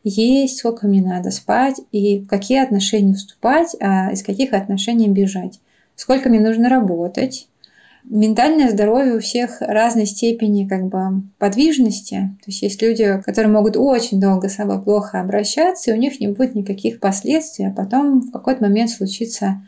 есть, 0.08 0.58
сколько 0.58 0.86
мне 0.86 1.02
надо 1.02 1.30
спать 1.30 1.80
и 1.92 2.20
в 2.20 2.26
какие 2.26 2.62
отношения 2.62 3.14
вступать, 3.14 3.74
а 3.80 4.12
из 4.12 4.22
каких 4.22 4.52
отношений 4.52 5.08
бежать. 5.08 5.60
Сколько 5.96 6.28
мне 6.28 6.40
нужно 6.40 6.68
работать. 6.68 7.48
Ментальное 8.04 8.70
здоровье 8.70 9.16
у 9.16 9.20
всех 9.20 9.60
разной 9.60 10.06
степени 10.06 10.68
как 10.68 10.86
бы 10.86 11.22
подвижности. 11.38 12.30
То 12.44 12.50
есть 12.50 12.62
есть 12.62 12.80
люди, 12.80 13.20
которые 13.24 13.50
могут 13.50 13.76
очень 13.76 14.20
долго 14.20 14.48
с 14.48 14.54
собой 14.54 14.80
плохо 14.80 15.20
обращаться, 15.20 15.90
и 15.90 15.94
у 15.94 15.96
них 15.96 16.20
не 16.20 16.28
будет 16.28 16.54
никаких 16.54 17.00
последствий, 17.00 17.66
а 17.66 17.72
потом 17.72 18.20
в 18.20 18.30
какой-то 18.30 18.62
момент 18.62 18.90
случится 18.90 19.60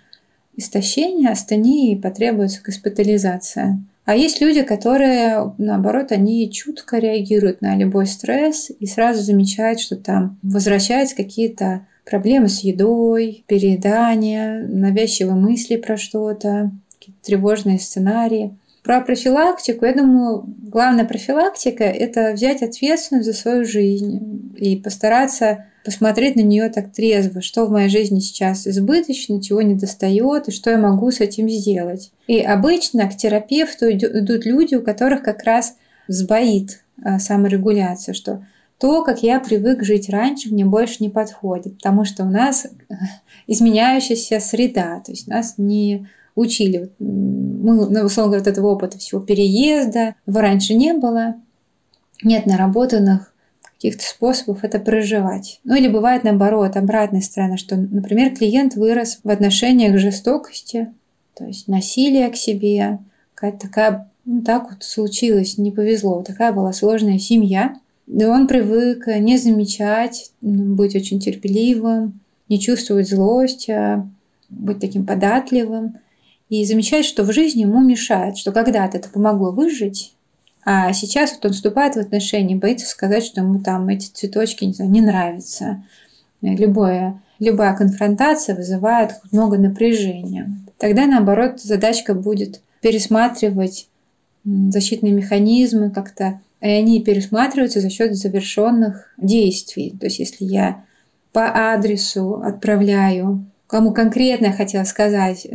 истощение, 0.55 1.31
астения 1.31 1.95
и 1.95 2.01
потребуется 2.01 2.61
госпитализация. 2.65 3.81
А 4.09 4.17
есть 4.17 4.41
люди, 4.41 4.63
которые, 4.63 5.53
наоборот, 5.59 6.13
они 6.13 6.51
чутко 6.51 6.97
реагируют 6.97 7.61
на 7.61 7.77
любой 7.77 8.07
стресс 8.07 8.71
и 8.81 8.87
сразу 8.87 9.21
замечают, 9.23 9.81
что 9.81 9.97
там 9.97 10.39
возвращаются 10.43 11.15
какие-то 11.15 11.87
проблемы 12.07 12.49
с 12.49 12.61
едой, 12.61 13.45
переедания, 13.47 14.67
навязчивые 14.67 15.35
мысли 15.35 15.77
про 15.77 15.99
что-то, 15.99 16.71
тревожные 17.23 17.79
сценарии. 17.79 18.57
Про 18.83 19.01
профилактику, 19.01 19.85
я 19.85 19.95
думаю, 19.95 20.45
главная 20.47 21.05
профилактика– 21.05 21.85
это 21.85 22.33
взять 22.33 22.63
ответственность 22.63 23.27
за 23.27 23.33
свою 23.33 23.65
жизнь 23.65 24.55
и 24.57 24.77
постараться 24.77 25.67
посмотреть 25.85 26.37
на 26.37 26.43
нее 26.43 26.69
так 26.69 26.93
трезво, 26.93 27.41
что 27.41 27.65
в 27.65 27.71
моей 27.71 27.89
жизни 27.89 28.21
сейчас 28.21 28.67
избыточно, 28.67 29.43
чего 29.43 29.63
не 29.63 29.75
достает 29.75 30.49
и 30.49 30.53
что 30.53 30.71
я 30.71 30.79
могу 30.79 31.11
с 31.11 31.21
этим 31.21 31.49
сделать. 31.49 32.13
И 32.27 32.41
обычно 32.41 33.09
к 33.09 33.17
терапевту 33.17 33.91
идут 33.91 34.45
люди, 34.45 34.75
у 34.75 34.83
которых 34.83 35.23
как 35.23 35.45
раз 35.45 35.77
сбоит 36.07 36.83
а, 37.03 37.19
саморегуляция, 37.19 38.13
что 38.13 38.45
то, 38.79 39.03
как 39.03 39.23
я 39.23 39.41
привык 39.41 39.83
жить 39.83 40.09
раньше, 40.09 40.51
мне 40.51 40.65
больше 40.65 40.97
не 41.01 41.09
подходит, 41.09 41.77
потому 41.77 42.05
что 42.05 42.25
у 42.25 42.31
нас 42.31 42.67
изменяющаяся 43.47 44.41
среда, 44.41 45.01
то 45.05 45.11
есть 45.11 45.27
нас 45.27 45.55
не 45.57 46.07
учили. 46.39 46.91
Мы, 46.99 47.91
ну, 47.91 48.05
условно 48.05 48.33
говоря, 48.33 48.45
вот 48.45 48.47
этого 48.47 48.69
опыта 48.69 48.99
всего 48.99 49.21
переезда, 49.21 50.15
его 50.27 50.41
раньше 50.41 50.75
не 50.75 50.95
было, 50.95 51.35
нет 52.23 52.47
наработанных 52.47 53.33
каких-то 53.63 54.05
способов 54.05 54.65
это 54.65 54.79
проживать. 54.79 55.61
Ну 55.65 55.77
или 55.77 55.89
бывает 55.89 56.25
наоборот, 56.25 56.77
обратная 56.77 57.21
сторона, 57.21 57.57
что, 57.57 57.77
например, 57.77 58.35
клиент 58.35 58.75
вырос 58.75 59.21
в 59.23 59.31
отношениях 59.31 59.99
жестокости, 59.99 60.93
то 61.35 61.45
есть 61.45 61.69
насилие 61.69 62.29
к 62.29 62.37
себе, 62.37 62.99
какая-то 63.35 63.59
такая, 63.59 64.11
ну 64.25 64.43
так 64.43 64.71
вот 64.71 64.83
случилось, 64.83 65.59
не 65.59 65.71
повезло, 65.71 66.23
такая 66.23 66.53
была 66.53 66.73
сложная 66.73 67.19
семья. 67.19 67.77
И 68.09 68.25
он 68.25 68.47
привык 68.47 69.07
не 69.07 69.37
замечать, 69.37 70.33
быть 70.41 70.97
очень 70.97 71.21
терпеливым, 71.21 72.21
не 72.49 72.59
чувствовать 72.59 73.09
злость, 73.09 73.69
а 73.69 74.09
быть 74.49 74.81
таким 74.81 75.05
податливым 75.05 75.99
и 76.49 76.65
замечать, 76.65 77.05
что 77.05 77.25
в 77.25 77.33
жизни 77.33 77.63
ему 77.63 77.81
мешает, 77.81 78.39
что 78.39 78.53
когда-то 78.53 78.99
это 78.99 79.09
помогло 79.09 79.51
выжить, 79.53 80.15
а 80.65 80.93
сейчас 80.93 81.33
вот 81.33 81.47
он 81.47 81.53
вступает 81.53 81.95
в 81.95 81.99
отношения, 81.99 82.57
боится 82.57 82.87
сказать, 82.87 83.25
что 83.25 83.41
ему 83.41 83.61
там 83.61 83.89
эти 83.89 84.07
цветочки 84.07 84.65
не, 84.65 84.73
знаю, 84.73 84.91
не 84.91 85.01
нравятся. 85.01 85.83
Любое, 86.43 87.21
любая 87.39 87.75
конфронтация 87.75 88.55
вызывает 88.55 89.13
много 89.33 89.57
напряжения. 89.57 90.55
Тогда, 90.79 91.07
наоборот, 91.07 91.61
задачка 91.61 92.15
будет 92.15 92.61
пересматривать 92.81 93.89
защитные 94.45 95.13
механизмы 95.13 95.91
как-то, 95.91 96.41
и 96.61 96.69
они 96.69 97.03
пересматриваются 97.03 97.81
за 97.81 97.91
счет 97.91 98.15
завершенных 98.15 99.15
действий. 99.17 99.97
То 99.99 100.07
есть, 100.07 100.19
если 100.19 100.45
я 100.45 100.85
по 101.33 101.73
адресу 101.73 102.43
отправляю 102.43 103.47
кому 103.69 103.93
конкретно 103.93 104.47
я 104.47 104.53
хотела 104.53 104.85
сказать, 104.85 105.47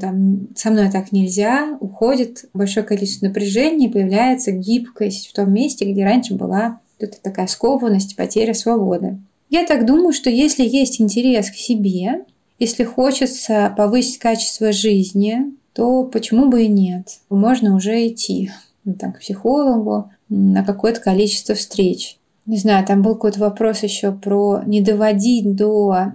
там, 0.00 0.48
со 0.54 0.70
мной 0.70 0.90
так 0.90 1.10
нельзя, 1.12 1.76
уходит 1.80 2.44
большое 2.52 2.86
количество 2.86 3.26
напряжения, 3.26 3.88
появляется 3.88 4.52
гибкость 4.52 5.28
в 5.28 5.32
том 5.32 5.52
месте, 5.52 5.90
где 5.90 6.04
раньше 6.04 6.34
была 6.34 6.80
вот 7.00 7.20
такая 7.22 7.46
скованность, 7.48 8.16
потеря 8.16 8.54
свободы. 8.54 9.18
Я 9.48 9.66
так 9.66 9.86
думаю, 9.86 10.12
что 10.12 10.30
если 10.30 10.62
есть 10.62 11.00
интерес 11.00 11.50
к 11.50 11.54
себе, 11.54 12.24
если 12.58 12.84
хочется 12.84 13.72
повысить 13.76 14.18
качество 14.18 14.70
жизни, 14.70 15.54
то 15.72 16.04
почему 16.04 16.48
бы 16.48 16.64
и 16.64 16.68
нет? 16.68 17.18
Можно 17.30 17.74
уже 17.74 18.06
идти 18.06 18.52
ну, 18.84 18.94
там, 18.94 19.12
к 19.12 19.20
психологу 19.20 20.10
на 20.28 20.64
какое-то 20.64 21.00
количество 21.00 21.54
встреч 21.54 22.18
не 22.46 22.58
знаю, 22.58 22.86
там 22.86 23.02
был 23.02 23.14
какой-то 23.14 23.40
вопрос 23.40 23.82
еще 23.82 24.12
про 24.12 24.62
не 24.66 24.82
доводить 24.82 25.56
до 25.56 25.90
а, 25.90 26.12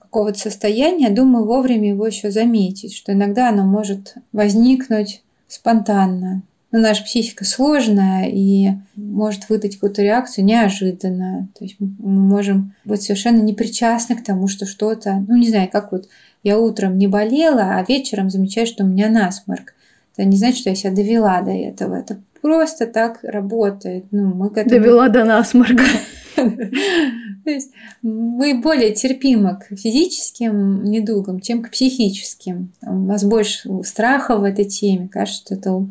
какого-то 0.00 0.38
состояния, 0.38 1.10
думаю, 1.10 1.44
вовремя 1.44 1.90
его 1.90 2.06
еще 2.06 2.30
заметить, 2.30 2.94
что 2.94 3.12
иногда 3.12 3.50
оно 3.50 3.64
может 3.64 4.16
возникнуть 4.32 5.22
спонтанно. 5.46 6.42
Но 6.72 6.80
наша 6.80 7.04
психика 7.04 7.44
сложная 7.44 8.26
и 8.26 8.70
может 8.96 9.48
выдать 9.48 9.74
какую-то 9.74 10.02
реакцию 10.02 10.44
неожиданно. 10.44 11.48
То 11.56 11.64
есть 11.64 11.76
мы 11.78 11.88
можем 11.98 12.74
быть 12.84 13.02
совершенно 13.02 13.40
непричастны 13.40 14.16
к 14.16 14.24
тому, 14.24 14.48
что 14.48 14.66
что-то, 14.66 15.24
ну 15.28 15.36
не 15.36 15.48
знаю, 15.48 15.68
как 15.70 15.92
вот 15.92 16.08
я 16.42 16.58
утром 16.58 16.98
не 16.98 17.06
болела, 17.06 17.76
а 17.76 17.84
вечером 17.86 18.28
замечаю, 18.28 18.66
что 18.66 18.82
у 18.82 18.88
меня 18.88 19.08
насморк. 19.08 19.74
Это 20.16 20.26
не 20.28 20.36
значит, 20.36 20.58
что 20.58 20.70
я 20.70 20.76
себя 20.76 20.92
довела 20.92 21.40
до 21.42 21.52
этого. 21.52 21.94
Это 21.94 22.18
просто 22.44 22.86
так 22.86 23.20
работает. 23.22 24.04
Ну, 24.10 24.34
мы 24.34 24.50
к 24.50 24.58
этому... 24.58 24.78
Довела 24.78 25.08
до 25.08 25.24
насморка. 25.24 25.82
То 26.36 27.50
есть 27.50 27.72
мы 28.02 28.60
более 28.60 28.92
терпимы 28.92 29.58
к 29.58 29.74
физическим 29.74 30.84
недугам, 30.84 31.40
чем 31.40 31.62
к 31.62 31.70
психическим. 31.70 32.70
У 32.82 33.06
вас 33.06 33.24
больше 33.24 33.82
страха 33.84 34.36
в 34.36 34.44
этой 34.44 34.66
теме. 34.66 35.08
Кажется, 35.08 35.40
что 35.40 35.54
это 35.54 35.86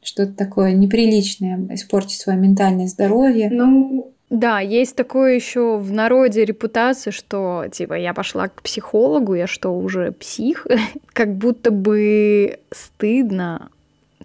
что-то 0.00 0.32
такое 0.32 0.74
неприличное, 0.74 1.58
испортить 1.74 2.20
свое 2.20 2.38
ментальное 2.38 2.86
здоровье. 2.86 3.50
Ну, 3.50 4.12
да, 4.30 4.60
есть 4.60 4.94
такое 4.94 5.34
еще 5.34 5.76
в 5.76 5.92
народе 5.92 6.44
репутация, 6.44 7.10
что 7.10 7.64
типа 7.72 7.94
я 7.94 8.14
пошла 8.14 8.46
к 8.46 8.62
психологу, 8.62 9.34
я 9.34 9.48
что, 9.48 9.76
уже 9.76 10.12
псих? 10.12 10.68
как 11.12 11.36
будто 11.36 11.72
бы 11.72 12.60
стыдно 12.70 13.70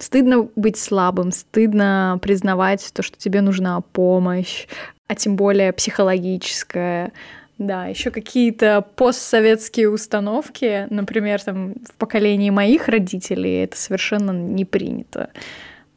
Стыдно 0.02 0.50
быть 0.56 0.78
слабым, 0.78 1.32
стыдно 1.32 2.18
признавать 2.24 2.90
то, 2.92 3.04
что 3.04 3.20
тебе 3.20 3.42
нужна 3.42 3.82
помощь, 3.82 4.66
а 5.08 5.14
тем 5.14 5.36
более 5.36 5.72
психологическая. 5.74 7.12
Да, 7.60 7.86
еще 7.86 8.10
какие-то 8.10 8.84
постсоветские 8.96 9.92
установки, 9.92 10.88
например, 10.90 11.40
там 11.44 11.76
в 11.88 11.94
поколении 12.00 12.50
моих 12.50 12.88
родителей 12.88 13.64
это 13.64 13.78
совершенно 13.78 14.32
не 14.32 14.66
принято. 14.66 15.30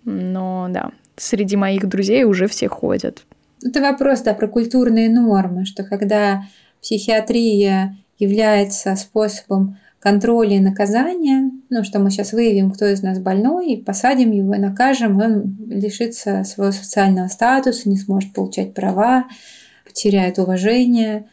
Но 0.04 0.66
да, 0.68 0.90
среди 1.16 1.56
моих 1.56 1.88
друзей 1.88 2.24
уже 2.24 2.46
все 2.46 2.68
ходят. 2.68 3.24
Это 3.64 3.80
вопрос, 3.80 4.20
да, 4.20 4.34
про 4.34 4.48
культурные 4.48 5.08
нормы, 5.08 5.64
что 5.64 5.82
когда 5.82 6.42
психиатрия 6.82 7.96
является 8.18 8.94
способом 8.96 9.78
контроля 9.98 10.56
и 10.56 10.60
наказания, 10.60 11.50
ну, 11.74 11.82
что 11.82 11.98
мы 11.98 12.12
сейчас 12.12 12.32
выявим, 12.32 12.70
кто 12.70 12.86
из 12.86 13.02
нас 13.02 13.18
больной, 13.18 13.72
и 13.72 13.82
посадим 13.82 14.30
его, 14.30 14.54
и 14.54 14.58
накажем, 14.58 15.18
он 15.18 15.56
лишится 15.68 16.44
своего 16.44 16.70
социального 16.70 17.26
статуса, 17.26 17.88
не 17.88 17.96
сможет 17.96 18.32
получать 18.32 18.74
права, 18.74 19.24
потеряет 19.84 20.38
уважение, 20.38 21.26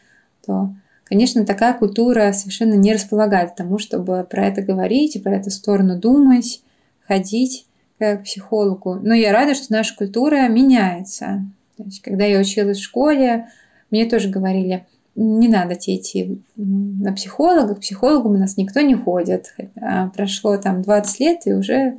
то, 0.44 0.74
конечно, 1.04 1.46
такая 1.46 1.74
культура 1.74 2.32
совершенно 2.32 2.74
не 2.74 2.92
располагает 2.92 3.52
к 3.52 3.54
тому, 3.54 3.78
чтобы 3.78 4.26
про 4.28 4.48
это 4.48 4.62
говорить 4.62 5.14
и 5.14 5.20
про 5.20 5.36
эту 5.36 5.52
сторону 5.52 5.96
думать, 5.96 6.64
ходить 7.06 7.66
к 8.00 8.16
психологу. 8.24 8.94
Но 9.00 9.14
я 9.14 9.32
рада, 9.32 9.54
что 9.54 9.72
наша 9.72 9.94
культура 9.96 10.48
меняется. 10.48 11.44
То 11.76 11.84
есть, 11.84 12.02
когда 12.02 12.24
я 12.24 12.40
училась 12.40 12.78
в 12.78 12.82
школе, 12.82 13.46
мне 13.92 14.06
тоже 14.06 14.28
говорили, 14.28 14.86
не 15.14 15.48
надо 15.48 15.74
тебе 15.74 15.96
идти 15.96 16.42
на 16.56 17.12
психолога, 17.12 17.74
к 17.74 17.80
психологу 17.80 18.30
у 18.30 18.36
нас 18.36 18.56
никто 18.56 18.80
не 18.80 18.94
ходит. 18.94 19.54
А 19.80 20.08
прошло 20.08 20.56
там 20.56 20.82
20 20.82 21.20
лет, 21.20 21.40
и 21.46 21.52
уже 21.52 21.98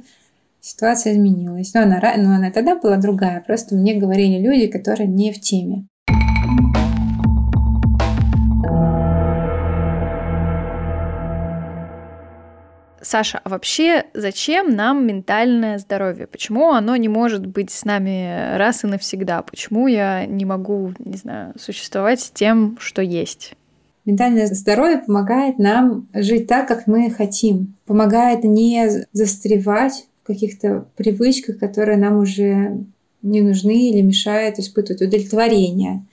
ситуация 0.62 1.14
изменилась. 1.14 1.74
Но 1.74 1.82
она, 1.82 2.02
но 2.18 2.36
она 2.36 2.52
тогда 2.52 2.76
была 2.76 2.98
другая, 2.98 3.44
просто 3.46 3.76
мне 3.76 3.96
говорили 3.96 4.42
люди, 4.42 4.68
которые 4.68 5.08
не 5.08 5.32
в 5.32 5.40
теме. 5.40 5.88
Саша, 13.04 13.42
а 13.44 13.50
вообще 13.50 14.06
зачем 14.14 14.76
нам 14.76 15.06
ментальное 15.06 15.78
здоровье? 15.78 16.26
Почему 16.26 16.72
оно 16.72 16.96
не 16.96 17.10
может 17.10 17.46
быть 17.46 17.70
с 17.70 17.84
нами 17.86 18.58
раз 18.58 18.84
и 18.84 18.88
навсегда? 18.88 19.42
Почему 19.42 19.88
я 19.88 20.26
не 20.26 20.46
могу, 20.46 20.94
не 21.00 21.18
знаю, 21.18 21.54
существовать 21.60 22.22
с 22.22 22.32
тем, 22.32 22.78
что 22.80 23.02
есть? 23.02 23.54
Ментальное 24.06 24.48
здоровье 24.48 25.00
помогает 25.00 25.60
нам 25.60 26.08
жить 26.14 26.48
так, 26.48 26.68
как 26.68 26.88
мы 26.88 27.10
хотим. 27.10 27.76
Помогает 27.86 28.44
не 28.44 29.06
застревать 29.12 30.06
в 30.24 30.28
каких-то 30.28 30.86
привычках, 30.96 31.60
которые 31.60 31.98
нам 31.98 32.18
уже 32.18 32.86
не 33.22 33.42
нужны 33.42 33.90
или 33.90 34.02
мешают 34.02 34.60
испытывать 34.60 35.02
удовлетворение 35.02 36.06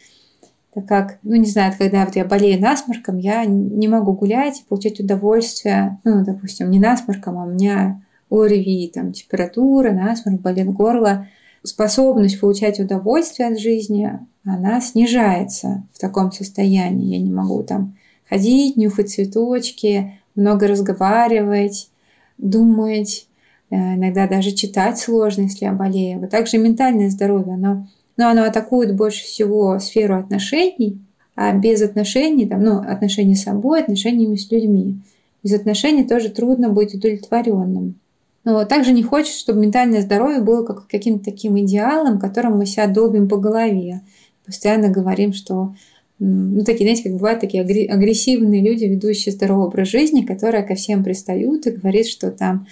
так 0.72 0.86
как, 0.86 1.18
ну, 1.22 1.34
не 1.34 1.46
знаю, 1.46 1.72
когда 1.76 2.04
вот 2.04 2.14
я 2.16 2.24
болею 2.24 2.60
насморком, 2.60 3.18
я 3.18 3.44
не 3.44 3.88
могу 3.88 4.12
гулять 4.12 4.60
и 4.60 4.64
получать 4.68 5.00
удовольствие, 5.00 5.98
ну, 6.04 6.24
допустим, 6.24 6.70
не 6.70 6.78
насморком, 6.78 7.38
а 7.38 7.44
у 7.44 7.50
меня 7.50 8.02
ОРВИ, 8.30 8.92
там, 8.94 9.12
температура, 9.12 9.90
насморк, 9.90 10.40
болит 10.40 10.72
горло. 10.72 11.26
Способность 11.62 12.40
получать 12.40 12.80
удовольствие 12.80 13.48
от 13.48 13.58
жизни, 13.58 14.18
она 14.44 14.80
снижается 14.80 15.82
в 15.92 15.98
таком 15.98 16.32
состоянии. 16.32 17.16
Я 17.16 17.20
не 17.20 17.30
могу 17.30 17.62
там 17.62 17.96
ходить, 18.28 18.76
нюхать 18.76 19.10
цветочки, 19.10 20.20
много 20.34 20.68
разговаривать, 20.68 21.90
думать, 22.38 23.26
э, 23.70 23.76
иногда 23.76 24.26
даже 24.26 24.52
читать 24.52 24.98
сложно, 24.98 25.42
если 25.42 25.66
я 25.66 25.72
болею. 25.72 26.20
Вот 26.20 26.30
также 26.30 26.56
ментальное 26.56 27.10
здоровье, 27.10 27.54
оно 27.54 27.88
но 28.20 28.28
оно 28.28 28.44
атакует 28.44 28.94
больше 28.94 29.24
всего 29.24 29.78
сферу 29.78 30.14
отношений, 30.14 30.98
а 31.36 31.54
без 31.54 31.80
отношений, 31.80 32.44
там, 32.44 32.62
ну, 32.62 32.76
отношений 32.78 33.34
с 33.34 33.44
собой, 33.44 33.80
отношениями 33.80 34.36
с 34.36 34.50
людьми. 34.50 34.98
Без 35.42 35.54
отношений 35.54 36.04
тоже 36.04 36.28
трудно 36.28 36.68
быть 36.68 36.94
удовлетворенным. 36.94 37.94
Но 38.44 38.62
также 38.66 38.92
не 38.92 39.02
хочется, 39.02 39.38
чтобы 39.38 39.60
ментальное 39.60 40.02
здоровье 40.02 40.42
было 40.42 40.66
как 40.66 40.86
каким-то 40.86 41.24
таким 41.24 41.58
идеалом, 41.60 42.18
которым 42.18 42.58
мы 42.58 42.66
себя 42.66 42.88
долбим 42.88 43.26
по 43.26 43.38
голове. 43.38 44.02
Постоянно 44.44 44.90
говорим, 44.90 45.32
что 45.32 45.74
ну, 46.18 46.62
такие, 46.62 46.84
знаете, 46.84 47.04
как 47.04 47.12
бывают 47.14 47.40
такие 47.40 47.62
агрессивные 47.62 48.60
люди, 48.60 48.84
ведущие 48.84 49.32
здоровый 49.32 49.68
образ 49.68 49.88
жизни, 49.88 50.26
которые 50.26 50.62
ко 50.62 50.74
всем 50.74 51.02
пристают 51.02 51.66
и 51.66 51.70
говорят, 51.70 52.06
что 52.06 52.30
там 52.30 52.66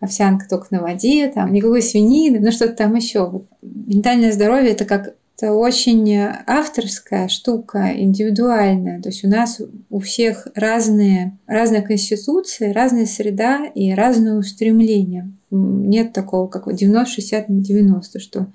овсянка 0.00 0.48
только 0.48 0.68
на 0.70 0.80
воде, 0.80 1.28
там 1.28 1.52
никакой 1.52 1.82
свинины, 1.82 2.40
ну 2.40 2.50
что-то 2.50 2.74
там 2.74 2.94
еще. 2.94 3.42
Ментальное 3.62 4.32
здоровье 4.32 4.70
это 4.72 4.84
как 4.84 5.14
это 5.40 5.54
очень 5.54 6.18
авторская 6.46 7.28
штука, 7.28 7.92
индивидуальная. 7.96 9.00
То 9.00 9.08
есть 9.08 9.24
у 9.24 9.28
нас 9.28 9.60
у 9.88 10.00
всех 10.00 10.48
разные, 10.54 11.38
разные 11.46 11.80
конституции, 11.80 12.72
разная 12.72 13.06
среда 13.06 13.64
и 13.64 13.92
разные 13.92 14.34
устремления. 14.34 15.32
Нет 15.50 16.12
такого, 16.12 16.46
как 16.46 16.68
90-60 16.68 17.44
на 17.48 17.62
90, 17.62 18.20
что 18.20 18.48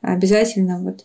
обязательно 0.00 0.80
вот, 0.80 1.04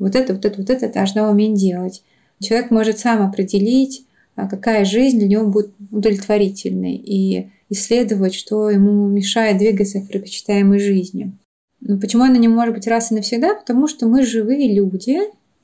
вот 0.00 0.16
это, 0.16 0.34
вот 0.34 0.44
это, 0.44 0.58
вот 0.58 0.70
это 0.70 0.92
должна 0.92 1.30
уметь 1.30 1.54
делать. 1.54 2.02
Человек 2.40 2.72
может 2.72 2.98
сам 2.98 3.24
определить, 3.24 4.04
а 4.34 4.48
какая 4.48 4.84
жизнь 4.84 5.18
для 5.18 5.28
него 5.28 5.46
будет 5.46 5.70
удовлетворительной. 5.92 6.96
И 6.96 7.50
исследовать, 7.68 8.34
что 8.34 8.70
ему 8.70 9.08
мешает 9.08 9.58
двигаться 9.58 10.00
к 10.00 10.08
предпочитаемой 10.08 10.78
жизни. 10.78 11.36
Но 11.80 11.98
почему 11.98 12.24
она 12.24 12.38
не 12.38 12.48
может 12.48 12.74
быть 12.74 12.86
раз 12.86 13.10
и 13.10 13.14
навсегда? 13.14 13.54
Потому 13.54 13.86
что 13.88 14.06
мы 14.06 14.24
живые 14.24 14.74
люди, 14.74 15.18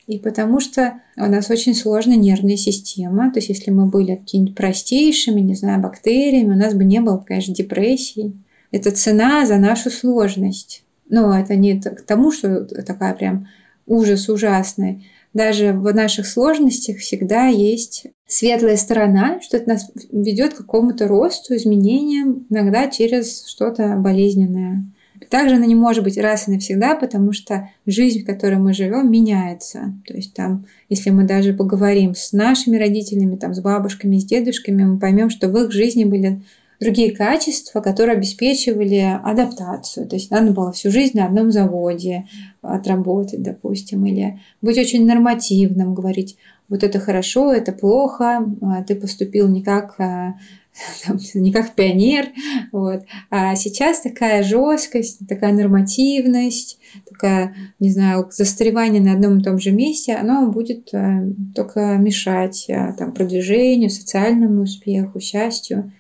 и 0.06 0.18
потому 0.18 0.60
что 0.60 1.00
у 1.16 1.26
нас 1.26 1.50
очень 1.50 1.74
сложная 1.74 2.16
нервная 2.16 2.56
система. 2.56 3.32
То 3.32 3.38
есть, 3.38 3.48
если 3.48 3.70
мы 3.70 3.86
были 3.86 4.16
какими-нибудь 4.16 4.56
простейшими, 4.56 5.40
не 5.40 5.54
знаю, 5.54 5.80
бактериями, 5.80 6.52
у 6.52 6.58
нас 6.58 6.74
бы 6.74 6.84
не 6.84 7.00
было, 7.00 7.18
конечно, 7.18 7.54
депрессии. 7.54 8.32
Это 8.70 8.90
цена 8.90 9.46
за 9.46 9.56
нашу 9.56 9.90
сложность. 9.90 10.84
Но 11.08 11.38
это 11.38 11.56
не 11.56 11.80
к 11.80 12.02
тому, 12.02 12.32
что 12.32 12.64
такая 12.64 13.14
прям 13.14 13.48
ужас 13.86 14.28
ужасный 14.28 15.06
даже 15.34 15.72
в 15.72 15.92
наших 15.94 16.26
сложностях 16.26 16.98
всегда 16.98 17.46
есть 17.46 18.06
светлая 18.26 18.76
сторона, 18.76 19.40
что 19.40 19.56
это 19.56 19.68
нас 19.68 19.90
ведет 20.10 20.54
к 20.54 20.58
какому-то 20.58 21.08
росту, 21.08 21.54
изменениям, 21.56 22.46
иногда 22.50 22.88
через 22.88 23.46
что-то 23.46 23.96
болезненное. 23.96 24.84
Также 25.30 25.56
она 25.56 25.66
не 25.66 25.74
может 25.74 26.04
быть 26.04 26.18
раз 26.18 26.48
и 26.48 26.50
навсегда, 26.50 26.94
потому 26.94 27.32
что 27.32 27.70
жизнь, 27.86 28.22
в 28.22 28.26
которой 28.26 28.56
мы 28.56 28.74
живем, 28.74 29.10
меняется. 29.10 29.94
То 30.06 30.14
есть 30.14 30.34
там, 30.34 30.66
если 30.88 31.10
мы 31.10 31.24
даже 31.24 31.54
поговорим 31.54 32.14
с 32.14 32.32
нашими 32.32 32.76
родителями, 32.76 33.36
там, 33.36 33.54
с 33.54 33.60
бабушками, 33.60 34.18
с 34.18 34.24
дедушками, 34.24 34.84
мы 34.84 34.98
поймем, 34.98 35.30
что 35.30 35.48
в 35.48 35.56
их 35.56 35.72
жизни 35.72 36.04
были 36.04 36.42
другие 36.82 37.14
качества, 37.14 37.80
которые 37.80 38.16
обеспечивали 38.16 39.20
адаптацию. 39.22 40.06
То 40.06 40.16
есть 40.16 40.30
надо 40.30 40.52
было 40.52 40.72
всю 40.72 40.90
жизнь 40.90 41.16
на 41.16 41.26
одном 41.26 41.50
заводе 41.50 42.26
отработать, 42.60 43.42
допустим, 43.42 44.04
или 44.06 44.40
быть 44.60 44.78
очень 44.78 45.06
нормативным, 45.06 45.94
говорить, 45.94 46.36
вот 46.68 46.82
это 46.82 46.98
хорошо, 46.98 47.52
это 47.52 47.72
плохо, 47.72 48.46
а 48.62 48.82
ты 48.82 48.94
поступил 48.94 49.48
не 49.48 49.62
как 49.62 49.94
а, 50.00 50.36
не 51.34 51.52
как 51.52 51.74
пионер, 51.74 52.26
вот. 52.72 53.02
А 53.30 53.54
сейчас 53.56 54.00
такая 54.00 54.42
жесткость, 54.42 55.26
такая 55.28 55.52
нормативность, 55.52 56.78
такая, 57.08 57.54
не 57.78 57.90
знаю, 57.90 58.28
застревание 58.30 59.02
на 59.02 59.12
одном 59.12 59.38
и 59.38 59.42
том 59.42 59.58
же 59.58 59.70
месте, 59.70 60.14
оно 60.14 60.50
будет 60.50 60.92
э, 60.94 61.26
только 61.54 61.96
мешать 61.98 62.66
э, 62.68 62.94
там, 62.96 63.12
продвижению, 63.12 63.90
социальному 63.90 64.62
успеху, 64.62 65.20
счастью. 65.20 65.92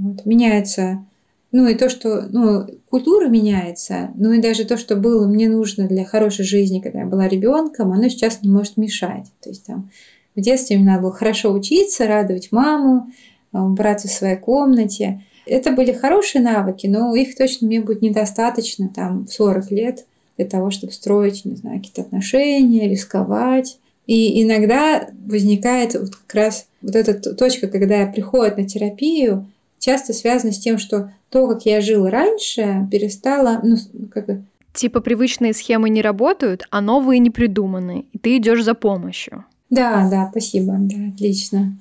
Вот, 0.00 0.24
меняется, 0.24 1.04
ну 1.52 1.68
и 1.68 1.74
то, 1.74 1.90
что, 1.90 2.22
ну, 2.30 2.66
культура 2.88 3.28
меняется, 3.28 4.12
ну 4.14 4.32
и 4.32 4.40
даже 4.40 4.64
то, 4.64 4.76
что 4.76 4.96
было 4.96 5.26
мне 5.26 5.48
нужно 5.48 5.88
для 5.88 6.04
хорошей 6.04 6.44
жизни, 6.44 6.80
когда 6.80 7.00
я 7.00 7.06
была 7.06 7.28
ребенком, 7.28 7.92
оно 7.92 8.08
сейчас 8.08 8.42
не 8.42 8.48
может 8.48 8.76
мешать. 8.76 9.26
То 9.42 9.50
есть 9.50 9.66
там 9.66 9.90
в 10.36 10.40
детстве 10.40 10.76
мне 10.76 10.86
надо 10.86 11.02
было 11.02 11.12
хорошо 11.12 11.52
учиться, 11.52 12.06
радовать 12.06 12.52
маму, 12.52 13.10
а, 13.52 13.64
убраться 13.64 14.08
в 14.08 14.12
своей 14.12 14.36
комнате. 14.36 15.24
Это 15.44 15.72
были 15.72 15.92
хорошие 15.92 16.40
навыки, 16.40 16.86
но 16.86 17.14
их 17.14 17.36
точно 17.36 17.66
мне 17.66 17.80
будет 17.80 18.00
недостаточно 18.00 18.88
там 18.88 19.26
в 19.26 19.32
40 19.32 19.70
лет 19.72 20.06
для 20.36 20.46
того, 20.46 20.70
чтобы 20.70 20.92
строить, 20.92 21.44
не 21.44 21.56
знаю, 21.56 21.78
какие-то 21.78 22.02
отношения, 22.02 22.88
рисковать. 22.88 23.78
И 24.06 24.42
иногда 24.42 25.08
возникает 25.26 25.94
вот 25.94 26.14
как 26.14 26.34
раз 26.34 26.66
вот 26.80 26.94
эта 26.94 27.34
точка, 27.34 27.66
когда 27.68 28.06
приходят 28.06 28.56
на 28.56 28.66
терапию, 28.66 29.46
часто 29.80 30.12
связано 30.12 30.52
с 30.52 30.58
тем, 30.60 30.78
что 30.78 31.12
то, 31.30 31.48
как 31.48 31.66
я 31.66 31.80
жил 31.80 32.08
раньше, 32.08 32.86
перестало, 32.90 33.60
ну, 33.62 33.76
как 34.12 34.26
бы... 34.26 34.44
Типа 34.72 35.00
привычные 35.00 35.52
схемы 35.52 35.90
не 35.90 36.00
работают, 36.00 36.62
а 36.70 36.80
новые 36.80 37.18
не 37.18 37.30
придуманы, 37.30 38.06
и 38.12 38.18
ты 38.18 38.36
идешь 38.36 38.62
за 38.62 38.74
помощью. 38.74 39.44
Да, 39.68 40.08
да, 40.08 40.28
спасибо, 40.30 40.76
да, 40.78 40.96
отлично. 41.12 41.76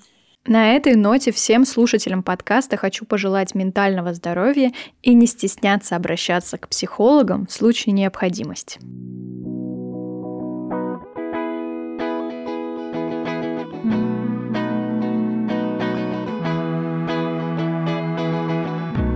На 0.47 0.73
этой 0.73 0.95
ноте 0.95 1.31
всем 1.31 1.65
слушателям 1.65 2.23
подкаста 2.23 2.77
хочу 2.77 3.05
пожелать 3.05 3.53
ментального 3.53 4.13
здоровья 4.13 4.71
и 5.03 5.13
не 5.13 5.27
стесняться 5.27 5.95
обращаться 5.95 6.57
к 6.57 6.67
психологам 6.69 7.45
в 7.45 7.51
случае 7.51 7.93
необходимости. 7.93 8.79